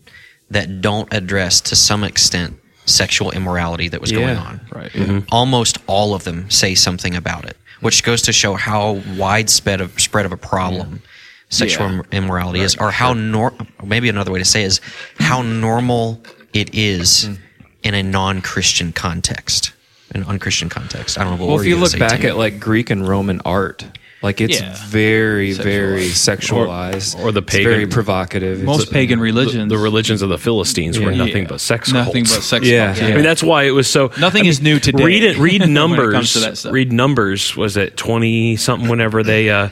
that 0.50 0.80
don't 0.80 1.12
address 1.12 1.60
to 1.62 1.76
some 1.76 2.04
extent 2.04 2.54
sexual 2.86 3.30
immorality 3.32 3.88
that 3.88 4.00
was 4.00 4.10
going 4.10 4.28
Yeah. 4.28 4.40
on. 4.40 4.60
Right. 4.72 5.24
Almost 5.30 5.78
all 5.86 6.14
of 6.14 6.24
them 6.24 6.50
say 6.50 6.74
something 6.74 7.14
about 7.14 7.44
it, 7.44 7.56
which 7.80 8.02
goes 8.02 8.22
to 8.22 8.32
show 8.32 8.54
how 8.54 9.02
widespread 9.16 9.80
of 9.82 9.98
spread 10.00 10.24
of 10.24 10.32
a 10.32 10.36
problem 10.38 11.02
sexual 11.50 11.86
Yeah. 11.88 11.94
im- 11.98 12.02
immorality 12.12 12.60
is, 12.60 12.76
or 12.76 12.90
how 12.90 13.12
nor 13.12 13.52
maybe 13.84 14.08
another 14.08 14.30
way 14.30 14.38
to 14.38 14.44
say 14.44 14.62
is 14.62 14.80
how 15.20 15.42
normal 15.42 16.22
it 16.54 16.70
is 16.74 17.24
Hmm. 17.24 17.34
in 17.82 17.94
a 17.94 18.02
non-Christian 18.02 18.92
context, 18.92 19.72
an 20.14 20.24
unchristian 20.24 20.68
context. 20.70 21.18
I 21.18 21.24
don't 21.24 21.34
know 21.38 21.44
what 21.44 21.48
Well, 21.52 21.60
if 21.60 21.66
you 21.66 21.74
you 21.76 21.80
look 21.80 21.98
back 21.98 22.20
Tim. 22.20 22.30
at 22.30 22.36
like 22.38 22.58
Greek 22.58 22.88
and 22.90 23.06
Roman 23.06 23.40
art, 23.44 23.84
like 24.22 24.40
it's 24.40 24.60
Yeah. 24.60 24.74
very, 24.88 25.52
very 25.52 26.08
sexualized, 26.08 27.18
or 27.18 27.30
the 27.32 27.40
It's 27.42 27.56
very 27.56 27.86
provocative. 27.86 28.62
Most 28.62 28.82
It's- 28.82 28.92
pagan 28.92 29.18
the, 29.18 29.24
religions. 29.24 29.68
the 29.70 29.78
religions 29.78 30.22
of 30.22 30.28
the 30.28 30.38
Philistines 30.38 30.98
were 30.98 31.12
nothing 31.12 31.42
Yeah. 31.42 31.48
but 31.48 31.60
sex 31.60 31.92
Nothing 31.92 32.24
cults. 32.24 32.36
but 32.36 32.42
sex 32.44 32.66
Yeah. 32.66 32.86
cults, 32.86 33.00
Yeah. 33.00 33.08
I 33.08 33.12
mean, 33.14 33.22
that's 33.22 33.42
why 33.42 33.64
it 33.64 33.70
was 33.70 33.86
so. 33.86 34.10
Nothing 34.18 34.40
I 34.40 34.42
mean, 34.42 34.50
is 34.50 34.60
new 34.62 34.78
today 34.80 35.04
Read 35.04 35.24
it. 35.24 35.38
Read 35.38 35.60
when 35.60 35.70
it 35.70 35.72
numbers. 35.72 36.12
comes 36.14 36.32
to 36.32 36.40
that. 36.40 36.72
Read 36.72 36.92
numbers. 36.92 37.56
Was 37.56 37.76
it 37.76 37.96
twenty 37.96 38.56
something? 38.56 38.88
Whenever 38.88 39.22
they, 39.22 39.50
uh, 39.50 39.68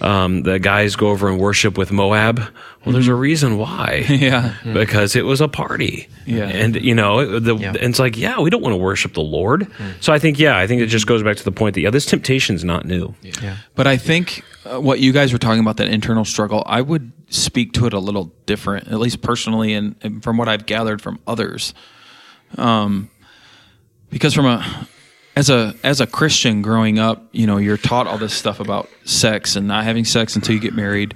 um, 0.00 0.42
the 0.42 0.58
guys 0.58 0.96
go 0.96 1.08
over 1.08 1.28
and 1.28 1.38
worship 1.38 1.78
with 1.78 1.92
Moab. 1.92 2.42
Well, 2.84 2.92
there's 2.92 3.08
a 3.08 3.14
reason 3.14 3.58
why. 3.58 4.04
Yeah. 4.08 4.54
because 4.72 5.14
it 5.16 5.24
was 5.24 5.40
a 5.40 5.48
party. 5.48 6.08
Yeah. 6.26 6.48
and 6.48 6.74
you 6.76 6.94
know, 6.94 7.38
the, 7.38 7.56
Yeah. 7.56 7.68
and 7.68 7.76
it's 7.90 7.98
like, 7.98 8.16
yeah, 8.16 8.40
we 8.40 8.50
don't 8.50 8.62
want 8.62 8.72
to 8.72 8.76
worship 8.78 9.14
the 9.14 9.20
Lord. 9.22 9.66
So 10.00 10.12
I 10.12 10.18
think, 10.18 10.38
yeah, 10.38 10.56
I 10.58 10.66
think 10.66 10.82
it 10.82 10.86
just 10.86 11.06
goes 11.06 11.22
back 11.22 11.36
to 11.36 11.44
the 11.44 11.52
point 11.52 11.74
that 11.74 11.80
yeah, 11.80 11.90
this 11.90 12.06
temptation's 12.06 12.64
not 12.64 12.84
new. 12.84 13.14
Yeah. 13.22 13.56
But 13.74 13.86
I 13.86 13.96
think 13.96 14.42
uh, 14.64 14.80
what 14.80 14.98
you 15.00 15.12
guys 15.12 15.32
were 15.32 15.38
talking 15.38 15.60
about 15.60 15.76
that 15.78 15.88
internal 15.88 16.24
struggle, 16.24 16.62
I 16.66 16.80
would 16.82 17.12
speak 17.28 17.72
to 17.74 17.86
it 17.86 17.92
a 17.92 17.98
little 17.98 18.32
different, 18.46 18.88
at 18.88 18.98
least 18.98 19.22
personally, 19.22 19.74
and, 19.74 19.94
and 20.02 20.22
from 20.22 20.36
what 20.36 20.48
I've 20.48 20.66
gathered 20.66 21.00
from 21.00 21.18
others. 21.26 21.74
Um, 22.58 23.10
because 24.10 24.34
from 24.34 24.46
a 24.46 24.88
as 25.34 25.48
a 25.48 25.74
as 25.82 26.00
a 26.00 26.06
Christian 26.06 26.60
growing 26.62 26.98
up, 26.98 27.26
you 27.32 27.46
know, 27.46 27.56
you're 27.56 27.78
taught 27.78 28.06
all 28.06 28.18
this 28.18 28.34
stuff 28.34 28.60
about 28.60 28.88
sex 29.04 29.56
and 29.56 29.66
not 29.66 29.84
having 29.84 30.04
sex 30.04 30.36
until 30.36 30.54
you 30.54 30.60
get 30.60 30.74
married, 30.74 31.14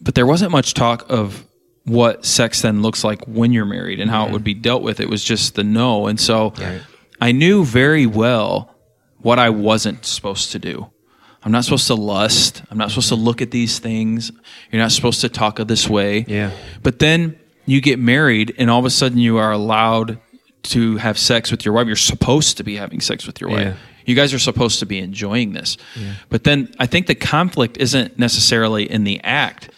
but 0.00 0.14
there 0.14 0.26
wasn't 0.26 0.52
much 0.52 0.74
talk 0.74 1.06
of 1.10 1.46
what 1.84 2.24
sex 2.24 2.62
then 2.62 2.82
looks 2.82 3.04
like 3.04 3.22
when 3.26 3.52
you're 3.52 3.66
married 3.66 4.00
and 4.00 4.10
how 4.10 4.26
it 4.26 4.32
would 4.32 4.44
be 4.44 4.54
dealt 4.54 4.82
with. 4.82 5.00
It 5.00 5.08
was 5.10 5.22
just 5.22 5.54
the 5.54 5.64
no, 5.64 6.06
and 6.06 6.18
so 6.18 6.54
I 7.20 7.32
knew 7.32 7.64
very 7.64 8.06
well 8.06 8.74
what 9.18 9.38
I 9.38 9.50
wasn't 9.50 10.04
supposed 10.04 10.52
to 10.52 10.58
do. 10.58 10.90
I'm 11.42 11.52
not 11.52 11.64
supposed 11.64 11.86
to 11.88 11.94
lust. 11.94 12.62
I'm 12.70 12.78
not 12.78 12.90
supposed 12.90 13.10
to 13.10 13.16
look 13.16 13.42
at 13.42 13.50
these 13.50 13.78
things. 13.78 14.32
You're 14.70 14.80
not 14.80 14.92
supposed 14.92 15.20
to 15.20 15.28
talk 15.28 15.58
of 15.58 15.68
this 15.68 15.88
way. 15.88 16.24
Yeah. 16.26 16.52
But 16.82 17.00
then 17.00 17.38
you 17.66 17.82
get 17.82 17.98
married, 17.98 18.54
and 18.56 18.70
all 18.70 18.78
of 18.78 18.86
a 18.86 18.90
sudden 18.90 19.18
you 19.18 19.36
are 19.36 19.52
allowed 19.52 20.18
to 20.64 20.96
have 20.96 21.18
sex 21.18 21.50
with 21.50 21.66
your 21.66 21.74
wife. 21.74 21.86
You're 21.86 21.96
supposed 21.96 22.56
to 22.56 22.64
be 22.64 22.76
having 22.76 23.02
sex 23.02 23.26
with 23.26 23.42
your 23.42 23.50
wife. 23.50 23.60
Yeah. 23.60 23.74
You 24.06 24.14
guys 24.14 24.32
are 24.32 24.38
supposed 24.38 24.78
to 24.80 24.86
be 24.86 24.98
enjoying 24.98 25.52
this. 25.52 25.76
But 26.30 26.44
then 26.44 26.74
I 26.78 26.86
think 26.86 27.06
the 27.06 27.14
conflict 27.14 27.76
isn't 27.76 28.18
necessarily 28.18 28.90
in 28.90 29.04
the 29.04 29.20
act, 29.22 29.70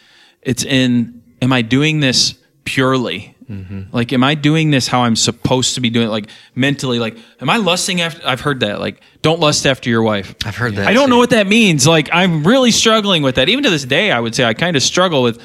it's 0.46 0.64
in 0.64 1.22
am 1.42 1.52
I 1.52 1.60
doing 1.60 2.00
this 2.00 2.34
purely? 2.64 3.34
Mm-hmm. 3.50 3.94
Like, 3.94 4.12
am 4.12 4.24
I 4.24 4.34
doing 4.34 4.70
this 4.70 4.88
how 4.88 5.02
I'm 5.02 5.14
supposed 5.14 5.76
to 5.76 5.80
be 5.80 5.88
doing 5.90 6.08
it? 6.08 6.10
Like, 6.10 6.30
mentally, 6.56 6.98
like, 6.98 7.16
am 7.40 7.48
I 7.48 7.58
lusting 7.58 8.00
after? 8.00 8.26
I've 8.26 8.40
heard 8.40 8.60
that. 8.60 8.80
Like, 8.80 9.00
don't 9.22 9.38
lust 9.38 9.66
after 9.66 9.88
your 9.88 10.02
wife. 10.02 10.34
I've 10.44 10.56
heard 10.56 10.74
that. 10.76 10.88
I 10.88 10.92
don't 10.94 11.10
know 11.10 11.18
what 11.18 11.30
that 11.30 11.46
means. 11.46 11.86
Like, 11.86 12.08
I'm 12.12 12.44
really 12.44 12.72
struggling 12.72 13.22
with 13.22 13.36
that. 13.36 13.48
Even 13.48 13.62
to 13.64 13.70
this 13.70 13.84
day, 13.84 14.10
I 14.10 14.18
would 14.18 14.34
say 14.34 14.44
I 14.44 14.54
kind 14.54 14.76
of 14.76 14.82
struggle 14.82 15.22
with 15.22 15.40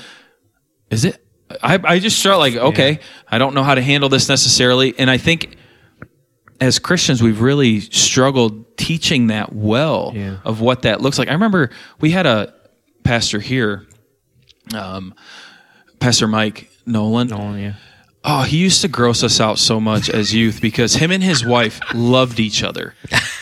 is 0.89 1.05
it? 1.05 1.23
I, 1.61 1.79
I 1.83 1.99
just 1.99 2.17
struggle, 2.17 2.39
like, 2.39 2.55
okay, 2.55 2.99
I 3.27 3.37
don't 3.37 3.53
know 3.53 3.63
how 3.63 3.75
to 3.75 3.81
handle 3.81 4.09
this 4.09 4.27
necessarily. 4.29 4.97
And 4.97 5.09
I 5.09 5.17
think 5.17 5.57
as 6.59 6.79
Christians, 6.79 7.21
we've 7.21 7.41
really 7.41 7.81
struggled 7.81 8.77
teaching 8.77 9.27
that 9.27 9.53
well 9.53 10.11
Yeah. 10.15 10.37
of 10.43 10.59
what 10.61 10.83
that 10.83 11.01
looks 11.01 11.19
like. 11.19 11.27
I 11.27 11.33
remember 11.33 11.69
we 11.99 12.11
had 12.11 12.25
a 12.25 12.53
pastor 13.03 13.39
here, 13.39 13.85
um, 14.75 15.13
Pastor 15.99 16.27
Mike 16.27 16.69
Nolan. 16.85 17.31
Oh, 17.33 17.55
yeah. 17.55 17.73
Oh, 18.23 18.43
he 18.43 18.57
used 18.57 18.81
to 18.81 18.87
gross 18.87 19.23
us 19.23 19.39
out 19.41 19.57
so 19.57 19.79
much 19.79 20.07
as 20.07 20.31
youth 20.31 20.61
because 20.61 20.93
him 20.93 21.09
and 21.09 21.23
his 21.23 21.43
wife 21.43 21.79
loved 21.95 22.39
each 22.39 22.61
other. 22.63 22.93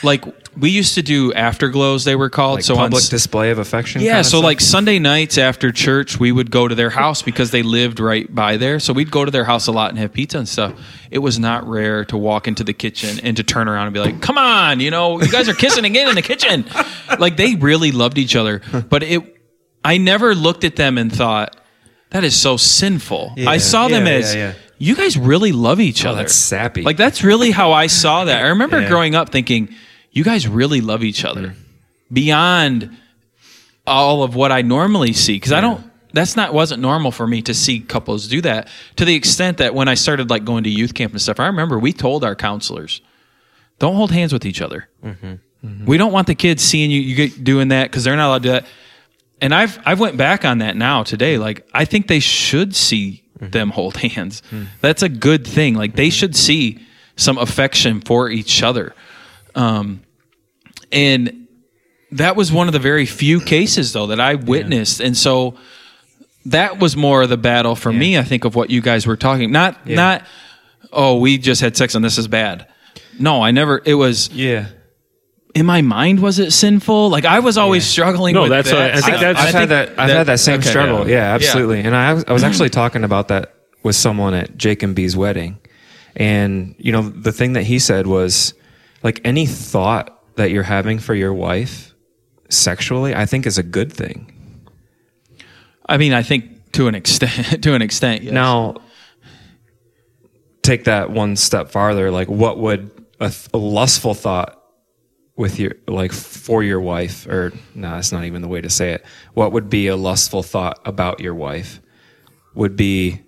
Like 0.04 0.24
we 0.58 0.70
used 0.70 0.96
to 0.96 1.02
do 1.02 1.34
afterglows, 1.34 2.06
they 2.06 2.16
were 2.16 2.30
called. 2.30 2.56
Like 2.60 2.64
so 2.64 2.76
public 2.78 3.04
s- 3.04 3.10
display 3.10 3.52
of 3.52 3.60
affection. 3.60 4.00
yeah, 4.02 4.22
so 4.22 4.40
like 4.40 4.62
Sunday 4.62 4.98
nights 4.98 5.38
after 5.38 5.74
church, 5.74 6.18
we 6.18 6.32
would 6.32 6.50
go 6.50 6.66
to 6.66 6.76
their 6.76 6.90
house 6.92 7.22
because 7.22 7.52
they 7.52 7.62
lived 7.62 8.00
right 8.00 8.34
by 8.34 8.56
there. 8.56 8.80
So 8.80 8.94
we'd 8.94 9.12
go 9.12 9.26
to 9.26 9.32
their 9.32 9.44
house 9.44 9.68
a 9.68 9.74
lot 9.74 9.90
and 9.90 10.00
have 10.00 10.14
pizza 10.14 10.38
and 10.38 10.48
stuff. 10.48 10.74
It 11.12 11.20
was 11.20 11.38
not 11.40 11.68
rare 11.68 12.06
to 12.06 12.16
walk 12.16 12.48
into 12.48 12.64
the 12.64 12.72
kitchen 12.74 13.20
and 13.22 13.36
to 13.36 13.44
turn 13.44 13.68
around 13.68 13.88
and 13.88 13.94
be 13.94 14.00
like, 14.00 14.22
"Come 14.22 14.38
on, 14.38 14.80
you 14.80 14.92
know, 14.92 15.20
you 15.22 15.30
guys 15.30 15.50
are 15.50 15.54
kissing 15.56 15.84
again 15.84 16.08
in 16.08 16.16
the 16.16 16.22
kitchen." 16.22 16.64
Like 17.20 17.36
they 17.36 17.56
really 17.56 17.92
loved 17.92 18.18
each 18.18 18.38
other, 18.38 18.62
but 18.90 19.04
it 19.04 19.36
I 19.84 19.98
never 19.98 20.36
looked 20.36 20.64
at 20.64 20.76
them 20.76 20.98
and 20.98 21.14
thought 21.14 21.56
that 22.12 22.24
is 22.24 22.36
so 22.36 22.58
sinful. 22.58 23.34
I 23.38 23.58
saw 23.58 23.88
them 23.88 24.08
yeah, 24.08 24.14
as 24.14 24.36
yeah, 24.36 24.42
yeah. 24.50 24.54
you 24.78 24.96
guys 24.96 25.18
really 25.18 25.52
love 25.52 25.80
each 25.80 26.06
oh, 26.06 26.10
other. 26.10 26.20
that's 26.20 26.36
sappy. 26.36 26.82
Like 26.82 26.98
that's 26.98 27.24
really 27.24 27.52
how 27.52 27.72
I 27.72 27.88
saw 27.88 28.26
that. 28.26 28.44
I 28.44 28.48
remember 28.50 28.82
Yeah. 28.82 28.90
growing 28.90 29.16
up 29.16 29.30
thinking, 29.30 29.74
you 30.12 30.24
guys 30.24 30.48
really 30.48 30.82
love 30.82 31.04
each 31.04 31.24
other 31.24 31.50
mm. 31.50 31.56
beyond 32.12 32.98
all 33.86 34.24
of 34.24 34.36
what 34.36 34.52
I 34.52 34.62
normally 34.62 35.14
see 35.14 35.36
because 35.36 35.52
I 35.52 35.62
don't. 35.62 35.84
That's 36.12 36.36
not 36.36 36.56
wasn't 36.56 36.82
normal 36.82 37.12
for 37.12 37.28
me 37.28 37.44
to 37.44 37.54
see 37.54 37.82
couples 37.82 38.28
do 38.28 38.42
that 38.42 38.68
to 38.96 39.06
the 39.06 39.14
extent 39.14 39.60
that 39.60 39.76
when 39.76 39.88
I 39.88 39.94
started 39.94 40.32
like 40.32 40.44
going 40.44 40.64
to 40.64 40.70
youth 40.70 40.96
camp 40.96 41.14
and 41.14 41.22
stuff. 41.22 41.40
I 41.40 41.46
remember 41.46 41.78
we 41.78 41.94
told 41.94 42.24
our 42.24 42.36
counselors, 42.36 43.02
don't 43.78 43.96
hold 43.96 44.12
hands 44.12 44.34
with 44.34 44.44
each 44.44 44.60
other. 44.60 44.90
Mm-hmm. 45.06 45.86
We 45.86 45.98
don't 45.98 46.12
want 46.12 46.26
the 46.26 46.34
kids 46.34 46.64
seeing 46.64 46.90
you 46.90 47.00
you 47.00 47.16
get 47.16 47.44
doing 47.44 47.68
that 47.68 47.92
because 47.92 48.04
they're 48.04 48.16
not 48.16 48.28
allowed 48.30 48.44
to 48.44 48.48
do 48.48 48.52
that. 48.54 48.66
And 49.42 49.54
I've 49.54 49.80
I've 49.86 50.00
went 50.00 50.18
back 50.18 50.46
on 50.46 50.60
that 50.60 50.76
now 50.76 51.04
today. 51.04 51.36
Mm-hmm. 51.36 51.44
Like 51.44 51.68
I 51.74 51.86
think 51.86 52.08
they 52.08 52.20
should 52.20 52.76
see 52.76 53.24
mm-hmm. 53.38 53.52
them 53.52 53.70
hold 53.70 53.98
hands. 53.98 54.42
Mm-hmm. 54.52 54.66
That's 54.82 55.04
a 55.04 55.10
good 55.10 55.46
thing. 55.48 55.76
Like 55.76 55.96
they 55.96 56.10
should 56.10 56.36
see 56.36 56.80
some 57.16 57.38
affection 57.38 58.02
for 58.02 58.30
each 58.30 58.64
other. 58.64 58.96
Um, 59.56 60.02
and 60.92 61.48
that 62.12 62.36
was 62.36 62.52
one 62.52 62.68
of 62.68 62.74
the 62.74 62.80
very 62.80 63.06
few 63.06 63.40
cases 63.40 63.94
though 63.94 64.08
that 64.08 64.20
I 64.20 64.36
witnessed. 64.36 65.00
And 65.00 65.16
so 65.16 65.56
that 66.46 66.80
was 66.80 66.96
more 66.96 67.24
of 67.24 67.30
the 67.30 67.38
battle 67.38 67.76
for 67.76 67.92
me, 67.92 68.18
I 68.18 68.24
think, 68.24 68.46
of 68.46 68.56
what 68.56 68.70
you 68.70 68.82
guys 68.82 69.06
were 69.06 69.18
talking. 69.18 69.52
Not 69.52 69.88
not 69.88 70.26
oh, 70.92 71.18
we 71.18 71.38
just 71.38 71.62
had 71.62 71.78
sex 71.78 71.96
and 71.96 72.04
this 72.04 72.18
is 72.18 72.28
bad. 72.28 72.68
No, 73.20 73.42
I 73.42 73.52
never 73.52 73.82
it 73.86 73.96
was 73.96 74.30
yeah. 74.32 74.70
In 75.56 75.66
my 75.66 75.82
mind 75.82 76.20
was 76.22 76.40
it 76.40 76.52
sinful? 76.52 77.10
Like 77.10 77.26
I 77.26 77.40
was 77.40 77.58
always 77.58 77.86
struggling 77.86 78.36
No, 78.36 78.44
with 78.44 78.52
that's 78.52 78.70
that. 78.72 78.78
I- 78.78 78.88
I 78.90 78.92
think 78.94 79.04
stuff. 79.06 79.20
that's- 79.22 79.46
I've 79.48 79.54
had 79.54 79.70
that. 79.70 80.00
I've 80.00 80.10
had 80.10 80.28
that 80.28 80.40
same 80.40 80.60
okay. 80.60 80.70
struggle. 80.70 81.08
Yeah. 81.08 81.16
Yeah, 81.30 81.34
absolutely. 81.36 81.82
And 81.82 81.96
I, 81.96 82.14
was- 82.14 82.26
I 82.28 82.34
was 82.34 82.44
actually 82.50 82.70
talking 82.70 83.04
about 83.04 83.28
that 83.30 83.54
with 83.84 83.96
someone 83.96 84.34
at 84.34 84.58
Jake 84.58 84.84
and 84.84 84.94
B's 84.96 85.16
wedding, 85.18 85.58
and 86.16 86.76
you 86.78 86.92
know 86.92 87.02
the 87.02 87.32
thing 87.32 87.54
that 87.54 87.64
he 87.64 87.80
said 87.80 88.06
was 88.08 88.54
like 89.04 89.22
any 89.24 89.46
thought 89.46 90.16
that 90.36 90.52
you're 90.52 90.64
having 90.64 91.00
for 91.00 91.14
your 91.16 91.34
wife 91.34 91.94
sexually, 92.50 93.16
I 93.16 93.26
think 93.26 93.46
is 93.46 93.58
a 93.58 93.64
good 93.64 93.92
thing. 93.94 94.34
I 95.88 95.98
mean, 95.98 96.14
I 96.14 96.22
think 96.24 96.72
to 96.74 96.88
an 96.88 96.96
extent 96.96 97.64
to 97.64 97.74
an 97.74 97.82
extent, 97.82 98.24
yes. 98.24 98.34
Now, 98.34 98.76
take 100.62 100.84
that 100.86 101.10
one 101.10 101.36
step 101.36 101.72
farther. 101.72 102.12
Like, 102.12 102.28
what 102.28 102.60
would 102.60 102.92
a, 103.20 103.30
th- 103.30 103.48
a 103.54 103.58
lustful 103.58 104.14
thought 104.14 104.59
with 105.40 105.58
your 105.58 105.72
like 105.88 106.12
for 106.12 106.62
your 106.62 106.82
wife, 106.82 107.26
or 107.26 107.54
no, 107.74 107.92
that's 107.92 108.12
not 108.12 108.26
even 108.26 108.42
the 108.42 108.48
way 108.50 108.60
to 108.60 108.70
say 108.70 108.92
it. 108.92 109.06
What 109.34 109.54
would 109.54 109.70
be 109.70 109.88
a 109.88 109.96
lustful 109.96 110.44
thought 110.44 110.82
about 110.84 111.22
your 111.22 111.34
wife? 111.34 111.80
Would 112.56 112.76
be 112.76 113.22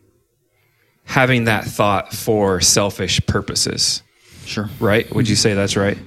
having 1.06 1.46
that 1.46 1.64
thought 1.64 2.14
for 2.14 2.60
selfish 2.60 3.26
purposes, 3.28 4.04
sure. 4.44 4.70
right? 4.82 5.10
Would 5.16 5.30
you 5.30 5.38
say 5.38 5.54
that's 5.54 5.78
right? 5.78 5.98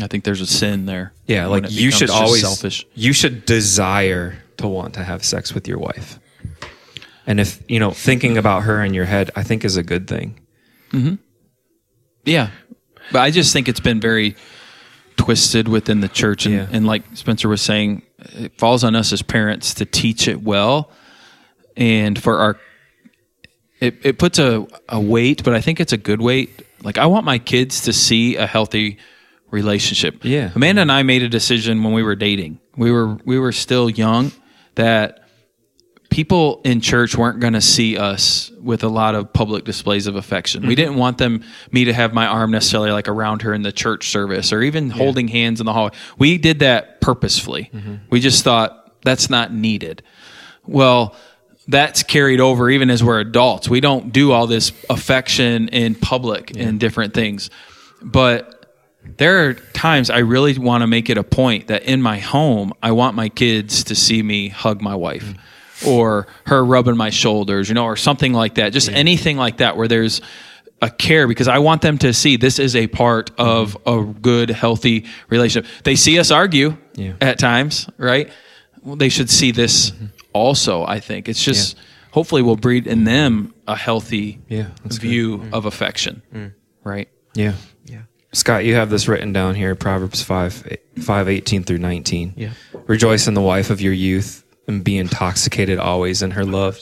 I 0.00 0.06
think 0.06 0.22
there's 0.22 0.40
a 0.40 0.46
sin 0.46 0.86
there. 0.86 1.12
Yeah, 1.26 1.46
like 1.46 1.68
you 1.68 1.90
should 1.90 2.10
always 2.10 2.42
selfish. 2.42 2.86
you 2.94 3.12
should 3.12 3.44
desire 3.44 4.40
to 4.58 4.68
want 4.68 4.94
to 4.94 5.02
have 5.02 5.24
sex 5.24 5.52
with 5.52 5.66
your 5.66 5.78
wife. 5.78 6.20
And 7.26 7.40
if, 7.40 7.60
you 7.68 7.80
know, 7.80 7.90
thinking 7.90 8.38
about 8.38 8.62
her 8.62 8.84
in 8.84 8.94
your 8.94 9.04
head, 9.04 9.32
I 9.34 9.42
think 9.42 9.64
is 9.64 9.76
a 9.76 9.82
good 9.82 10.06
thing. 10.06 10.38
Mm-hmm. 10.92 11.16
Yeah, 12.24 12.50
but 13.10 13.22
I 13.22 13.32
just 13.32 13.52
think 13.52 13.68
it's 13.68 13.80
been 13.80 14.00
very 14.00 14.36
twisted 15.18 15.68
within 15.68 16.00
the 16.00 16.08
church, 16.08 16.46
and, 16.46 16.54
Yeah. 16.54 16.66
and 16.72 16.86
like 16.86 17.02
Spencer 17.14 17.48
was 17.48 17.60
saying, 17.60 18.02
it 18.18 18.56
falls 18.58 18.82
on 18.84 18.96
us 18.96 19.12
as 19.12 19.20
parents 19.20 19.74
to 19.74 19.84
teach 19.84 20.26
it 20.28 20.42
well, 20.42 20.90
and 21.76 22.18
for 22.22 22.38
our, 22.38 22.56
it 23.80 23.98
it 24.02 24.18
puts 24.18 24.38
a 24.38 24.66
a 24.88 24.98
weight, 25.00 25.44
but 25.44 25.54
I 25.54 25.60
think 25.60 25.78
it's 25.80 25.92
a 25.92 25.96
good 25.98 26.20
weight. 26.22 26.62
Like 26.82 26.96
I 26.98 27.06
want 27.06 27.24
my 27.26 27.38
kids 27.38 27.82
to 27.82 27.92
see 27.92 28.36
a 28.36 28.46
healthy 28.46 28.96
relationship. 29.50 30.24
Yeah. 30.24 30.50
Amanda 30.54 30.82
and 30.82 30.90
I 30.92 31.02
made 31.02 31.22
a 31.22 31.28
decision 31.28 31.82
when 31.84 31.92
we 31.92 32.02
were 32.02 32.16
dating. 32.16 32.58
We 32.76 32.90
were 32.90 33.18
we 33.24 33.38
were 33.38 33.52
still 33.52 33.88
young 33.90 34.32
that 34.74 35.27
people 36.10 36.60
in 36.64 36.80
church 36.80 37.16
weren't 37.16 37.40
going 37.40 37.52
to 37.52 37.60
see 37.60 37.98
us 37.98 38.50
with 38.60 38.82
a 38.82 38.88
lot 38.88 39.14
of 39.14 39.32
public 39.32 39.64
displays 39.64 40.06
of 40.06 40.16
affection. 40.16 40.62
We 40.62 40.68
mm-hmm. 40.68 40.76
didn't 40.76 40.96
want 40.96 41.18
them 41.18 41.44
me 41.70 41.84
to 41.84 41.92
have 41.92 42.14
my 42.14 42.26
arm 42.26 42.50
necessarily 42.50 42.90
like 42.90 43.08
around 43.08 43.42
her 43.42 43.52
in 43.52 43.62
the 43.62 43.72
church 43.72 44.08
service 44.08 44.52
or 44.52 44.62
even 44.62 44.90
holding 44.90 45.28
hands 45.28 45.60
in 45.60 45.66
the 45.66 45.72
hallway. 45.72 45.94
We 46.18 46.38
did 46.38 46.60
that 46.60 47.00
purposefully. 47.00 47.70
Mm-hmm. 47.72 47.96
We 48.10 48.20
just 48.20 48.42
thought 48.42 49.02
that's 49.02 49.30
not 49.30 49.52
needed. 49.52 50.02
Well, 50.66 51.14
that's 51.66 52.02
carried 52.02 52.40
over 52.40 52.70
even 52.70 52.88
as 52.88 53.04
we're 53.04 53.20
adults. 53.20 53.68
We 53.68 53.80
don't 53.80 54.12
do 54.12 54.32
all 54.32 54.46
this 54.46 54.72
affection 54.88 55.68
in 55.68 55.94
public 55.94 56.56
and 56.56 56.80
different 56.80 57.12
things. 57.12 57.50
But 58.02 58.58
there 59.16 59.48
are 59.48 59.54
times 59.54 60.10
I 60.10 60.18
really 60.18 60.58
want 60.58 60.82
to 60.82 60.86
make 60.86 61.10
it 61.10 61.18
a 61.18 61.24
point 61.24 61.68
that 61.68 61.82
in 61.82 62.00
my 62.00 62.18
home, 62.18 62.72
I 62.82 62.92
want 62.92 63.16
my 63.16 63.28
kids 63.28 63.84
to 63.84 63.94
see 63.94 64.22
me 64.22 64.48
hug 64.48 64.80
my 64.80 64.94
wife 64.94 65.24
mm. 65.24 65.38
Or 65.86 66.26
her 66.46 66.64
rubbing 66.64 66.96
my 66.96 67.10
shoulders, 67.10 67.68
you 67.68 67.74
know, 67.74 67.84
or 67.84 67.96
something 67.96 68.32
like 68.32 68.56
that. 68.56 68.72
Just 68.72 68.88
anything 68.88 69.36
like 69.36 69.58
that 69.58 69.76
where 69.76 69.88
there's 69.88 70.20
a 70.80 70.90
care 70.90 71.26
because 71.26 71.48
I 71.48 71.58
want 71.58 71.82
them 71.82 71.98
to 71.98 72.12
see 72.12 72.36
this 72.36 72.58
is 72.58 72.76
a 72.76 72.86
part 72.86 73.30
of 73.38 73.76
mm-hmm. 73.84 74.10
a 74.10 74.12
good, 74.14 74.50
healthy 74.50 75.06
relationship. 75.28 75.70
They 75.84 75.96
see 75.96 76.18
us 76.18 76.30
argue 76.30 76.76
Yeah. 76.94 77.14
at 77.20 77.38
times, 77.38 77.88
right? 77.98 78.30
Well, 78.82 78.96
they 78.96 79.08
should 79.08 79.30
see 79.30 79.50
this 79.50 79.90
mm-hmm. 79.90 80.06
also, 80.32 80.84
I 80.84 81.00
think. 81.00 81.28
It's 81.28 81.42
just 81.42 81.76
hopefully 82.12 82.42
we'll 82.42 82.56
breed 82.56 82.86
in 82.86 83.04
them 83.04 83.54
a 83.66 83.76
healthy 83.76 84.40
Yeah, 84.48 84.68
that's 84.82 84.98
good. 84.98 85.08
view 85.08 85.38
mm. 85.38 85.52
of 85.52 85.66
affection, 85.66 86.22
mm. 86.32 86.54
right? 86.84 87.08
Yeah. 87.34 87.54
Yeah. 87.84 88.02
Scott, 88.32 88.64
you 88.64 88.74
have 88.74 88.90
this 88.90 89.08
written 89.08 89.32
down 89.32 89.54
here, 89.54 89.74
Proverbs 89.74 90.22
5, 90.22 90.76
5 91.00 91.28
18 91.28 91.64
through 91.64 91.78
19. 91.78 92.34
Yeah. 92.36 92.50
Rejoice 92.86 93.26
in 93.26 93.34
the 93.34 93.42
wife 93.42 93.70
of 93.70 93.80
your 93.80 93.92
youth 93.92 94.44
and 94.68 94.84
be 94.84 94.98
intoxicated 94.98 95.78
always 95.78 96.22
in 96.22 96.32
her 96.32 96.44
love. 96.44 96.78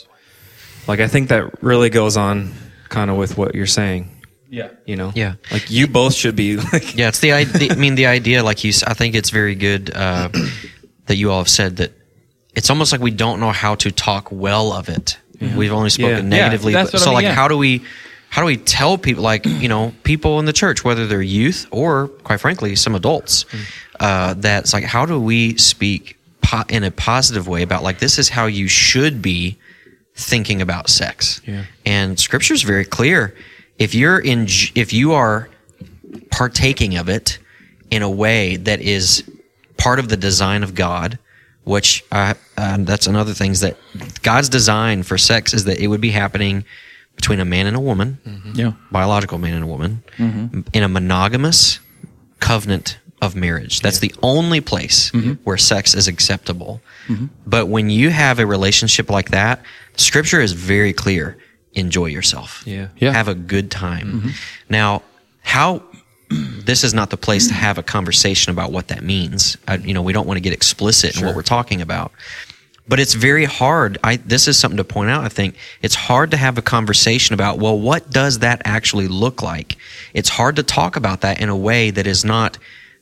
Like, 0.88 1.00
I 1.00 1.08
think 1.08 1.28
that 1.28 1.62
really 1.62 1.88
goes 1.88 2.16
on 2.16 2.52
kind 2.88 3.10
of 3.10 3.16
with 3.16 3.38
what 3.38 3.54
you're 3.54 3.66
saying, 3.66 4.10
Yeah. 4.50 4.68
you 4.84 4.96
know? 4.96 5.12
Yeah. 5.14 5.34
Like, 5.50 5.70
you 5.70 5.86
both 5.86 6.14
should 6.14 6.36
be 6.36 6.56
like, 6.72 6.96
Yeah, 6.96 7.08
it's 7.08 7.20
the 7.20 7.32
idea. 7.32 7.72
I 7.72 7.76
mean, 7.76 7.94
the 7.94 8.06
idea, 8.06 8.42
like 8.42 8.64
you, 8.64 8.72
I 8.86 8.94
think 8.94 9.14
it's 9.14 9.30
very 9.30 9.54
good 9.54 9.90
uh, 9.94 10.28
that 11.06 11.16
you 11.16 11.30
all 11.30 11.38
have 11.38 11.48
said 11.48 11.76
that 11.76 11.92
it's 12.54 12.70
almost 12.70 12.92
like 12.92 13.00
we 13.00 13.10
don't 13.10 13.40
know 13.40 13.52
how 13.52 13.74
to 13.76 13.90
talk 13.90 14.28
well 14.30 14.72
of 14.72 14.88
it. 14.88 15.18
We've 15.40 15.72
only 15.72 15.90
spoken 15.90 16.30
Yeah. 16.30 16.38
negatively. 16.38 16.72
Yeah, 16.72 16.84
but- 16.84 16.92
what 16.94 17.02
I 17.02 17.04
so, 17.04 17.10
mean, 17.10 17.14
like, 17.14 17.22
yeah. 17.24 17.34
how 17.34 17.48
do 17.48 17.56
we, 17.58 17.84
how 18.30 18.42
do 18.42 18.46
we 18.46 18.56
tell 18.56 18.98
people, 18.98 19.22
like 19.22 19.44
you 19.46 19.68
know, 19.68 19.92
people 20.02 20.38
in 20.40 20.46
the 20.46 20.52
church, 20.52 20.82
whether 20.84 21.06
they're 21.06 21.22
youth 21.22 21.66
or, 21.70 22.08
quite 22.08 22.40
frankly, 22.40 22.74
some 22.76 22.94
adults, 22.94 23.44
uh, 24.00 24.34
that 24.34 24.64
it's 24.64 24.72
like, 24.72 24.84
how 24.84 25.04
do 25.06 25.20
we 25.20 25.56
speak 25.58 26.15
po- 26.46 26.64
in 26.68 26.82
a 26.84 26.90
positive 26.90 27.46
way 27.48 27.62
about 27.62 27.82
like 27.82 27.98
this 27.98 28.18
is 28.18 28.28
how 28.28 28.46
you 28.46 28.68
should 28.68 29.20
be 29.20 29.56
thinking 30.14 30.62
about 30.62 30.88
sex? 30.88 31.40
Yeah. 31.46 31.64
And 31.84 32.18
Scripture 32.18 32.54
is 32.54 32.62
very 32.62 32.84
clear. 32.84 33.34
If 33.78 33.94
you're 33.94 34.18
in, 34.18 34.46
if 34.74 34.92
you 34.92 35.12
are 35.12 35.48
partaking 36.30 36.96
of 36.96 37.08
it 37.08 37.38
in 37.90 38.02
a 38.02 38.10
way 38.10 38.56
that 38.56 38.80
is 38.80 39.22
part 39.76 39.98
of 39.98 40.08
the 40.08 40.16
design 40.16 40.62
of 40.62 40.74
God, 40.74 41.18
which 41.64 42.04
uh, 42.12 42.34
uh, 42.56 42.76
that's 42.80 43.06
another 43.06 43.34
thing 43.34 43.50
is 43.50 43.60
that 43.60 43.76
God's 44.22 44.48
design 44.48 45.02
for 45.02 45.18
sex 45.18 45.52
is 45.52 45.64
that 45.64 45.78
it 45.80 45.88
would 45.88 46.00
be 46.00 46.10
happening 46.10 46.64
between 47.16 47.40
a 47.40 47.44
man 47.44 47.66
and 47.66 47.76
a 47.76 47.80
woman, 47.80 48.18
Yeah. 48.54 48.72
biological 48.92 49.38
man 49.38 49.54
and 49.54 49.64
a 49.64 49.66
woman, 49.66 50.02
in 50.72 50.82
a 50.82 50.88
monogamous 50.88 51.80
covenant 52.40 52.98
of 53.22 53.34
marriage. 53.34 53.80
That's 53.80 53.98
the 53.98 54.14
only 54.22 54.60
place 54.60 55.10
mm-hmm. 55.10 55.34
where 55.44 55.56
sex 55.56 55.94
is 55.94 56.06
acceptable. 56.08 56.80
Mm-hmm. 57.08 57.26
But 57.46 57.68
when 57.68 57.88
you 57.88 58.10
have 58.10 58.38
a 58.38 58.46
relationship 58.46 59.10
like 59.10 59.30
that, 59.30 59.62
Scripture 59.96 60.40
is 60.40 60.52
very 60.52 60.92
clear. 60.92 61.38
Enjoy 61.72 62.06
yourself. 62.06 62.62
Yeah. 62.66 62.88
Yeah. 62.98 63.12
Have 63.12 63.28
a 63.28 63.34
good 63.34 63.70
time. 63.70 64.06
Mm-hmm. 64.06 64.28
Now, 64.68 65.02
how 65.42 65.82
this 66.30 66.84
is 66.84 66.92
not 66.92 67.10
the 67.10 67.16
place 67.16 67.48
to 67.48 67.54
have 67.54 67.78
a 67.78 67.82
conversation 67.82 68.50
about 68.50 68.72
what 68.72 68.88
that 68.88 69.02
means. 69.02 69.56
I, 69.68 69.76
you 69.76 69.94
know, 69.94 70.02
we 70.02 70.12
don't 70.12 70.26
want 70.26 70.36
to 70.36 70.42
get 70.42 70.52
explicit 70.52 71.16
in 71.16 71.24
what 71.24 71.36
we're 71.36 71.42
talking 71.42 71.80
about. 71.80 72.12
but 72.88 73.00
it's 73.00 73.14
very 73.14 73.44
hard. 73.44 73.98
I 74.04 74.16
this 74.16 74.48
is 74.48 74.56
something 74.56 74.76
to 74.76 74.84
point 74.84 75.10
out. 75.10 75.24
I 75.24 75.28
think 75.28 75.56
it's 75.82 75.94
hard 75.94 76.30
to 76.32 76.36
have 76.36 76.58
a 76.58 76.62
conversation 76.62 77.34
about 77.34 77.58
well, 77.58 77.78
what 77.78 78.10
does 78.10 78.40
that 78.40 78.62
actually 78.64 79.08
look 79.08 79.42
like? 79.42 79.76
It's 80.14 80.28
hard 80.28 80.56
to 80.56 80.62
talk 80.62 80.96
about 80.96 81.20
that 81.22 81.40
in 81.40 81.48
a 81.48 81.56
way 81.56 81.90
that 81.90 82.06
is 82.06 82.24
not 82.24 82.58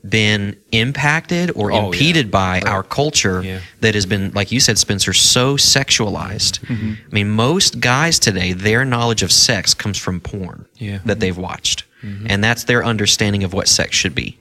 been 0.08 0.56
impacted 0.72 1.50
or 1.54 1.72
Oh, 1.72 1.86
impeded 1.86 2.30
by 2.30 2.60
our 2.66 2.82
culture 2.82 3.42
Yeah. 3.42 3.60
that 3.80 3.94
has 3.94 4.04
been 4.06 4.32
like 4.34 4.52
you 4.52 4.60
said 4.60 4.76
spencer 4.78 5.12
so 5.12 5.56
sexualized. 5.56 6.60
Mm-hmm. 6.66 6.92
I 7.10 7.14
mean 7.14 7.30
most 7.30 7.80
guys 7.80 8.18
today 8.18 8.52
their 8.52 8.84
knowledge 8.84 9.22
of 9.22 9.32
sex 9.32 9.72
comes 9.74 9.96
from 9.98 10.20
porn 10.20 10.66
Yeah. 10.76 10.98
that 11.06 11.20
they've 11.20 11.36
watched. 11.36 11.84
Mm-hmm. 12.02 12.26
And 12.28 12.44
that's 12.44 12.64
their 12.64 12.84
understanding 12.84 13.44
of 13.44 13.54
what 13.54 13.66
sex 13.66 13.96
should 13.96 14.14
be. 14.14 14.36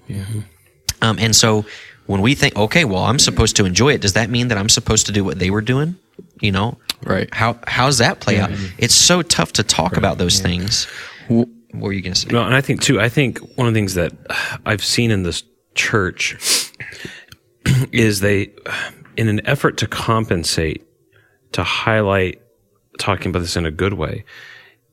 Um, 1.02 1.18
and 1.20 1.36
so 1.36 1.66
when 2.08 2.20
we 2.22 2.36
think 2.36 2.56
okay 2.58 2.84
well 2.84 3.04
i'm 3.04 3.20
supposed 3.20 3.56
to 3.56 3.64
enjoy 3.66 3.94
it 3.94 4.02
does 4.02 4.14
that 4.14 4.30
mean 4.30 4.50
that 4.50 4.58
i'm 4.58 4.68
supposed 4.68 5.06
to 5.06 5.14
do 5.14 5.24
what 5.24 5.40
they 5.40 5.50
were 5.50 5.62
doing? 5.62 5.96
You 6.42 6.52
know? 6.52 6.78
Right. 7.06 7.34
how 7.34 7.58
how's 7.68 7.98
that 8.00 8.20
play 8.20 8.40
out? 8.40 8.50
Mm-hmm. 8.50 8.76
It's 8.78 8.94
so 8.96 9.22
tough 9.22 9.54
to 9.54 9.64
talk 9.64 9.96
about 9.98 10.18
those 10.18 10.40
things. 10.42 10.88
What 11.28 11.48
were 11.74 11.92
you 11.94 12.02
going 12.02 12.14
to 12.14 12.20
say? 12.20 12.28
No, 12.32 12.44
and 12.44 12.54
I 12.54 12.62
think 12.62 12.82
too. 12.82 13.00
I 13.02 13.10
think 13.10 13.40
one 13.58 13.68
of 13.68 13.74
the 13.74 13.78
things 13.78 13.94
that 13.96 14.12
I've 14.66 14.84
seen 14.84 15.10
in 15.12 15.24
this 15.24 15.44
church 15.76 16.72
is 17.92 18.20
they, 18.20 18.52
in 19.18 19.28
an 19.28 19.46
effort 19.46 19.78
to 19.78 19.88
compensate, 19.88 20.86
to 21.54 21.64
highlight, 21.64 22.42
talking 23.00 23.30
about 23.30 23.40
this 23.40 23.56
in 23.56 23.66
a 23.66 23.72
good 23.72 23.94
way, 23.94 24.26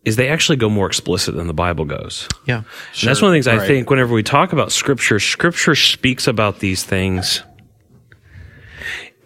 is 0.05 0.17
they 0.17 0.29
actually 0.29 0.57
go 0.57 0.71
more 0.71 0.87
explicit 0.87 1.35
than 1.35 1.47
the 1.47 1.55
Bible 1.55 1.85
goes. 1.85 2.27
yeah 2.47 2.57
And 2.57 3.09
that's 3.09 3.21
one 3.21 3.29
of 3.29 3.33
the 3.33 3.37
things 3.37 3.47
I 3.49 3.59
Right. 3.59 3.67
think 3.67 3.91
whenever 3.91 4.15
we 4.15 4.23
talk 4.23 4.53
about 4.53 4.73
scripture, 4.73 5.21
scripture 5.21 5.75
speaks 5.75 6.27
about 6.27 6.61
these 6.61 6.85
things 6.85 7.43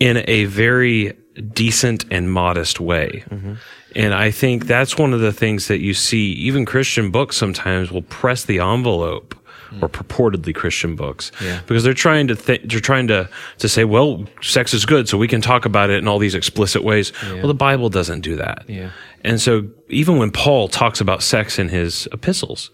in 0.01 0.25
a 0.27 0.47
very 0.47 1.13
decent 1.53 2.05
and 2.11 2.31
modest 2.33 2.81
way. 2.81 3.25
Mm-hmm. 3.31 3.55
And 3.95 4.15
I 4.15 4.33
think 4.33 4.67
that's 4.67 4.99
one 4.99 5.13
of 5.13 5.21
the 5.21 5.33
things 5.33 5.69
that 5.69 5.81
you 5.81 5.95
see, 5.95 6.33
even 6.33 6.65
Christian 6.65 7.11
books 7.13 7.37
sometimes 7.37 7.93
will 7.93 8.03
press 8.03 8.45
the 8.45 8.59
envelope 8.59 9.37
or 9.83 9.89
purportedly 9.89 10.55
Christian 10.55 10.97
books 10.97 11.31
Yeah. 11.43 11.61
because 11.67 11.85
they're 11.85 11.95
trying 11.95 12.27
to 12.29 12.37
th- 12.37 12.63
they're 12.65 12.81
trying 12.81 13.09
to 13.09 13.29
to 13.59 13.69
say 13.69 13.85
well 13.85 14.25
sex 14.43 14.75
is 14.75 14.85
good 14.87 15.09
so 15.09 15.19
we 15.19 15.29
can 15.29 15.41
talk 15.41 15.65
about 15.65 15.91
it 15.91 15.99
in 15.99 16.09
all 16.09 16.19
these 16.19 16.35
explicit 16.35 16.83
ways 16.85 17.13
well 17.23 17.47
the 17.49 17.55
bible 17.55 17.89
doesn't 17.89 18.21
do 18.21 18.37
that 18.37 18.65
Yeah. 18.69 18.91
and 19.23 19.41
so 19.41 19.69
even 19.89 20.17
when 20.19 20.31
Paul 20.31 20.69
talks 20.69 21.01
about 21.01 21.23
sex 21.23 21.59
in 21.59 21.69
his 21.69 22.09
epistles, 22.13 22.71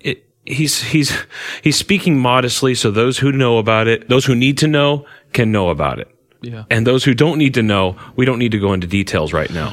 it, 0.00 0.24
he's 0.44 0.82
he's 0.82 1.12
he's 1.62 1.76
speaking 1.76 2.18
modestly 2.18 2.74
so 2.74 2.90
those 2.90 3.18
who 3.18 3.32
know 3.32 3.58
about 3.58 3.88
it, 3.88 4.08
those 4.08 4.24
who 4.26 4.34
need 4.34 4.58
to 4.58 4.68
know 4.68 5.06
can 5.32 5.50
know 5.50 5.70
about 5.70 5.98
it. 5.98 6.08
Yeah. 6.44 6.64
And 6.70 6.86
those 6.86 7.04
who 7.04 7.14
don't 7.14 7.38
need 7.38 7.54
to 7.54 7.62
know, 7.62 7.96
we 8.16 8.24
don't 8.24 8.38
need 8.38 8.52
to 8.52 8.58
go 8.58 8.72
into 8.72 8.86
details 8.86 9.32
right 9.32 9.50
now. 9.50 9.70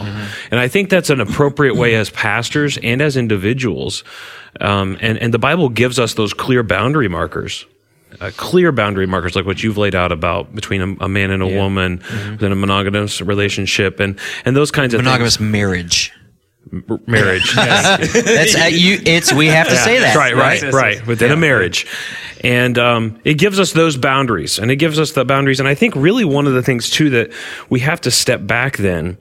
And 0.51 0.59
I 0.59 0.67
think 0.67 0.89
that's 0.89 1.09
an 1.09 1.19
appropriate 1.21 1.75
way 1.75 1.95
as 1.95 2.09
pastors 2.09 2.77
and 2.77 3.01
as 3.01 3.17
individuals. 3.17 4.03
Um, 4.59 4.97
and, 5.01 5.17
and 5.17 5.33
the 5.33 5.39
Bible 5.39 5.69
gives 5.69 5.99
us 5.99 6.13
those 6.15 6.33
clear 6.33 6.63
boundary 6.63 7.07
markers. 7.07 7.65
Uh, 8.19 8.29
clear 8.35 8.73
boundary 8.73 9.07
markers 9.07 9.37
like 9.37 9.45
what 9.45 9.63
you've 9.63 9.77
laid 9.77 9.95
out 9.95 10.11
about 10.11 10.53
between 10.53 10.81
a, 10.81 11.05
a 11.05 11.07
man 11.07 11.31
and 11.31 11.41
a 11.41 11.47
woman 11.47 11.97
within 12.31 12.51
a 12.51 12.55
monogamous 12.55 13.21
relationship 13.21 14.01
and 14.01 14.19
and 14.43 14.53
those 14.53 14.69
kinds 14.69 14.93
of 14.93 14.99
monogamous 14.99 15.39
marriage. 15.39 16.11
Marriage 17.07 17.53
yes. 17.55 18.13
That's 18.13 18.55
uh, 18.55 18.65
you. 18.71 18.99
It's 19.05 19.33
we 19.33 19.47
have 19.47 19.67
to 19.67 19.75
say 19.75 19.99
that. 19.99 20.15
Right, 20.15 20.35
right, 20.35 20.61
right. 20.73 21.05
Within 21.07 21.31
a 21.31 21.37
marriage. 21.37 21.85
And 22.43 22.77
um, 22.79 23.19
it 23.23 23.35
gives 23.35 23.59
us 23.59 23.73
those 23.73 23.97
boundaries 23.97 24.57
and 24.57 24.71
it 24.71 24.77
gives 24.77 24.99
us 24.99 25.11
the 25.11 25.25
boundaries. 25.25 25.59
And 25.59 25.69
I 25.69 25.75
think 25.75 25.95
really 25.95 26.25
one 26.25 26.47
of 26.47 26.53
the 26.53 26.63
things 26.63 26.89
too 26.89 27.09
that 27.11 27.31
we 27.69 27.81
have 27.81 28.01
to 28.01 28.11
step 28.11 28.47
back 28.47 28.77
then 28.77 29.17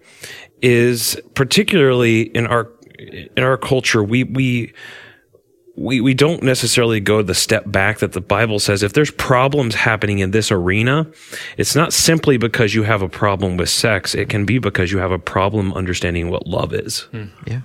is 0.62 1.20
particularly 1.34 2.22
in 2.22 2.46
our, 2.46 2.72
in 2.98 3.42
our 3.42 3.56
culture, 3.56 4.02
we, 4.02 4.24
we, 4.24 4.72
we, 5.80 6.00
we 6.02 6.12
don't 6.12 6.42
necessarily 6.42 7.00
go 7.00 7.22
the 7.22 7.34
step 7.34 7.64
back 7.66 8.00
that 8.00 8.12
the 8.12 8.20
Bible 8.20 8.58
says 8.58 8.82
if 8.82 8.92
there's 8.92 9.10
problems 9.10 9.74
happening 9.74 10.18
in 10.18 10.30
this 10.30 10.52
arena, 10.52 11.06
it's 11.56 11.74
not 11.74 11.94
simply 11.94 12.36
because 12.36 12.74
you 12.74 12.82
have 12.82 13.00
a 13.00 13.08
problem 13.08 13.56
with 13.56 13.70
sex. 13.70 14.14
It 14.14 14.28
can 14.28 14.44
be 14.44 14.58
because 14.58 14.92
you 14.92 14.98
have 14.98 15.10
a 15.10 15.18
problem 15.18 15.72
understanding 15.72 16.28
what 16.28 16.46
love 16.46 16.74
is 16.74 17.00
hmm. 17.12 17.24
Yeah. 17.46 17.62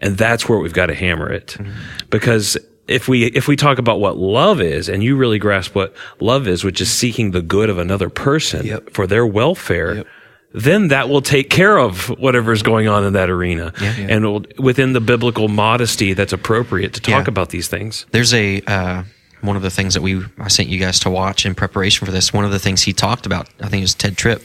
and 0.00 0.16
that's 0.16 0.48
where 0.48 0.58
we've 0.58 0.72
got 0.72 0.86
to 0.86 0.94
hammer 0.94 1.30
it 1.30 1.52
hmm. 1.52 1.70
because 2.08 2.56
if 2.88 3.08
we 3.08 3.26
if 3.26 3.46
we 3.46 3.56
talk 3.56 3.78
about 3.78 4.00
what 4.00 4.16
love 4.16 4.60
is 4.60 4.88
and 4.88 5.04
you 5.04 5.16
really 5.16 5.38
grasp 5.38 5.74
what 5.74 5.94
love 6.18 6.48
is 6.48 6.64
which 6.64 6.80
is 6.80 6.90
seeking 6.90 7.30
the 7.30 7.42
good 7.42 7.68
of 7.68 7.78
another 7.78 8.08
person 8.08 8.66
Yep. 8.66 8.90
for 8.90 9.06
their 9.06 9.26
welfare 9.26 10.04
then 10.52 10.88
that 10.88 11.08
will 11.08 11.22
take 11.22 11.48
care 11.50 11.78
of 11.78 12.08
whatever's 12.18 12.62
going 12.62 12.88
on 12.88 13.04
in 13.04 13.12
that 13.12 13.30
arena 13.30 13.72
and 13.80 14.24
will, 14.24 14.44
within 14.58 14.92
the 14.92 15.00
biblical 15.00 15.48
modesty 15.48 16.12
that's 16.12 16.32
appropriate 16.32 16.92
to 16.94 17.00
talk 17.00 17.26
Yeah. 17.26 17.30
about 17.32 17.50
these 17.50 17.68
things 17.68 18.06
There's 18.10 18.34
a 18.34 18.60
uh, 18.66 19.04
one 19.42 19.56
of 19.56 19.62
the 19.62 19.70
things 19.70 19.94
that 19.94 20.02
we 20.02 20.22
I 20.38 20.48
sent 20.48 20.68
you 20.68 20.78
guys 20.78 20.98
to 21.00 21.10
watch 21.10 21.46
in 21.46 21.54
preparation 21.54 22.04
for 22.04 22.12
this. 22.12 22.32
One 22.32 22.44
of 22.44 22.50
the 22.50 22.58
things 22.58 22.82
he 22.82 22.92
talked 22.92 23.24
about, 23.26 23.48
I 23.60 23.68
think 23.68 23.80
it 23.80 23.84
was 23.84 23.94
Tedd 23.94 24.16
Tripp, 24.16 24.42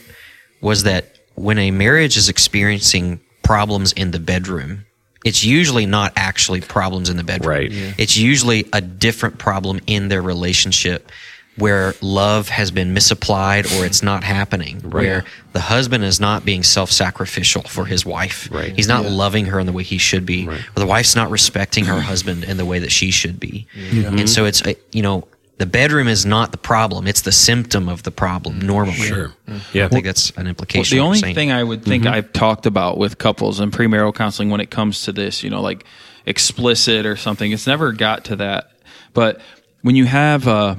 was 0.60 0.84
that 0.84 1.18
when 1.34 1.58
a 1.58 1.70
marriage 1.70 2.16
is 2.16 2.28
experiencing 2.30 3.20
problems 3.42 3.92
in 3.92 4.12
the 4.12 4.18
bedroom, 4.18 4.86
it's 5.24 5.44
usually 5.44 5.84
not 5.86 6.12
actually 6.16 6.60
problems 6.62 7.10
in 7.10 7.16
the 7.18 7.24
bedroom. 7.24 7.50
Right. 7.50 7.70
Yeah. 7.70 7.92
It's 7.98 8.16
usually 8.16 8.64
a 8.72 8.80
different 8.80 9.38
problem 9.38 9.80
in 9.86 10.08
their 10.08 10.22
relationship 10.22 11.10
where 11.56 11.94
love 12.00 12.48
has 12.48 12.70
been 12.70 12.92
misapplied 12.92 13.66
or 13.72 13.86
it's 13.86 14.02
not 14.02 14.24
happening. 14.24 14.80
Where 14.80 15.24
the 15.52 15.60
husband 15.60 16.04
is 16.04 16.20
not 16.20 16.44
being 16.44 16.62
self 16.62 16.90
sacrificial 16.90 17.62
for 17.62 17.86
his 17.86 18.04
wife. 18.04 18.48
Right. 18.52 18.74
He's 18.74 18.88
not 18.88 19.04
loving 19.06 19.46
her 19.46 19.58
in 19.58 19.66
the 19.66 19.72
way 19.72 19.82
he 19.82 19.98
should 19.98 20.26
be. 20.26 20.46
right. 20.46 20.60
Or 20.76 20.80
the 20.80 20.86
wife's 20.86 21.16
not 21.16 21.30
respecting 21.30 21.86
her 21.86 22.00
husband 22.00 22.44
in 22.44 22.56
the 22.56 22.64
way 22.64 22.78
that 22.80 22.92
she 22.92 23.10
should 23.10 23.40
be. 23.40 23.66
And 23.74 24.28
so 24.28 24.44
it's, 24.44 24.62
uh, 24.62 24.74
you 24.92 25.02
know, 25.02 25.26
the 25.58 25.66
bedroom 25.66 26.06
is 26.06 26.26
not 26.26 26.52
the 26.52 26.58
problem. 26.58 27.06
It's 27.06 27.22
the 27.22 27.32
symptom 27.32 27.88
of 27.88 28.02
the 28.02 28.10
problem 28.10 28.60
normally. 28.60 28.96
Sure. 28.96 29.32
yeah 29.72 29.86
I 29.86 29.88
think 29.88 30.04
that's 30.04 30.30
an 30.32 30.46
implication. 30.46 30.96
the 30.98 31.02
only 31.02 31.20
thing 31.20 31.50
I 31.50 31.64
would 31.64 31.82
think 31.82 32.04
I've 32.06 32.32
talked 32.34 32.66
about 32.66 32.98
with 32.98 33.16
couples 33.16 33.60
and 33.60 33.72
premarital 33.72 34.14
counseling 34.14 34.50
when 34.50 34.60
it 34.60 34.70
comes 34.70 35.04
to 35.04 35.12
this, 35.12 35.42
you 35.42 35.48
know, 35.48 35.62
like 35.62 35.84
explicit 36.26 37.06
or 37.06 37.16
something, 37.16 37.50
it's 37.52 37.66
never 37.66 37.92
got 37.92 38.26
to 38.26 38.36
that. 38.36 38.72
But 39.14 39.40
when 39.80 39.96
you 39.96 40.04
have 40.04 40.46
a, 40.46 40.76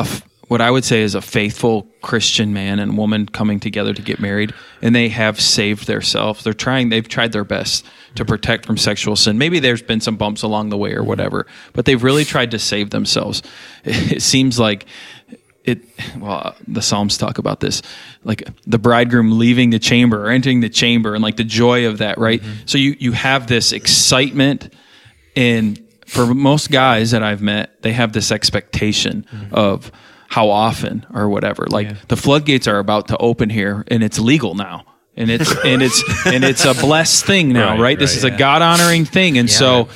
a 0.00 0.22
what 0.50 0.60
I 0.60 0.68
would 0.68 0.84
say 0.84 1.02
is 1.02 1.14
a 1.14 1.22
faithful 1.22 1.86
Christian 2.02 2.52
man 2.52 2.80
and 2.80 2.98
woman 2.98 3.26
coming 3.26 3.60
together 3.60 3.94
to 3.94 4.02
get 4.02 4.18
married, 4.18 4.52
and 4.82 4.96
they 4.96 5.08
have 5.08 5.40
saved 5.40 5.86
themselves. 5.86 6.42
They're 6.42 6.52
trying. 6.52 6.88
They've 6.88 7.06
tried 7.06 7.30
their 7.30 7.44
best 7.44 7.86
to 8.16 8.24
protect 8.24 8.66
from 8.66 8.76
sexual 8.76 9.14
sin. 9.14 9.38
Maybe 9.38 9.60
there's 9.60 9.80
been 9.80 10.00
some 10.00 10.16
bumps 10.16 10.42
along 10.42 10.70
the 10.70 10.76
way 10.76 10.92
or 10.92 11.04
whatever, 11.04 11.46
but 11.72 11.84
they've 11.84 12.02
really 12.02 12.24
tried 12.24 12.50
to 12.50 12.58
save 12.58 12.90
themselves. 12.90 13.44
It 13.84 14.22
seems 14.22 14.58
like 14.58 14.86
it 15.64 15.82
well 16.18 16.56
the 16.66 16.82
psalms 16.82 17.16
talk 17.18 17.38
about 17.38 17.60
this 17.60 17.82
like 18.24 18.48
the 18.66 18.78
bridegroom 18.78 19.38
leaving 19.38 19.70
the 19.70 19.78
chamber 19.78 20.26
or 20.26 20.30
entering 20.30 20.60
the 20.60 20.70
chamber 20.70 21.14
and 21.14 21.22
like 21.22 21.36
the 21.36 21.44
joy 21.44 21.86
of 21.86 21.98
that 21.98 22.16
right 22.18 22.40
mm-hmm. 22.40 22.62
so 22.64 22.78
you 22.78 22.96
you 22.98 23.12
have 23.12 23.46
this 23.46 23.72
excitement 23.72 24.72
and 25.36 25.86
for 26.10 26.34
most 26.34 26.70
guys 26.70 27.12
that 27.12 27.22
i've 27.22 27.40
met 27.40 27.80
they 27.82 27.92
have 27.92 28.12
this 28.12 28.30
expectation 28.32 29.24
mm-hmm. 29.32 29.54
of 29.54 29.90
how 30.30 30.48
often 30.48 31.04
or 31.12 31.28
whatever. 31.28 31.66
Like 31.68 32.06
the 32.06 32.16
floodgates 32.16 32.68
are 32.68 32.78
about 32.78 33.08
to 33.08 33.16
open 33.18 33.50
here 33.50 33.84
and 33.88 34.02
it's 34.02 34.18
legal 34.18 34.54
now. 34.54 34.86
And 35.16 35.28
it's 35.28 35.50
and 35.64 35.82
it's 35.82 36.02
and 36.24 36.44
it's 36.44 36.64
a 36.64 36.72
blessed 36.72 37.26
thing 37.26 37.52
now 37.52 37.72
Right, 37.72 37.80
right, 37.80 37.98
this 37.98 38.12
right, 38.12 38.18
is 38.18 38.24
a 38.24 38.30
god 38.30 38.62
honoring 38.62 39.04
thing. 39.04 39.36
And 39.38 39.50
so 39.50 39.88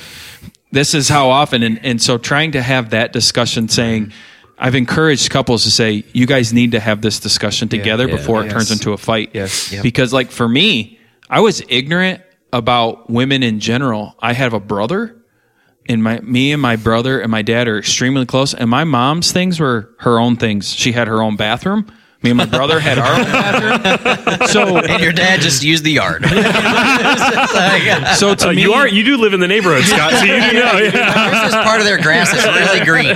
this 0.71 0.93
is 0.93 1.07
how 1.07 1.29
often 1.29 1.63
and, 1.63 1.83
and 1.83 2.01
so 2.01 2.17
trying 2.17 2.51
to 2.51 2.61
have 2.61 2.89
that 2.89 3.13
discussion 3.13 3.69
saying 3.69 4.07
mm-hmm. 4.07 4.53
i've 4.59 4.75
encouraged 4.75 5.29
couples 5.29 5.63
to 5.63 5.71
say 5.71 6.03
you 6.11 6.25
guys 6.27 6.51
need 6.51 6.73
to 6.73 6.81
have 6.81 7.01
this 7.01 7.21
discussion 7.21 7.69
together 7.69 8.09
yeah, 8.09 8.17
before 8.17 8.45
it 8.45 8.51
turns 8.51 8.71
into 8.71 8.91
a 8.91 8.97
fight. 8.97 9.31
Yes. 9.33 9.71
Yep. 9.71 9.83
because 9.83 10.11
like 10.11 10.31
for 10.31 10.49
me 10.49 10.99
i 11.29 11.39
was 11.39 11.63
ignorant 11.69 12.21
about 12.51 13.09
women 13.09 13.43
in 13.43 13.59
general. 13.59 14.15
I 14.19 14.33
have 14.33 14.53
a 14.53 14.59
brother 14.59 15.15
and 15.87 16.03
my 16.03 16.19
me 16.21 16.51
and 16.51 16.61
my 16.61 16.75
brother 16.75 17.19
and 17.19 17.29
my 17.31 17.41
dad 17.41 17.67
are 17.67 17.77
extremely 17.77 18.25
close 18.25 18.53
and 18.53 18.69
my 18.69 18.83
mom's 18.83 19.31
things 19.31 19.59
were 19.59 19.89
her 19.99 20.19
own 20.19 20.35
things 20.35 20.69
she 20.73 20.91
had 20.93 21.07
her 21.07 21.21
own 21.21 21.35
bathroom 21.35 21.85
me 22.23 22.31
and 22.31 22.37
my 22.37 22.45
brother 22.45 22.79
had 22.79 22.97
our 22.97 23.19
own 23.19 23.25
bathroom 23.25 24.47
so 24.47 24.77
and 24.77 25.01
your 25.03 25.11
dad 25.13 25.41
just 25.41 25.63
used 25.63 25.83
the 25.83 25.91
yard. 25.91 26.23
so 28.17 28.33
to 28.33 28.49
Uh, 28.49 28.53
me 28.53 28.61
you 28.63 28.73
are 28.73 28.87
you 28.87 29.03
do 29.03 29.17
live 29.17 29.33
in 29.33 29.39
the 29.39 29.47
neighborhood 29.47 29.83
scott 29.93 30.11
so 30.13 30.23
you 30.23 30.33
do 30.41 30.53
know 30.53 30.77
yeah. 30.79 30.89
There's 31.29 31.51
this 31.51 31.63
part 31.63 31.79
of 31.81 31.85
their 31.85 32.01
grass 32.01 32.31
that's 32.31 32.45
really 32.47 32.83
green. 32.83 33.13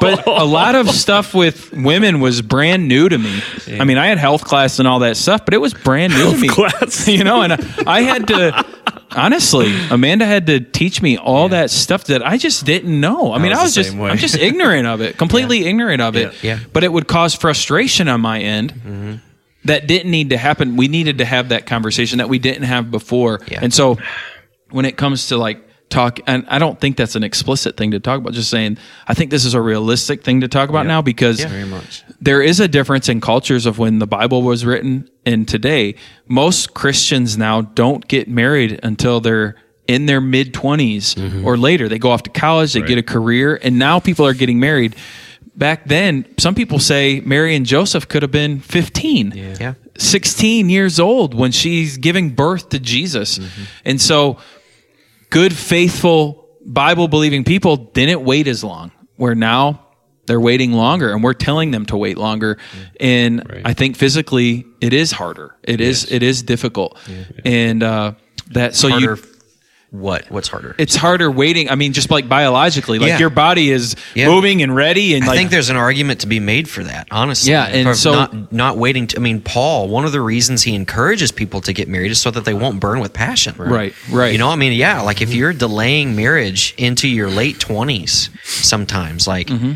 but 0.00 0.26
a 0.26 0.44
lot 0.44 0.74
of 0.74 0.88
stuff 0.90 1.34
with 1.34 1.72
women 1.72 2.20
was 2.20 2.42
brand 2.42 2.88
new 2.88 3.08
to 3.08 3.18
me. 3.18 3.40
I 3.78 3.84
mean, 3.84 3.98
I 3.98 4.06
had 4.06 4.18
health 4.18 4.44
class 4.44 4.78
and 4.78 4.88
all 4.88 5.00
that 5.00 5.16
stuff, 5.16 5.44
but 5.44 5.54
it 5.54 5.58
was 5.58 5.74
brand 5.74 6.12
new 6.14 6.30
to 6.32 6.38
me. 6.38 6.48
class. 6.48 7.06
you 7.08 7.24
know, 7.24 7.42
and 7.42 7.52
I 7.86 8.02
had 8.02 8.28
to, 8.28 8.64
honestly, 9.16 9.74
Amanda 9.90 10.26
had 10.26 10.46
to 10.46 10.60
teach 10.60 11.02
me 11.02 11.16
all 11.16 11.48
that 11.50 11.70
stuff 11.70 12.04
that 12.04 12.26
I 12.26 12.36
just 12.36 12.64
didn't 12.64 13.00
know. 13.00 13.32
I 13.32 13.38
mean, 13.38 13.50
was 13.50 13.58
I 13.58 13.62
was 13.64 13.74
just. 13.74 13.94
I'm 13.94 14.18
just 14.18 14.36
ignorant 14.36 14.86
of 14.86 15.00
it, 15.00 15.18
completely 15.18 15.64
ignorant 15.64 16.02
of 16.02 16.16
it. 16.16 16.42
Yeah. 16.42 16.58
But 16.72 16.84
it 16.84 16.92
would 16.92 17.08
cause 17.08 17.34
frustration 17.34 18.08
on 18.08 18.20
my 18.20 18.40
end. 18.40 19.20
That 19.64 19.86
didn't 19.86 20.10
need 20.10 20.30
to 20.30 20.36
happen. 20.36 20.76
We 20.76 20.88
needed 20.88 21.18
to 21.18 21.24
have 21.24 21.50
that 21.50 21.66
conversation 21.66 22.18
that 22.18 22.28
we 22.28 22.40
didn't 22.40 22.64
have 22.64 22.90
before. 22.90 23.40
Yeah. 23.46 23.60
And 23.62 23.72
so 23.72 23.98
when 24.70 24.84
it 24.86 24.96
comes 24.96 25.28
to 25.28 25.36
like 25.36 25.64
talk 25.92 26.18
and 26.26 26.44
I 26.48 26.58
don't 26.58 26.80
think 26.80 26.96
that's 26.96 27.14
an 27.14 27.22
explicit 27.22 27.76
thing 27.76 27.90
to 27.90 28.00
talk 28.00 28.18
about 28.18 28.32
just 28.32 28.50
saying 28.50 28.78
I 29.06 29.14
think 29.14 29.30
this 29.30 29.44
is 29.44 29.54
a 29.54 29.60
realistic 29.60 30.24
thing 30.24 30.40
to 30.40 30.48
talk 30.48 30.68
about 30.68 30.86
now 30.86 31.02
because 31.02 31.44
Very 31.44 31.64
much. 31.64 32.02
there 32.20 32.42
is 32.42 32.60
a 32.60 32.66
difference 32.66 33.08
in 33.08 33.20
cultures 33.20 33.66
of 33.66 33.78
when 33.78 33.98
the 33.98 34.06
Bible 34.06 34.42
was 34.42 34.64
written 34.64 35.08
and 35.26 35.46
today. 35.46 35.94
Most 36.26 36.74
Christians 36.74 37.36
now 37.36 37.60
don't 37.60 38.06
get 38.08 38.28
married 38.28 38.80
until 38.82 39.20
they're 39.20 39.56
in 39.86 40.06
their 40.06 40.20
mid 40.20 40.54
20s 40.54 41.14
mm-hmm. 41.14 41.46
or 41.46 41.56
later. 41.56 41.88
They 41.88 41.98
go 41.98 42.10
off 42.10 42.22
to 42.24 42.30
college, 42.30 42.72
they 42.72 42.82
get 42.82 42.98
a 42.98 43.02
career, 43.02 43.58
and 43.62 43.78
now 43.78 44.00
people 44.00 44.26
are 44.26 44.34
getting 44.34 44.58
married. 44.58 44.96
Back 45.54 45.84
then, 45.84 46.24
some 46.38 46.54
people 46.54 46.78
say 46.78 47.20
Mary 47.20 47.54
and 47.54 47.66
Joseph 47.66 48.08
could 48.08 48.22
have 48.22 48.30
been 48.30 48.60
15. 48.60 49.32
Yeah. 49.34 49.74
16 49.98 50.70
years 50.70 50.98
old 50.98 51.34
when 51.34 51.52
she's 51.52 51.98
giving 51.98 52.30
birth 52.30 52.70
to 52.70 52.78
Jesus. 52.80 53.38
Mm-hmm. 53.38 53.62
And 53.84 54.00
so, 54.00 54.38
good, 55.32 55.52
faithful, 55.52 56.46
Bible 56.64 57.08
believing 57.08 57.42
people 57.42 57.76
didn't 57.76 58.22
wait 58.22 58.46
as 58.46 58.62
long, 58.62 58.92
where 59.16 59.34
now 59.34 59.88
they're 60.26 60.40
waiting 60.40 60.72
longer 60.72 61.12
and 61.12 61.24
we're 61.24 61.32
telling 61.32 61.72
them 61.72 61.86
to 61.86 61.96
wait 61.96 62.16
longer. 62.16 62.58
And 63.00 63.62
I 63.64 63.72
think 63.72 63.96
physically 63.96 64.64
it 64.80 64.92
is 64.92 65.10
harder. 65.10 65.56
It 65.64 65.80
is, 65.80 66.10
it 66.12 66.22
is 66.22 66.42
difficult. 66.44 66.96
And, 67.44 67.82
uh, 67.82 68.12
that, 68.50 68.76
so 68.76 68.90
Harder. 68.90 69.16
you, 69.16 69.22
What? 69.92 70.24
What's 70.30 70.48
harder? 70.48 70.74
it's 70.78 70.96
harder 70.96 71.30
waiting. 71.30 71.68
I 71.68 71.74
mean, 71.74 71.92
just 71.92 72.10
like 72.10 72.26
biologically, 72.26 72.98
like 72.98 73.08
Yeah. 73.10 73.18
your 73.18 73.28
body 73.30 73.70
is 73.70 73.94
Yeah. 74.14 74.28
moving 74.28 74.62
and 74.62 74.74
ready. 74.74 75.14
And 75.14 75.22
I 75.22 75.26
like, 75.28 75.36
think 75.36 75.50
there's 75.50 75.68
an 75.68 75.76
argument 75.76 76.20
to 76.20 76.26
be 76.26 76.40
made 76.40 76.66
for 76.66 76.82
that, 76.82 77.06
honestly. 77.10 77.52
Yeah, 77.52 77.66
and 77.66 77.86
For 77.88 77.94
so- 77.94 78.12
not 78.12 78.52
not 78.52 78.78
waiting. 78.78 79.06
To, 79.08 79.18
I 79.18 79.20
mean, 79.20 79.42
Paul. 79.42 79.88
One 79.88 80.06
of 80.06 80.12
the 80.12 80.22
reasons 80.22 80.62
he 80.62 80.74
encourages 80.74 81.30
people 81.30 81.60
to 81.60 81.74
get 81.74 81.88
married 81.88 82.10
is 82.10 82.18
so 82.20 82.30
that 82.30 82.46
they 82.46 82.54
won't 82.54 82.80
burn 82.80 83.00
with 83.00 83.12
passion. 83.12 83.54
Right, 83.58 83.94
right. 84.10 84.32
You 84.32 84.38
know, 84.38 84.48
I 84.48 84.56
mean, 84.56 84.72
yeah. 84.72 85.02
Like 85.02 85.20
if 85.20 85.32
you're 85.34 85.52
delaying 85.52 86.16
marriage 86.16 86.72
into 86.78 87.06
your 87.06 87.28
late 87.28 87.60
twenties, 87.60 88.30
sometimes, 88.44 89.26
like. 89.28 89.48
Mm-hmm. 89.48 89.72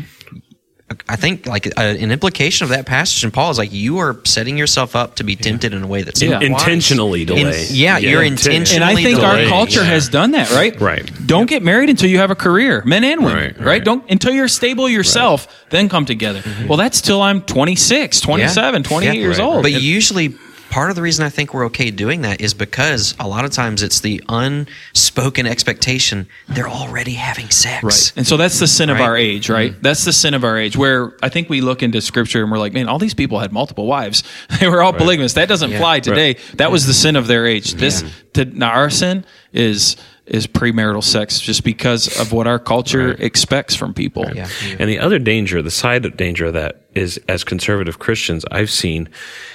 I 1.09 1.17
think 1.17 1.45
like 1.45 1.67
uh, 1.67 1.81
an 1.81 2.11
implication 2.11 2.63
of 2.63 2.69
that 2.69 2.85
passage 2.85 3.21
in 3.25 3.29
Paul 3.31 3.51
is 3.51 3.57
like 3.57 3.73
you 3.73 3.97
are 3.97 4.21
setting 4.23 4.57
yourself 4.57 4.95
up 4.95 5.15
to 5.15 5.25
be 5.25 5.35
tempted 5.35 5.73
in 5.73 5.83
a 5.83 5.87
way 5.87 6.03
that's 6.03 6.21
Yeah. 6.21 6.29
not 6.29 6.41
wise. 6.43 6.49
Intentionally 6.61 7.21
In- 7.23 7.27
delay. 7.27 7.67
yeah, 7.69 7.97
you're 7.97 8.23
intentionally 8.23 8.75
and 8.75 8.83
I 8.85 8.95
think 8.95 9.17
delaying. 9.19 9.43
our 9.47 9.49
culture 9.49 9.81
yeah. 9.81 9.87
has 9.89 10.07
done 10.07 10.31
that, 10.31 10.49
right? 10.51 10.79
Right. 10.79 11.11
Don't 11.27 11.47
get 11.49 11.61
married 11.61 11.89
until 11.89 12.09
you 12.09 12.19
have 12.19 12.31
a 12.31 12.35
career, 12.35 12.83
men 12.85 13.03
and 13.03 13.21
women, 13.21 13.37
Right, 13.37 13.57
right? 13.57 13.65
right. 13.65 13.83
Don't 13.83 14.09
until 14.09 14.31
you're 14.31 14.47
stable 14.47 14.87
yourself, 14.87 15.47
then 15.71 15.89
come 15.89 16.05
together. 16.05 16.41
Well, 16.69 16.77
that's 16.77 17.01
till 17.01 17.21
I'm 17.21 17.41
26, 17.41 18.21
27, 18.21 18.83
28 18.83 19.07
Yeah. 19.07 19.13
years 19.19 19.39
Right. 19.39 19.45
old. 19.45 19.63
But 19.63 19.73
And- 19.73 19.81
usually, 19.83 20.35
part 20.69 20.89
of 20.89 20.95
the 20.95 21.01
reason 21.01 21.25
I 21.25 21.29
think 21.29 21.53
we're 21.53 21.65
okay 21.65 21.91
doing 21.91 22.21
that 22.21 22.41
is 22.41 22.53
because 22.53 23.15
a 23.19 23.27
lot 23.27 23.45
of 23.45 23.51
times 23.51 23.83
it's 23.83 23.99
the 24.01 24.21
unspoken 24.29 25.45
expectation 25.47 26.27
they're 26.49 26.69
already 26.69 27.13
having 27.13 27.49
sex. 27.49 27.83
Right. 27.83 28.13
And 28.17 28.27
so 28.27 28.37
that's 28.37 28.59
the 28.59 28.67
sin 28.67 28.89
of 28.89 28.97
Right. 28.97 29.05
our 29.05 29.17
age, 29.17 29.49
right? 29.49 29.71
Mm-hmm. 29.71 29.81
That's 29.81 30.05
the 30.05 30.13
sin 30.13 30.33
of 30.33 30.43
our 30.43 30.57
age 30.57 30.75
where 30.77 31.15
I 31.21 31.29
think 31.29 31.49
we 31.49 31.61
look 31.61 31.83
into 31.83 32.01
scripture 32.01 32.41
and 32.41 32.51
we're 32.51 32.57
like, 32.59 32.73
man, 32.73 32.87
all 32.87 32.99
these 32.99 33.13
people 33.13 33.39
had 33.39 33.51
multiple 33.51 33.85
wives. 33.85 34.23
They 34.59 34.67
were 34.67 34.81
all 34.81 34.93
polygamous. 34.93 35.33
That 35.33 35.47
doesn't 35.47 35.71
fly 35.77 35.99
today. 35.99 36.37
That 36.55 36.71
was 36.71 36.87
the 36.87 36.93
sin 36.93 37.15
of 37.15 37.27
their 37.27 37.45
age. 37.45 37.73
This 37.75 38.03
to, 38.33 38.45
now 38.45 38.71
our 38.71 38.89
sin 38.89 39.23
is 39.53 39.97
is 40.25 40.45
premarital 40.47 41.03
sex 41.03 41.39
just 41.39 41.63
because 41.63 42.19
of 42.19 42.33
what 42.33 42.47
our 42.47 42.59
culture 42.59 43.11
expects 43.19 43.75
from 43.75 43.93
people. 43.93 44.25
Yeah. 44.35 44.49
And 44.77 44.89
the 44.89 44.99
other 44.99 45.19
danger, 45.19 45.61
the 45.61 45.71
side 45.71 46.05
of 46.05 46.17
danger 46.17 46.47
of 46.47 46.53
that 46.53 46.81
is, 46.95 47.17
as 47.29 47.43
conservative 47.45 47.99
Christians, 47.99 48.43
I've 48.51 48.69
seen, 48.69 49.07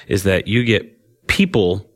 is 0.09 0.23
that 0.23 0.49
you 0.49 0.65
get 0.65 0.91
people 1.33 1.91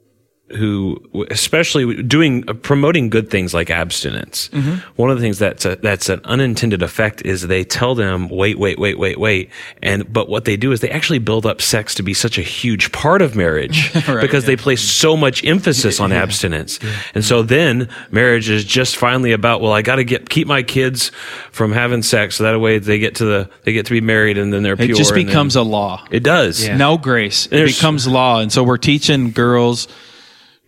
who, 0.51 1.03
especially 1.31 2.03
doing 2.05 2.45
uh, 2.49 2.53
promoting 2.55 3.11
good 3.11 3.31
things 3.31 3.53
like 3.53 3.69
abstinence. 3.69 4.49
Mm-hmm. 4.51 4.77
One 4.95 5.11
of 5.11 5.17
the 5.19 5.23
things 5.23 5.39
that's 5.41 5.65
a, 5.65 5.75
that's 5.77 6.09
an 6.09 6.21
unintended 6.25 6.83
effect 6.83 7.23
is 7.23 7.49
they 7.49 7.65
tell 7.65 7.97
them 7.97 8.29
wait, 8.29 8.57
wait, 8.59 8.79
wait, 8.79 8.97
wait, 8.99 9.19
wait, 9.19 9.51
and 9.83 10.11
but 10.13 10.29
what 10.29 10.45
they 10.45 10.57
do 10.57 10.71
is 10.71 10.81
they 10.81 10.91
actually 10.91 11.19
build 11.19 11.47
up 11.47 11.61
sex 11.61 11.95
to 11.97 12.03
be 12.05 12.15
such 12.15 12.39
a 12.39 12.43
huge 12.43 12.93
part 12.93 13.23
of 13.23 13.35
marriage 13.35 13.93
because 14.21 14.45
they 14.45 14.57
place 14.57 14.81
so 14.83 15.17
much 15.17 15.45
emphasis 15.45 15.99
on 15.99 16.13
abstinence, 16.13 16.79
and 17.15 17.25
so 17.25 17.43
then 17.43 17.89
marriage 18.13 18.49
is 18.49 18.65
just 18.65 18.97
finally 18.97 19.33
about 19.33 19.61
well, 19.61 19.73
I 19.73 19.83
got 19.83 19.97
to 19.97 20.05
get 20.05 20.31
keep 20.31 20.47
my 20.47 20.63
kids 20.63 21.11
from 21.51 21.73
having 21.73 22.03
sex, 22.03 22.37
so 22.37 22.45
that 22.45 22.57
way 22.61 22.79
they 22.79 22.99
get 23.01 23.17
to 23.17 23.25
the 23.25 23.51
they 23.65 23.73
get 23.73 23.87
to 23.87 23.93
be 23.93 24.01
married 24.01 24.39
and 24.39 24.53
then 24.53 24.63
they're 24.63 24.75
It 24.75 24.79
pure. 24.87 24.97
just 24.97 25.13
becomes 25.15 25.57
a 25.57 25.63
law. 25.63 26.05
it 26.11 26.23
does. 26.23 26.69
No 26.69 26.97
grace. 26.99 27.47
It 27.47 27.51
There's- 27.51 27.77
becomes 27.77 28.07
law. 28.07 28.39
And 28.41 28.53
so 28.53 28.63
we're 28.63 28.77
teaching 28.77 29.33
girls 29.33 29.89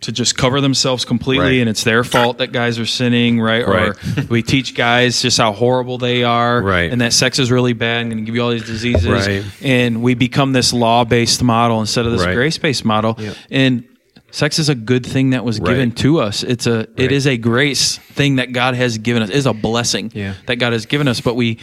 to 0.01 0.13
just 0.13 0.37
cover 0.39 0.61
themselves 0.61 1.05
completely 1.05 1.45
Right. 1.45 1.61
and 1.61 1.69
it's 1.69 1.83
their 1.83 2.05
fault 2.05 2.39
that 2.39 2.53
guys 2.53 2.79
are 2.79 2.87
sinning, 2.87 3.41
right? 3.41 3.63
Or 3.67 3.97
we 4.29 4.43
teach 4.43 4.75
guys 4.77 5.21
just 5.21 5.39
how 5.39 5.53
horrible 5.53 5.99
they 5.99 6.23
are 6.23 6.63
Right. 6.63 6.91
and 6.93 7.01
that 7.01 7.13
sex 7.13 7.39
is 7.41 7.51
really 7.51 7.73
bad 7.73 8.03
and 8.03 8.11
going 8.13 8.23
to 8.25 8.27
give 8.27 8.35
you 8.37 8.43
all 8.43 8.51
these 8.51 8.65
diseases. 8.67 9.07
Right. 9.09 9.45
And 9.61 10.01
we 10.03 10.15
become 10.15 10.53
this 10.53 10.73
law 10.73 11.05
based 11.05 11.43
model 11.43 11.81
instead 11.81 12.07
of 12.07 12.13
this 12.13 12.25
Right. 12.25 12.35
grace 12.35 12.59
based 12.59 12.85
model. 12.85 13.19
And 13.51 13.85
sex 14.31 14.61
is 14.61 14.69
a 14.69 14.75
good 14.77 15.05
thing 15.05 15.31
that 15.31 15.45
was 15.45 15.59
Right. 15.59 15.71
given 15.71 15.91
to 15.93 16.21
us. 16.21 16.45
It's 16.45 16.69
a 16.69 16.87
it 16.97 17.11
is 17.11 17.27
a 17.27 17.37
grace 17.37 17.97
thing 17.99 18.37
that 18.37 18.53
God 18.53 18.75
has 18.77 18.99
given 18.99 19.23
us. 19.25 19.31
It 19.31 19.37
is 19.37 19.47
a 19.47 19.53
blessing 19.53 20.13
Yeah. 20.15 20.35
that 20.47 20.57
God 20.57 20.73
has 20.75 20.87
given 20.87 21.09
us, 21.09 21.21
but 21.21 21.35
we 21.35 21.59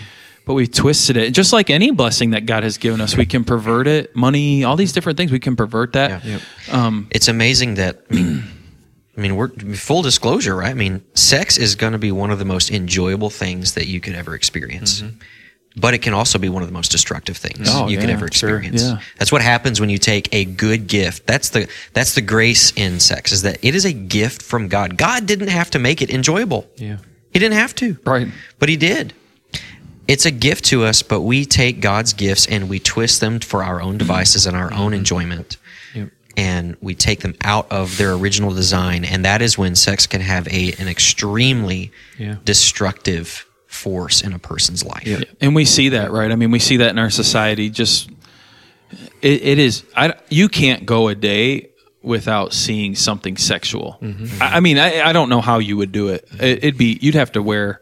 but 0.46 0.54
we 0.54 0.68
twisted 0.68 1.18
it. 1.18 1.32
Just 1.34 1.52
like 1.54 1.70
any 1.70 1.92
blessing 1.92 2.30
that 2.32 2.46
God 2.46 2.64
has 2.64 2.78
given 2.78 3.02
us, 3.02 3.18
we 3.18 3.26
can 3.26 3.44
pervert 3.44 3.88
it. 3.88 4.16
Money, 4.16 4.64
all 4.64 4.76
these 4.76 4.94
different 4.94 5.18
things, 5.18 5.32
we 5.32 5.40
can 5.40 5.56
pervert 5.56 5.94
that. 5.94 6.24
Yeah. 6.24 6.40
Um, 6.72 7.08
It's 7.12 7.28
amazing 7.28 7.76
that 7.76 8.04
I 8.12 8.14
mean, 8.14 8.44
I 9.18 9.22
mean, 9.22 9.36
we're 9.38 9.50
full 9.76 10.02
disclosure, 10.02 10.56
right? 10.56 10.72
I 10.72 10.74
mean, 10.74 11.04
sex 11.14 11.58
is 11.58 11.76
going 11.76 11.94
to 11.94 12.00
be 12.00 12.12
one 12.12 12.32
of 12.32 12.40
the 12.40 12.46
most 12.46 12.70
enjoyable 12.72 13.30
things 13.30 13.74
that 13.74 13.88
you 13.88 14.00
could 14.02 14.14
ever 14.16 14.36
experience. 14.36 15.04
But 15.78 15.94
it 15.94 15.98
can 16.02 16.14
also 16.14 16.40
be 16.40 16.48
one 16.48 16.62
of 16.64 16.70
the 16.70 16.74
most 16.74 16.90
destructive 16.92 17.36
things 17.36 17.68
Mm-hmm. 17.70 17.84
Oh, 17.84 17.88
you 17.90 17.98
could 17.98 18.08
yeah, 18.08 18.16
ever 18.16 18.30
sure, 18.32 18.50
experience. 18.60 18.84
yeah. 18.84 19.00
That's 19.18 19.32
what 19.32 19.42
happens 19.42 19.82
when 19.82 19.90
you 19.90 19.98
take 19.98 20.34
a 20.34 20.46
good 20.46 20.88
gift. 20.88 21.28
That's 21.28 21.50
the 21.50 21.68
that's 21.92 22.16
the 22.16 22.22
grace 22.22 22.72
in 22.78 23.00
sex 23.02 23.32
is 23.34 23.42
that 23.42 23.58
it 23.62 23.76
is 23.76 23.84
a 23.84 23.92
gift 23.92 24.42
from 24.42 24.70
God. 24.70 24.96
God 24.98 25.26
didn't 25.26 25.50
have 25.50 25.70
to 25.72 25.80
make 25.80 26.02
it 26.02 26.10
enjoyable. 26.10 26.66
Yeah. 26.78 26.98
He 27.32 27.40
didn't 27.40 27.58
have 27.58 27.76
to. 27.76 27.98
Right. 28.06 28.28
But 28.60 28.70
he 28.70 28.78
did. 28.78 29.14
It's 30.08 30.26
a 30.26 30.32
gift 30.32 30.66
to 30.66 30.84
us, 30.84 31.02
but 31.02 31.22
we 31.22 31.46
take 31.46 31.82
God's 31.82 32.14
gifts 32.14 32.46
and 32.48 32.70
we 32.70 32.80
twist 32.80 33.22
them 33.22 33.40
for 33.40 33.64
our 33.64 33.82
own 33.82 33.98
devices 33.98 34.46
and 34.46 34.56
our 34.56 34.72
own 34.72 34.92
mm-hmm. 34.92 34.94
enjoyment. 34.94 35.58
Yep. 35.94 36.10
And 36.38 36.78
we 36.82 36.96
take 36.96 37.22
them 37.22 37.36
out 37.42 37.72
of 37.72 37.98
their 37.98 38.14
original 38.14 38.54
design. 38.54 39.06
And 39.06 39.26
that 39.26 39.42
is 39.42 39.58
when 39.58 39.76
sex 39.76 40.06
can 40.06 40.22
have 40.22 40.48
a 40.48 40.74
an 40.74 40.88
extremely 40.88 41.92
Yeah. 42.18 42.36
destructive 42.46 43.46
force 43.68 44.22
in 44.22 44.34
a 44.34 44.40
person's 44.40 44.84
life. 44.84 45.24
and 45.42 45.56
we 45.56 45.66
see 45.66 45.90
that, 45.90 46.12
right? 46.12 46.32
I 46.32 46.36
mean, 46.36 46.52
we 46.52 46.60
see 46.60 46.78
that 46.78 46.90
in 46.92 47.00
our 47.00 47.10
society. 47.10 47.70
Just 47.70 48.10
it, 49.22 49.42
it 49.44 49.60
is. 49.60 49.84
I 49.96 50.14
you 50.30 50.50
can't 50.50 50.86
go 50.86 51.08
a 51.08 51.16
day 51.16 51.70
without 52.02 52.54
seeing 52.54 52.96
something 52.96 53.36
sexual. 53.36 53.98
Mm-hmm. 54.02 54.42
I, 54.42 54.58
I 54.58 54.60
mean, 54.60 54.78
I, 54.78 55.02
I 55.02 55.12
don't 55.14 55.28
know 55.28 55.42
how 55.42 55.58
you 55.58 55.76
would 55.78 55.92
do 55.92 56.10
it. 56.10 56.28
it. 56.40 56.64
It'd 56.64 56.78
be 56.78 57.00
you'd 57.02 57.16
have 57.16 57.32
to 57.34 57.42
wear 57.42 57.82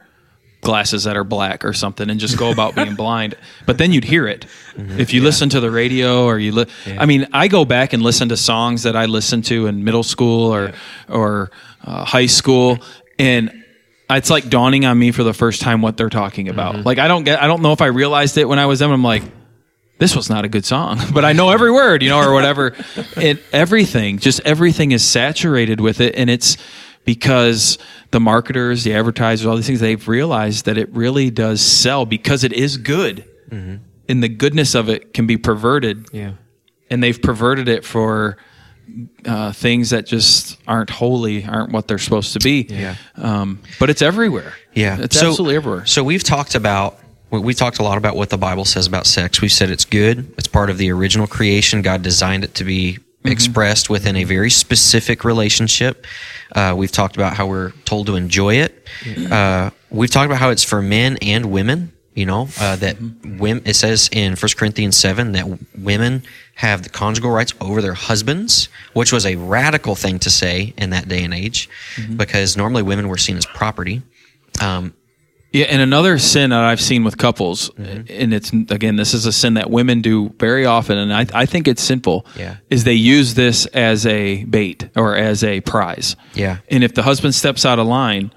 glasses 0.64 1.04
that 1.04 1.16
are 1.16 1.24
black 1.24 1.64
or 1.66 1.74
something 1.74 2.10
and 2.10 2.20
just 2.20 2.38
go 2.38 2.52
about 2.52 2.76
being 2.82 2.96
blind. 2.96 3.36
But 3.66 3.78
then 3.78 3.92
you'd 3.92 4.04
hear 4.04 4.28
it 4.28 4.46
if 4.78 5.14
you 5.14 5.22
listen 5.22 5.50
to 5.50 5.60
the 5.60 5.70
radio 5.70 6.26
or 6.26 6.40
you. 6.40 6.52
Li- 6.52 6.66
I 6.98 7.06
mean, 7.06 7.28
I 7.34 7.48
go 7.48 7.66
back 7.66 7.94
and 7.94 8.02
listen 8.02 8.30
to 8.30 8.38
songs 8.38 8.84
that 8.84 8.96
I 8.96 9.06
listened 9.06 9.46
to 9.46 9.68
in 9.68 9.84
middle 9.84 10.04
school 10.04 10.54
or 10.54 10.74
or 11.10 11.52
uh, 11.84 12.06
high 12.06 12.26
school, 12.28 12.80
and 13.20 13.64
it's 14.10 14.30
like 14.30 14.50
dawning 14.50 14.86
on 14.86 14.98
me 14.98 15.12
for 15.12 15.24
the 15.24 15.34
first 15.34 15.62
time 15.62 15.82
what 15.82 15.98
they're 15.98 16.10
talking 16.10 16.50
about. 16.50 16.86
Like 16.86 16.98
I 17.00 17.08
don't 17.08 17.24
get. 17.24 17.42
I 17.42 17.48
don't 17.48 17.62
know 17.62 17.74
if 17.74 17.82
I 17.82 17.88
realized 17.88 18.38
it 18.38 18.48
when 18.48 18.60
I 18.60 18.66
was 18.66 18.80
them. 18.80 18.92
I'm 18.92 19.04
like. 19.04 19.24
This 20.00 20.16
was 20.16 20.28
not 20.30 20.44
a 20.44 20.50
good 20.50 20.66
song, 20.66 21.00
but 21.14 21.24
I 21.24 21.34
know 21.34 21.52
every 21.52 21.72
word, 21.72 22.02
you 22.02 22.10
know, 22.10 22.20
or 22.20 22.34
whatever. 22.34 22.76
And 23.16 23.40
everything, 23.54 24.18
just 24.18 24.42
everything 24.44 24.92
is 24.92 25.06
saturated 25.06 25.80
with 25.80 26.02
it. 26.02 26.16
And 26.16 26.30
it's 26.32 26.58
because 27.06 27.78
the 28.12 28.20
marketers, 28.20 28.84
the 28.84 28.94
advertisers, 28.94 29.46
all 29.46 29.56
these 29.56 29.68
things, 29.68 29.80
they've 29.80 30.08
realized 30.08 30.66
that 30.66 30.78
it 30.78 30.90
really 30.94 31.30
does 31.30 31.62
sell 31.62 32.06
because 32.06 32.44
it 32.44 32.54
is 32.54 32.78
good. 32.78 33.26
And 33.52 34.22
the 34.24 34.30
goodness 34.30 34.74
of 34.76 34.90
it 34.90 35.14
can 35.14 35.28
be 35.28 35.38
perverted. 35.38 36.08
Yeah. 36.12 36.34
And 36.90 37.02
they've 37.04 37.22
perverted 37.22 37.70
it 37.70 37.86
for 37.86 38.38
uh, 39.26 39.52
things 39.54 39.92
that 39.92 40.06
just 40.06 40.60
aren't 40.68 40.90
holy, 40.90 41.46
aren't 41.46 41.72
what 41.72 41.88
they're 41.88 41.98
supposed 42.00 42.34
to 42.34 42.40
be. 42.40 42.68
Yeah. 42.70 42.96
Um, 43.16 43.60
but 43.80 43.90
it's 43.90 44.02
everywhere. 44.02 44.54
Yeah. 44.74 45.00
It's 45.00 45.20
So- 45.20 45.30
absolutely 45.30 45.56
everywhere. 45.56 45.86
So 45.86 46.04
we've 46.04 46.24
talked 46.24 46.56
about 46.56 47.00
we- 47.32 47.54
talked 47.56 47.80
a 47.80 47.84
lot 47.84 47.98
about 47.98 48.16
what 48.16 48.30
the 48.30 48.38
Bible 48.38 48.66
says 48.66 48.86
about 48.86 49.08
sex. 49.08 49.42
We've 49.42 49.52
said 49.52 49.72
it's 49.72 49.86
good. 49.86 50.32
It's 50.38 50.48
part 50.48 50.70
of 50.70 50.78
the 50.78 50.92
original 50.92 51.26
creation. 51.26 51.82
God 51.82 52.02
designed 52.04 52.44
it 52.44 52.54
to 52.56 52.64
be 52.64 53.00
expressed 53.26 53.90
within 53.90 54.16
a 54.16 54.24
very 54.24 54.50
specific 54.50 55.24
relationship. 55.24 56.06
Uh, 56.56 56.74
we've 56.76 56.92
talked 56.92 57.16
about 57.16 57.34
how 57.34 57.48
we're 57.48 57.72
told 57.86 58.08
to 58.08 58.16
enjoy 58.16 58.56
it. 58.56 58.88
Uh, 59.32 59.70
we've 59.90 60.12
talked 60.12 60.26
about 60.26 60.40
how 60.40 60.50
it's 60.50 60.64
for 60.64 60.82
men 60.82 61.18
and 61.22 61.46
women. 61.52 61.92
You 62.16 62.28
know 62.28 62.48
uh, 62.60 62.76
that 62.76 62.98
women. 63.24 63.64
It 63.66 63.76
says 63.76 64.08
in 64.12 64.36
1 64.36 64.50
Corinthians 64.56 64.96
seven 64.96 65.32
that 65.32 65.48
women 65.76 66.22
have 66.56 66.84
the 66.84 66.90
conjugal 66.90 67.32
rights 67.32 67.56
over 67.60 67.82
their 67.82 67.96
husbands, 67.96 68.70
which 68.94 69.12
was 69.12 69.26
a 69.26 69.36
radical 69.36 69.96
thing 69.96 70.20
to 70.20 70.30
say 70.30 70.76
in 70.78 70.92
that 70.92 71.08
day 71.08 71.24
and 71.24 71.34
age, 71.34 71.70
because 72.16 72.56
normally 72.56 72.84
women 72.84 73.08
were 73.08 73.18
seen 73.18 73.36
as 73.36 73.48
property. 73.48 74.04
Um, 74.62 74.94
Yeah, 75.54 75.66
and 75.66 75.84
another 75.84 76.18
sin 76.18 76.50
that 76.50 76.64
I've 76.64 76.82
seen 76.82 77.04
with 77.04 77.20
couples, 77.20 77.70
mm-hmm. 77.70 78.06
and 78.10 78.34
it's 78.34 78.52
again, 78.52 78.96
this 78.96 79.14
is 79.14 79.28
a 79.28 79.32
sin 79.32 79.54
that 79.54 79.70
women 79.70 80.02
do 80.02 80.30
very 80.40 80.66
often, 80.66 80.98
and 80.98 81.14
I, 81.14 81.28
I 81.32 81.46
think 81.46 81.68
it's 81.68 81.84
sinful. 81.84 82.26
Yeah. 82.36 82.58
is 82.72 82.86
they 82.86 82.94
use 82.94 83.36
this 83.36 83.68
as 83.68 84.08
a 84.08 84.46
bait 84.46 84.90
or 84.96 85.16
as 85.16 85.44
a 85.44 85.62
prize. 85.62 86.16
Yeah. 86.34 86.58
and 86.70 86.84
if 86.84 86.96
the 86.96 87.04
husband 87.04 87.36
steps 87.36 87.66
out 87.68 87.78
of 87.78 87.86
line, 87.86 88.34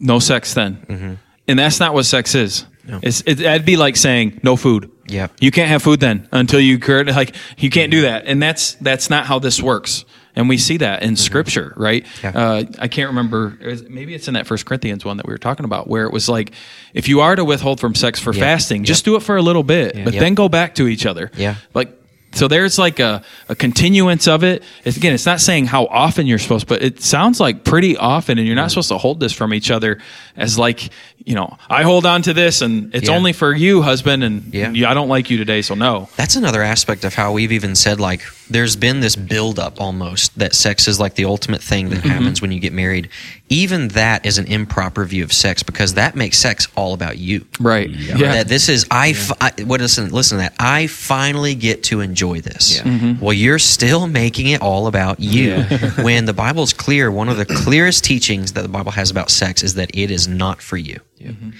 no 0.00 0.18
sex 0.18 0.54
then, 0.54 0.84
mm-hmm. 0.88 1.14
and 1.46 1.58
that's 1.58 1.78
not 1.78 1.94
what 1.94 2.04
sex 2.04 2.34
is. 2.34 2.66
No. 2.84 2.98
It's 3.00 3.22
it, 3.26 3.36
that'd 3.36 3.64
be 3.64 3.76
like 3.76 3.96
saying 3.96 4.40
no 4.42 4.56
food. 4.56 4.90
Yeah, 5.06 5.28
you 5.40 5.52
can't 5.52 5.68
have 5.68 5.82
food 5.82 6.00
then 6.00 6.28
until 6.32 6.60
you 6.60 6.80
cur- 6.80 7.04
like 7.04 7.36
you 7.58 7.70
can't 7.70 7.92
do 7.92 8.02
that, 8.02 8.26
and 8.26 8.42
that's 8.42 8.74
that's 8.74 9.08
not 9.08 9.26
how 9.26 9.38
this 9.38 9.62
works. 9.62 10.04
And 10.36 10.48
we 10.48 10.58
see 10.58 10.78
that 10.78 11.02
in 11.04 11.14
Scripture, 11.16 11.72
right? 11.76 12.04
Yeah. 12.22 12.30
Uh, 12.30 12.64
I 12.80 12.88
can't 12.88 13.08
remember. 13.08 13.56
Maybe 13.88 14.14
it's 14.14 14.26
in 14.26 14.34
that 14.34 14.46
First 14.46 14.66
Corinthians 14.66 15.04
one 15.04 15.16
that 15.18 15.26
we 15.26 15.32
were 15.32 15.38
talking 15.38 15.64
about, 15.64 15.86
where 15.88 16.04
it 16.06 16.12
was 16.12 16.28
like, 16.28 16.52
if 16.92 17.08
you 17.08 17.20
are 17.20 17.36
to 17.36 17.44
withhold 17.44 17.78
from 17.80 17.94
sex 17.94 18.18
for 18.18 18.32
fasting, 18.32 18.82
just 18.84 19.04
do 19.04 19.14
it 19.16 19.20
for 19.22 19.36
a 19.36 19.42
little 19.42 19.62
bit, 19.62 19.94
but 20.04 20.12
Yep. 20.14 20.20
then 20.20 20.34
go 20.34 20.48
back 20.48 20.74
to 20.76 20.88
each 20.88 21.06
other. 21.06 21.30
Yeah. 21.36 21.54
Like, 21.72 22.00
so 22.32 22.48
there's 22.48 22.80
like 22.80 22.98
a, 22.98 23.22
a 23.48 23.54
continuance 23.54 24.26
of 24.26 24.42
it. 24.42 24.64
It's, 24.84 24.96
again, 24.96 25.14
it's 25.14 25.24
not 25.24 25.40
saying 25.40 25.66
how 25.66 25.86
often 25.86 26.26
you're 26.26 26.40
supposed, 26.40 26.66
but 26.66 26.82
it 26.82 27.00
sounds 27.00 27.38
like 27.38 27.62
pretty 27.62 27.96
often, 27.96 28.38
and 28.38 28.44
you're 28.44 28.56
not 28.56 28.70
supposed 28.72 28.88
to 28.88 28.98
hold 28.98 29.20
this 29.20 29.32
from 29.32 29.54
each 29.54 29.70
other 29.70 30.00
as 30.36 30.58
like, 30.58 30.90
you 31.24 31.36
know, 31.36 31.56
I 31.70 31.84
hold 31.84 32.06
on 32.06 32.22
to 32.22 32.34
this, 32.34 32.60
and 32.60 32.92
it's 32.92 33.08
Yeah. 33.08 33.14
only 33.14 33.32
for 33.32 33.54
you, 33.54 33.82
husband, 33.82 34.24
and 34.24 34.52
Yeah. 34.52 34.90
I 34.90 34.94
don't 34.94 35.08
like 35.08 35.30
you 35.30 35.36
today, 35.36 35.62
so 35.62 35.76
no. 35.76 36.08
That's 36.16 36.34
another 36.34 36.60
aspect 36.64 37.04
of 37.04 37.14
how 37.14 37.30
we've 37.32 37.52
even 37.52 37.76
said 37.76 38.00
like 38.00 38.22
there's 38.48 38.76
been 38.76 39.00
this 39.00 39.16
buildup 39.16 39.80
almost 39.80 40.38
that 40.38 40.54
sex 40.54 40.86
is 40.86 41.00
like 41.00 41.14
the 41.14 41.24
ultimate 41.24 41.62
thing 41.62 41.88
that 41.90 42.00
mm-hmm. 42.00 42.08
happens 42.08 42.42
when 42.42 42.52
you 42.52 42.60
get 42.60 42.72
married. 42.72 43.08
Even 43.48 43.88
that 43.88 44.24
is 44.26 44.38
an 44.38 44.46
improper 44.46 45.04
view 45.04 45.24
of 45.24 45.32
sex 45.32 45.62
because 45.62 45.94
that 45.94 46.14
makes 46.14 46.38
sex 46.38 46.68
all 46.76 46.94
about 46.94 47.18
you. 47.18 47.46
Right. 47.60 47.88
Yeah. 47.90 48.16
That 48.16 48.48
this 48.48 48.68
is 48.68 48.86
I, 48.90 49.12
fi- 49.12 49.64
what 49.64 49.80
listen 49.80 50.10
listen 50.10 50.38
to 50.38 50.42
that 50.42 50.54
I 50.58 50.86
finally 50.86 51.54
get 51.54 51.84
to 51.84 52.00
enjoy 52.00 52.40
this. 52.40 52.80
Mm-hmm. 52.80 53.24
Well, 53.24 53.32
you're 53.32 53.58
still 53.58 54.06
making 54.06 54.48
it 54.48 54.60
all 54.60 54.86
about 54.86 55.20
you. 55.20 55.62
when 56.02 56.24
the 56.24 56.34
Bible's 56.34 56.72
clear, 56.72 57.10
one 57.10 57.28
of 57.28 57.36
the 57.36 57.46
clearest 57.46 58.04
teachings 58.04 58.52
that 58.52 58.62
the 58.62 58.68
Bible 58.68 58.92
has 58.92 59.10
about 59.10 59.30
sex 59.30 59.62
is 59.62 59.74
that 59.74 59.90
it 59.94 60.10
is 60.10 60.28
not 60.28 60.60
for 60.60 60.76
you. 60.76 61.00
Mm-hmm. 61.20 61.50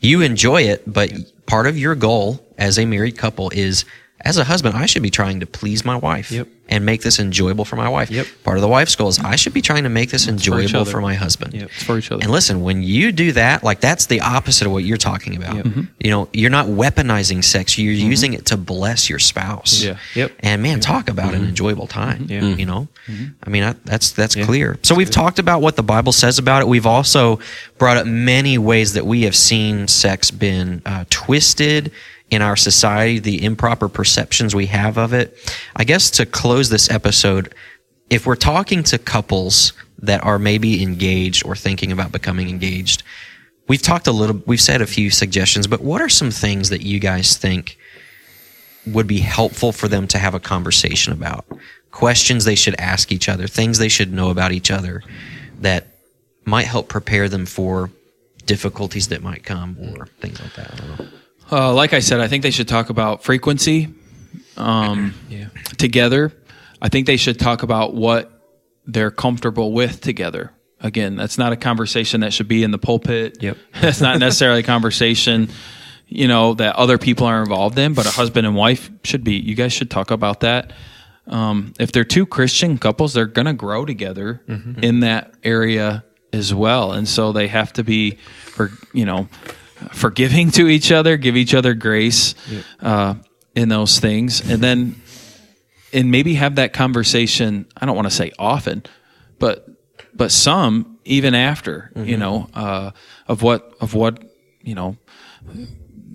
You 0.00 0.20
enjoy 0.20 0.62
it, 0.62 0.82
but 0.90 1.12
part 1.46 1.66
of 1.66 1.78
your 1.78 1.94
goal 1.94 2.44
as 2.58 2.78
a 2.78 2.84
married 2.84 3.16
couple 3.16 3.50
is 3.50 3.84
as 4.24 4.38
a 4.38 4.44
husband, 4.44 4.74
I 4.76 4.86
should 4.86 5.02
be 5.02 5.10
trying 5.10 5.40
to 5.40 5.46
please 5.46 5.84
my 5.84 5.96
wife 5.96 6.32
Yep. 6.32 6.48
and 6.70 6.86
make 6.86 7.02
this 7.02 7.18
enjoyable 7.18 7.66
for 7.66 7.76
my 7.76 7.90
wife. 7.90 8.10
Yep. 8.10 8.26
Part 8.42 8.56
of 8.56 8.62
the 8.62 8.68
wife's 8.68 8.96
goal 8.96 9.08
is 9.08 9.18
I 9.18 9.36
should 9.36 9.52
be 9.52 9.60
trying 9.60 9.82
to 9.82 9.90
make 9.90 10.10
this 10.10 10.24
for 10.24 10.30
enjoyable 10.30 10.80
other. 10.80 10.90
for 10.90 11.00
my 11.02 11.14
husband. 11.14 11.52
Yep. 11.52 11.64
It's 11.64 11.82
for 11.82 11.98
each 11.98 12.10
other. 12.10 12.22
And 12.22 12.32
listen, 12.32 12.62
when 12.62 12.82
you 12.82 13.12
do 13.12 13.32
that, 13.32 13.62
like 13.62 13.80
that's 13.80 14.06
the 14.06 14.22
opposite 14.22 14.66
of 14.66 14.72
what 14.72 14.82
you're 14.84 14.96
talking 14.96 15.36
about. 15.36 15.56
Yep. 15.56 15.64
Mm-hmm. 15.66 15.82
You 16.00 16.10
know, 16.10 16.28
you're 16.32 16.50
not 16.50 16.66
weaponizing 16.66 17.44
sex; 17.44 17.76
you're 17.76 17.92
mm-hmm. 17.92 18.08
using 18.08 18.32
it 18.32 18.46
to 18.46 18.56
bless 18.56 19.10
your 19.10 19.18
spouse. 19.18 19.82
Yeah. 19.82 19.98
Yep. 20.14 20.32
And 20.40 20.62
man, 20.62 20.80
talk 20.80 21.10
about 21.10 21.34
an 21.34 21.40
mm-hmm. 21.40 21.50
enjoyable 21.50 21.86
time. 21.86 22.26
Yeah. 22.28 22.44
You 22.44 22.64
know, 22.64 22.88
I 23.42 23.50
mean, 23.50 23.62
I, 23.62 23.74
that's 23.84 24.12
that's 24.12 24.34
clear. 24.34 24.78
So 24.82 24.94
we've 24.94 25.10
talked 25.10 25.38
about 25.38 25.60
what 25.60 25.76
the 25.76 25.82
Bible 25.82 26.12
says 26.12 26.38
about 26.38 26.62
it. 26.62 26.68
We've 26.68 26.86
also 26.86 27.40
brought 27.76 27.98
up 27.98 28.06
many 28.06 28.56
ways 28.56 28.94
that 28.94 29.04
we 29.04 29.22
have 29.22 29.36
seen 29.36 29.86
sex 29.86 30.30
been 30.30 30.80
uh, 30.86 31.04
twisted 31.10 31.92
in 32.34 32.42
our 32.42 32.56
society, 32.56 33.18
the 33.18 33.44
improper 33.44 33.88
perceptions 33.88 34.54
we 34.54 34.66
have 34.66 34.98
of 34.98 35.12
it. 35.12 35.36
I 35.76 35.84
guess 35.84 36.10
to 36.12 36.26
close 36.26 36.68
this 36.68 36.90
episode, 36.90 37.54
if 38.10 38.26
we're 38.26 38.36
talking 38.36 38.82
to 38.84 38.98
couples 38.98 39.72
that 39.98 40.22
are 40.24 40.38
maybe 40.38 40.82
engaged 40.82 41.46
or 41.46 41.56
thinking 41.56 41.92
about 41.92 42.12
becoming 42.12 42.48
engaged, 42.48 43.02
we've 43.68 43.82
talked 43.82 44.06
a 44.06 44.12
little, 44.12 44.42
we've 44.46 44.60
said 44.60 44.82
a 44.82 44.86
few 44.86 45.10
suggestions, 45.10 45.66
but 45.66 45.80
what 45.80 46.02
are 46.02 46.08
some 46.08 46.30
things 46.30 46.68
that 46.68 46.82
you 46.82 46.98
guys 46.98 47.36
think 47.36 47.78
would 48.86 49.06
be 49.06 49.20
helpful 49.20 49.72
for 49.72 49.88
them 49.88 50.06
to 50.08 50.18
have 50.18 50.34
a 50.34 50.40
conversation 50.40 51.12
about? 51.12 51.46
Questions 51.90 52.44
they 52.44 52.56
should 52.56 52.74
ask 52.78 53.12
each 53.12 53.28
other, 53.28 53.46
things 53.46 53.78
they 53.78 53.88
should 53.88 54.12
know 54.12 54.30
about 54.30 54.52
each 54.52 54.70
other 54.70 55.02
that 55.60 55.86
might 56.44 56.66
help 56.66 56.88
prepare 56.88 57.28
them 57.28 57.46
for 57.46 57.90
difficulties 58.44 59.08
that 59.08 59.22
might 59.22 59.44
come 59.44 59.78
or 59.96 60.06
things 60.20 60.40
like 60.40 60.54
that. 60.54 61.08
I 61.46 61.50
don't 61.50 61.60
know. 61.60 61.66
Uh, 61.70 61.72
like 61.74 61.92
I 61.92 62.00
said, 62.00 62.20
I 62.20 62.28
think 62.28 62.42
they 62.42 62.50
should 62.50 62.68
talk 62.68 62.90
about 62.90 63.22
frequency 63.24 63.88
um, 64.56 65.14
Yeah. 65.28 65.48
together. 65.78 66.32
I 66.80 66.88
think 66.88 67.06
they 67.06 67.16
should 67.16 67.38
talk 67.38 67.62
about 67.62 67.94
what 67.94 68.30
they're 68.86 69.10
comfortable 69.10 69.72
with 69.72 70.00
together. 70.00 70.52
Again, 70.80 71.16
that's 71.16 71.38
not 71.38 71.52
a 71.52 71.56
conversation 71.56 72.20
that 72.20 72.32
should 72.32 72.48
be 72.48 72.62
in 72.62 72.70
the 72.70 72.78
pulpit. 72.78 73.38
Yep. 73.42 73.56
That's 73.80 74.02
not 74.02 74.18
necessarily 74.18 74.60
a 74.60 74.64
conversation, 74.64 75.48
you 76.08 76.28
know, 76.28 76.52
that 76.54 76.76
other 76.76 76.98
people 76.98 77.26
are 77.26 77.40
involved 77.40 77.78
in, 77.78 77.94
but 77.94 78.04
a 78.04 78.10
husband 78.10 78.46
and 78.46 78.54
wife 78.54 78.90
should 79.02 79.24
be. 79.24 79.32
You 79.34 79.54
guys 79.54 79.72
should 79.72 79.90
talk 79.90 80.10
about 80.10 80.40
that. 80.40 80.74
Um, 81.26 81.72
if 81.80 81.90
they're 81.92 82.04
two 82.04 82.26
Christian 82.26 82.76
couples, 82.76 83.14
they're 83.14 83.24
going 83.24 83.46
to 83.46 83.54
grow 83.54 83.86
together 83.86 84.42
in 84.82 85.00
that 85.00 85.32
area 85.42 86.04
as 86.34 86.52
well, 86.52 86.92
and 86.92 87.08
so 87.08 87.32
they 87.32 87.48
have 87.48 87.72
to 87.74 87.82
be, 87.84 88.18
for 88.44 88.70
you 88.92 89.06
know, 89.06 89.28
forgiving 89.92 90.50
to 90.52 90.68
each 90.68 90.92
other, 90.92 91.16
give 91.16 91.36
each 91.36 91.54
other 91.54 91.74
grace 91.74 92.34
uh, 92.80 93.14
in 93.54 93.68
those 93.68 93.98
things, 93.98 94.40
and 94.48 94.62
then 94.62 95.00
and 95.92 96.10
maybe 96.10 96.34
have 96.34 96.56
that 96.56 96.72
conversation. 96.72 97.66
I 97.76 97.86
don't 97.86 97.96
want 97.96 98.06
to 98.06 98.14
say 98.14 98.32
often, 98.38 98.82
but 99.38 99.68
but 100.14 100.30
some 100.32 100.98
even 101.04 101.34
after 101.34 101.90
you 101.96 102.16
know 102.16 102.48
uh, 102.54 102.90
of 103.28 103.42
what 103.42 103.74
of 103.80 103.94
what 103.94 104.22
you 104.62 104.74
know 104.74 104.96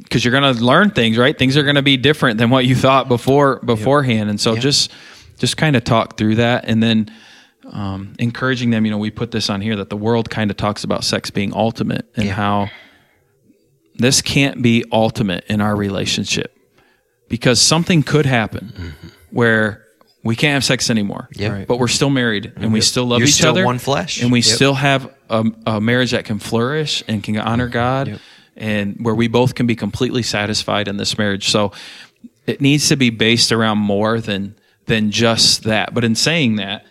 because 0.03 0.25
you're 0.25 0.31
going 0.31 0.55
to 0.55 0.63
learn 0.63 0.89
things 0.89 1.17
right? 1.17 1.37
Things 1.37 1.55
are 1.55 1.63
going 1.63 1.75
to 1.75 1.83
be 1.83 1.97
different 1.97 2.39
than 2.39 2.49
what 2.49 2.65
you 2.65 2.75
thought 2.75 3.07
before 3.07 3.59
beforehand. 3.59 4.29
And 4.29 4.41
so 4.41 4.55
just 4.55 4.91
just 5.37 5.55
kind 5.55 5.75
of 5.75 5.83
talk 5.83 6.17
through 6.17 6.35
that. 6.35 6.65
And 6.65 6.81
then 6.81 7.11
um, 7.71 8.15
encouraging 8.17 8.71
them 8.71 8.85
you 8.85 8.91
know 8.91 8.97
we 8.97 9.11
put 9.11 9.29
this 9.31 9.49
on 9.49 9.61
here 9.61 9.75
that 9.75 9.89
the 9.89 9.97
world 9.97 10.29
kind 10.29 10.49
of 10.49 10.57
talks 10.57 10.83
about 10.83 11.03
sex 11.03 11.29
being 11.29 11.53
ultimate 11.53 12.07
and 12.15 12.27
how 12.29 12.69
this 13.99 14.21
can't 14.21 14.61
be 14.61 14.83
ultimate 14.91 15.43
in 15.47 15.61
our 15.61 15.75
relationship 15.75 16.57
because 17.27 17.61
something 17.61 18.01
could 18.01 18.25
happen 18.25 18.73
mm-hmm. 18.75 19.07
where 19.29 19.85
we 20.23 20.35
can't 20.35 20.53
have 20.53 20.63
sex 20.63 20.89
anymore 20.89 21.29
Yeah. 21.33 21.49
Right. 21.49 21.67
but 21.67 21.77
we're 21.77 21.87
still 21.87 22.09
married 22.09 22.53
and 22.55 22.73
we 22.73 22.81
still 22.81 23.05
love 23.05 23.19
You're 23.19 23.27
each 23.27 23.35
still 23.35 23.51
other 23.51 23.65
one 23.65 23.79
flesh. 23.79 24.21
and 24.21 24.31
we 24.31 24.39
Yep. 24.39 24.55
still 24.55 24.73
have 24.73 25.13
a, 25.29 25.45
a 25.65 25.81
marriage 25.81 26.11
that 26.11 26.25
can 26.25 26.39
flourish 26.39 27.03
and 27.07 27.23
can 27.23 27.37
honor 27.37 27.65
mm-hmm. 27.65 27.73
God 27.73 28.19
and 28.57 28.97
where 28.99 29.15
we 29.15 29.27
both 29.27 29.55
can 29.55 29.67
be 29.67 29.75
completely 29.75 30.23
satisfied 30.23 30.87
in 30.87 30.97
this 30.97 31.17
marriage. 31.17 31.49
So 31.49 31.71
it 32.45 32.61
needs 32.61 32.89
to 32.89 32.95
be 32.95 33.09
based 33.09 33.51
around 33.51 33.77
more 33.77 34.19
than 34.19 34.55
than 34.85 35.11
just 35.11 35.63
that. 35.63 35.93
But 35.93 36.03
in 36.03 36.15
saying 36.15 36.55
that, 36.55 36.85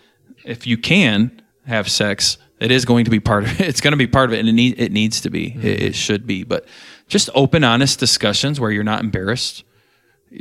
if 0.45 0.67
you 0.67 0.79
can 0.79 1.43
have 1.67 1.89
sex, 1.89 2.39
it 2.61 2.71
is 2.71 2.85
going 2.85 3.05
to 3.05 3.11
be 3.11 3.21
part 3.21 3.45
of 3.45 3.61
it. 3.61 3.67
It's 3.69 3.81
going 3.81 3.93
to 3.93 3.99
be 3.99 4.07
part 4.07 4.31
of 4.31 4.35
it, 4.35 4.39
and 4.39 4.49
it, 4.49 4.53
need, 4.53 4.81
it 4.81 4.93
needs 4.93 5.21
to 5.23 5.31
be. 5.31 5.49
It, 5.49 5.65
it 5.65 5.81
mm-hmm. 5.81 5.93
should 5.93 6.27
be. 6.27 6.45
But 6.45 6.67
just 7.09 7.31
open, 7.35 7.65
honest 7.65 7.99
discussions 7.99 8.61
where 8.61 8.71
you're 8.71 8.85
not 8.85 9.03
embarrassed. 9.03 9.65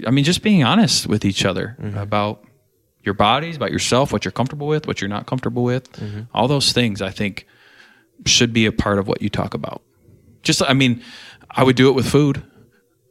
I 0.05 0.11
mean, 0.11 0.25
just 0.25 0.43
being 0.43 0.63
honest 0.63 1.07
with 1.07 1.25
each 1.25 1.45
other 1.45 1.77
mm-hmm. 1.79 1.97
about 1.97 2.43
your 3.03 3.13
bodies, 3.13 3.55
about 3.55 3.71
yourself, 3.71 4.11
what 4.11 4.25
you're 4.25 4.33
comfortable 4.33 4.67
with, 4.67 4.85
what 4.85 5.01
you're 5.01 5.09
not 5.09 5.25
comfortable 5.25 5.63
with. 5.63 5.91
Mm-hmm. 5.93 6.21
All 6.33 6.47
those 6.47 6.73
things, 6.73 7.01
I 7.01 7.09
think, 7.09 7.47
should 8.25 8.51
be 8.51 8.65
a 8.65 8.71
part 8.71 8.99
of 8.99 9.07
what 9.07 9.21
you 9.21 9.29
talk 9.29 9.53
about. 9.53 9.81
Just, 10.43 10.61
I 10.61 10.73
mean, 10.73 11.01
I 11.49 11.63
would 11.63 11.77
do 11.77 11.89
it 11.89 11.93
with 11.93 12.07
food. 12.07 12.43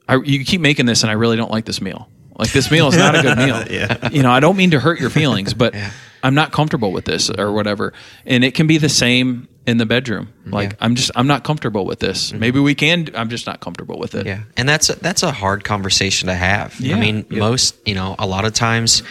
I, 0.06 0.16
you 0.16 0.44
keep 0.44 0.60
making 0.60 0.86
this, 0.86 1.02
and 1.02 1.10
I 1.10 1.14
really 1.14 1.36
don't 1.36 1.50
like 1.50 1.64
this 1.64 1.80
meal. 1.80 2.08
Like 2.38 2.52
this 2.52 2.70
meal 2.70 2.88
is 2.88 2.96
not 2.96 3.14
a 3.14 3.22
good 3.22 3.38
meal. 3.46 3.64
yeah. 3.70 4.10
You 4.10 4.22
know, 4.22 4.30
I 4.30 4.40
don't 4.40 4.56
mean 4.56 4.72
to 4.72 4.80
hurt 4.80 5.00
your 5.00 5.10
feelings, 5.10 5.54
but 5.54 5.74
I'm 6.22 6.34
not 6.34 6.52
comfortable 6.52 6.92
with 6.92 7.06
this 7.06 7.30
or 7.30 7.52
whatever. 7.52 7.94
And 8.26 8.44
it 8.44 8.54
can 8.54 8.66
be 8.66 8.76
the 8.78 8.90
same 8.90 9.48
in 9.66 9.78
the 9.78 9.86
bedroom. 9.86 10.32
Like 10.46 10.70
Yeah. 10.70 10.76
I'm 10.80 10.94
just 10.94 11.10
I'm 11.16 11.26
not 11.26 11.44
comfortable 11.44 11.84
with 11.84 11.98
this. 11.98 12.30
Mm-hmm. 12.30 12.38
Maybe 12.38 12.60
we 12.60 12.74
can. 12.74 13.08
I'm 13.14 13.28
just 13.28 13.46
not 13.46 13.60
comfortable 13.60 13.98
with 13.98 14.14
it. 14.14 14.26
Yeah, 14.26 14.42
and 14.56 14.68
that's 14.68 14.88
a, 14.90 14.96
that's 14.96 15.22
a 15.22 15.32
hard 15.32 15.64
conversation 15.64 16.28
to 16.28 16.34
have. 16.34 16.78
Yeah. 16.80 16.96
I 16.96 17.00
mean, 17.00 17.26
most 17.30 17.76
you 17.86 17.94
know, 17.94 18.14
a 18.18 18.26
lot 18.26 18.44
of 18.44 18.54
times, 18.54 19.02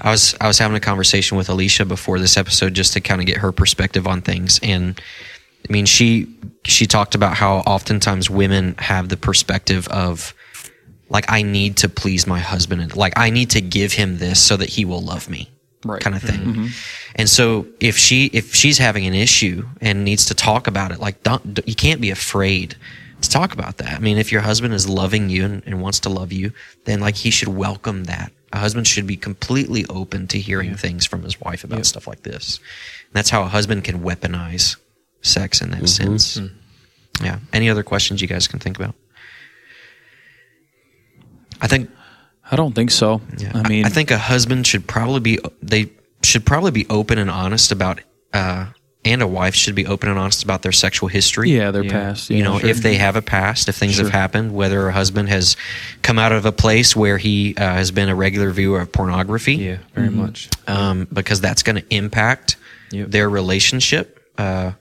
I 0.00 0.10
was 0.10 0.34
I 0.40 0.46
was 0.46 0.58
having 0.58 0.76
a 0.76 0.80
conversation 0.80 1.36
with 1.36 1.48
Alicia 1.48 1.86
before 1.86 2.18
this 2.18 2.36
episode 2.36 2.74
just 2.74 2.92
to 2.92 3.00
kind 3.00 3.20
of 3.20 3.26
get 3.26 3.38
her 3.38 3.52
perspective 3.52 4.06
on 4.06 4.20
things, 4.20 4.60
and 4.62 5.00
I 5.68 5.72
mean, 5.72 5.86
she 5.86 6.28
she 6.64 6.86
talked 6.86 7.14
about 7.14 7.36
how 7.36 7.58
oftentimes 7.58 8.28
women 8.28 8.74
have 8.78 9.08
the 9.08 9.16
perspective 9.16 9.88
of 9.88 10.34
like 11.08 11.30
I 11.30 11.42
need 11.42 11.78
to 11.78 11.88
please 11.88 12.26
my 12.26 12.38
husband, 12.38 12.82
and 12.82 12.94
like 12.94 13.14
I 13.16 13.30
need 13.30 13.50
to 13.50 13.60
give 13.60 13.94
him 13.94 14.18
this 14.18 14.42
so 14.42 14.56
that 14.56 14.68
he 14.68 14.84
will 14.84 15.02
love 15.02 15.30
me. 15.30 15.50
Right. 15.84 16.00
kind 16.00 16.14
of 16.14 16.22
thing. 16.22 16.40
Mm-hmm. 16.40 16.66
And 17.16 17.28
so 17.28 17.66
if 17.80 17.96
she 17.96 18.26
if 18.26 18.54
she's 18.54 18.78
having 18.78 19.06
an 19.06 19.14
issue 19.14 19.66
and 19.80 20.04
needs 20.04 20.26
to 20.26 20.34
talk 20.34 20.66
about 20.66 20.92
it, 20.92 21.00
like 21.00 21.22
don't, 21.22 21.60
you 21.66 21.74
can't 21.74 22.00
be 22.00 22.10
afraid 22.10 22.76
to 23.20 23.28
talk 23.28 23.52
about 23.52 23.78
that. 23.78 23.94
I 23.94 23.98
mean, 23.98 24.18
if 24.18 24.30
your 24.30 24.42
husband 24.42 24.74
is 24.74 24.88
loving 24.88 25.28
you 25.28 25.44
and, 25.44 25.62
and 25.66 25.82
wants 25.82 26.00
to 26.00 26.08
love 26.08 26.32
you, 26.32 26.52
then 26.84 27.00
like 27.00 27.16
he 27.16 27.30
should 27.30 27.48
welcome 27.48 28.04
that. 28.04 28.32
A 28.52 28.58
husband 28.58 28.86
should 28.86 29.06
be 29.06 29.16
completely 29.16 29.86
open 29.88 30.26
to 30.28 30.38
hearing 30.38 30.76
things 30.76 31.06
from 31.06 31.22
his 31.22 31.40
wife 31.40 31.64
about 31.64 31.86
stuff 31.86 32.06
like 32.06 32.22
this. 32.22 32.58
And 32.58 33.14
that's 33.14 33.30
how 33.30 33.42
a 33.42 33.48
husband 33.48 33.84
can 33.84 34.02
weaponize 34.02 34.76
sex 35.22 35.62
in 35.62 35.70
that 35.70 35.82
mm-hmm. 35.82 35.86
sense. 35.86 36.36
Hmm. 36.36 36.46
Yeah. 37.24 37.38
Any 37.52 37.70
other 37.70 37.82
questions 37.82 38.20
you 38.20 38.28
guys 38.28 38.46
can 38.46 38.58
think 38.58 38.76
about? 38.78 38.94
I 41.60 41.66
think 41.68 41.90
I 42.52 42.56
don't 42.56 42.74
think 42.74 42.90
so. 42.92 43.20
yeah, 43.38 43.50
I 43.54 43.66
mean, 43.68 43.84
I 43.86 43.88
think 43.88 44.10
a 44.12 44.18
husband 44.18 44.66
should 44.66 44.86
probably 44.86 45.20
be 45.20 45.38
they 45.62 45.90
should 46.22 46.44
probably 46.46 46.70
be 46.70 46.86
open 46.88 47.18
and 47.18 47.30
honest 47.30 47.72
about 47.72 48.00
uh 48.32 48.66
and 49.04 49.20
a 49.20 49.26
wife 49.26 49.56
should 49.56 49.74
be 49.74 49.84
open 49.84 50.08
and 50.10 50.16
honest 50.16 50.44
about 50.44 50.62
their 50.62 50.70
sexual 50.70 51.08
history. 51.08 51.50
yeah, 51.50 51.72
they're 51.72 51.82
past. 51.82 52.30
You 52.30 52.44
know, 52.44 52.60
sure. 52.60 52.70
if 52.70 52.76
they 52.82 52.94
have 52.94 53.16
a 53.16 53.22
past, 53.22 53.68
if 53.68 53.74
things 53.74 53.94
Sure. 53.96 54.04
have 54.04 54.12
happened, 54.12 54.54
whether 54.54 54.86
a 54.86 54.92
husband 54.92 55.28
has 55.28 55.56
come 56.02 56.20
out 56.20 56.30
of 56.30 56.46
a 56.46 56.52
place 56.52 56.94
where 56.94 57.18
he 57.18 57.56
uh, 57.56 57.62
has 57.62 57.90
been 57.90 58.08
a 58.08 58.14
regular 58.14 58.52
viewer 58.52 58.80
of 58.80 58.92
pornography, 58.92 59.54
Yeah, 59.56 59.78
very 59.94 60.08
much. 60.10 60.48
um, 60.68 61.08
because 61.12 61.40
that's 61.40 61.64
going 61.64 61.76
to 61.82 61.84
impact 61.94 62.56
Yep. 62.92 63.08
their 63.10 63.28
relationship. 63.28 64.20
Uh, 64.38 64.72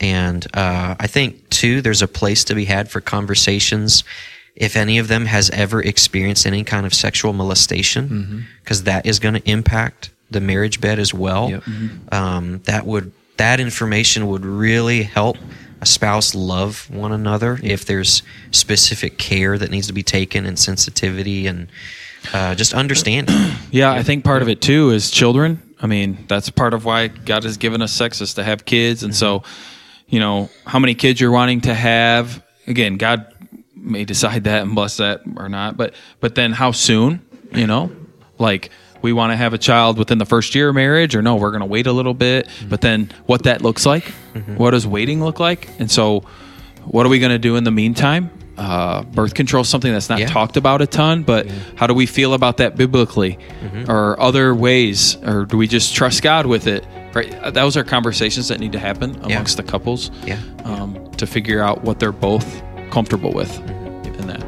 and 0.00 0.44
uh, 0.52 0.96
I 1.00 1.06
think 1.06 1.48
too, 1.48 1.80
there's 1.80 2.02
a 2.02 2.08
place 2.08 2.44
to 2.44 2.54
be 2.54 2.66
had 2.66 2.90
for 2.90 3.00
conversations. 3.00 4.04
If 4.54 4.76
any 4.76 4.98
of 4.98 5.08
them 5.08 5.26
has 5.26 5.48
ever 5.50 5.80
experienced 5.82 6.46
any 6.46 6.62
kind 6.62 6.84
of 6.84 6.92
sexual 6.92 7.32
molestation, 7.32 8.46
because 8.62 8.84
that 8.84 9.06
is 9.06 9.18
going 9.18 9.34
to 9.34 9.50
impact 9.50 10.10
the 10.30 10.40
marriage 10.40 10.80
bed 10.80 10.98
as 10.98 11.14
well. 11.14 11.50
Yep. 11.50 11.62
Um, 12.12 12.60
that 12.64 12.86
would 12.86 13.12
that 13.36 13.60
information 13.60 14.26
would 14.28 14.44
really 14.44 15.02
help 15.02 15.36
a 15.80 15.86
spouse 15.86 16.34
love 16.34 16.88
one 16.90 17.12
another 17.12 17.58
if 17.62 17.84
there's 17.84 18.22
specific 18.52 19.18
care 19.18 19.58
that 19.58 19.70
needs 19.70 19.88
to 19.88 19.92
be 19.92 20.02
taken 20.02 20.46
and 20.46 20.58
sensitivity 20.58 21.46
and 21.46 21.68
uh, 22.32 22.54
just 22.54 22.72
understanding. 22.72 23.34
Yeah, 23.72 23.90
I 23.90 24.02
think 24.02 24.22
part 24.22 24.42
of 24.42 24.50
it 24.50 24.60
too 24.60 24.90
is 24.90 25.10
children. 25.10 25.62
I 25.80 25.86
mean, 25.86 26.26
that's 26.28 26.50
part 26.50 26.74
of 26.74 26.84
why 26.84 27.08
God 27.08 27.44
has 27.44 27.56
given 27.56 27.80
us 27.80 27.90
sex 27.90 28.20
is 28.20 28.34
to 28.34 28.44
have 28.44 28.66
kids. 28.66 29.02
And 29.02 29.14
so, 29.14 29.44
you 30.08 30.20
know, 30.20 30.50
how 30.66 30.78
many 30.78 30.94
kids 30.94 31.22
you're 31.22 31.30
wanting 31.30 31.62
to 31.62 31.74
have. 31.74 32.44
Again, 32.66 32.98
God 32.98 33.31
may 33.82 34.04
decide 34.04 34.44
that 34.44 34.62
and 34.62 34.74
bless 34.74 34.96
that 34.98 35.20
or 35.36 35.48
not. 35.48 35.76
But 35.76 35.94
but 36.20 36.34
then 36.34 36.52
how 36.52 36.72
soon, 36.72 37.20
you 37.54 37.66
know? 37.66 37.90
Like 38.38 38.70
we 39.02 39.12
want 39.12 39.32
to 39.32 39.36
have 39.36 39.52
a 39.52 39.58
child 39.58 39.98
within 39.98 40.18
the 40.18 40.24
first 40.26 40.54
year 40.54 40.68
of 40.68 40.74
marriage 40.74 41.14
or 41.16 41.22
no, 41.22 41.34
we're 41.36 41.50
going 41.50 41.60
to 41.60 41.66
wait 41.66 41.86
a 41.86 41.92
little 41.92 42.14
bit. 42.14 42.48
But 42.68 42.80
then 42.80 43.10
what 43.26 43.42
that 43.44 43.60
looks 43.62 43.84
like, 43.84 44.04
what 44.56 44.70
does 44.70 44.86
waiting 44.86 45.22
look 45.22 45.40
like? 45.40 45.68
And 45.80 45.90
so 45.90 46.20
what 46.84 47.04
are 47.04 47.08
we 47.08 47.18
going 47.18 47.32
to 47.32 47.38
do 47.38 47.56
in 47.56 47.64
the 47.64 47.70
meantime? 47.72 48.30
Uh, 48.56 49.02
birth 49.02 49.34
control 49.34 49.62
is 49.62 49.68
something 49.68 49.92
that's 49.92 50.08
not 50.10 50.18
Yeah. 50.20 50.26
talked 50.26 50.56
about 50.56 50.82
a 50.82 50.86
ton, 50.86 51.22
but 51.24 51.46
how 51.76 51.86
do 51.86 51.94
we 51.94 52.06
feel 52.06 52.34
about 52.34 52.58
that 52.58 52.76
biblically, 52.76 53.38
Mm-hmm. 53.64 53.90
or 53.90 54.20
other 54.20 54.54
ways, 54.54 55.16
or 55.24 55.46
do 55.46 55.56
we 55.56 55.66
just 55.66 55.94
trust 55.94 56.22
God 56.22 56.46
with 56.46 56.66
it? 56.66 56.84
Right, 57.14 57.34
Uh, 57.42 57.50
those 57.50 57.76
are 57.76 57.82
conversations 57.84 58.48
that 58.48 58.60
need 58.60 58.72
to 58.72 58.78
happen 58.78 59.18
amongst 59.22 59.56
the 59.56 59.62
couples, 59.62 60.10
Yeah. 60.26 60.38
um, 60.64 60.98
to 61.16 61.26
figure 61.26 61.62
out 61.62 61.82
what 61.82 61.98
they're 61.98 62.12
both 62.12 62.62
comfortable 62.92 63.32
with 63.32 63.58
in 64.06 64.26
that. 64.28 64.42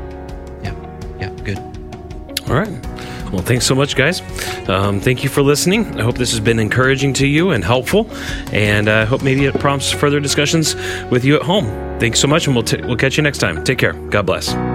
Yeah, 0.62 0.74
yeah, 1.18 1.28
good. 1.42 1.59
All 2.49 2.55
right. 2.55 2.68
Well, 3.32 3.42
thanks 3.42 3.66
so 3.66 3.74
much, 3.74 3.97
guys. 3.97 4.20
Um, 4.68 5.01
thank 5.01 5.24
you 5.24 5.30
for 5.30 5.42
listening. 5.42 5.99
I 5.99 6.05
hope 6.05 6.16
this 6.16 6.30
has 6.30 6.38
been 6.38 6.61
encouraging 6.61 7.14
to 7.14 7.26
you 7.26 7.51
and 7.51 7.64
helpful, 7.64 8.09
and 8.53 8.88
I 8.88 9.05
hope 9.05 9.22
maybe 9.22 9.47
it 9.47 9.59
prompts 9.59 9.90
further 9.90 10.20
discussions 10.20 10.76
with 11.11 11.24
you 11.24 11.34
at 11.34 11.42
home. 11.42 11.64
Thanks 11.99 12.20
so 12.20 12.28
much, 12.28 12.47
and 12.47 12.55
we'll, 12.55 12.64
t- 12.64 12.80
we'll 12.82 12.97
catch 12.97 13.16
you 13.16 13.22
next 13.24 13.38
time. 13.38 13.64
Take 13.64 13.78
care. 13.78 13.95
God 13.95 14.26
bless. 14.26 14.74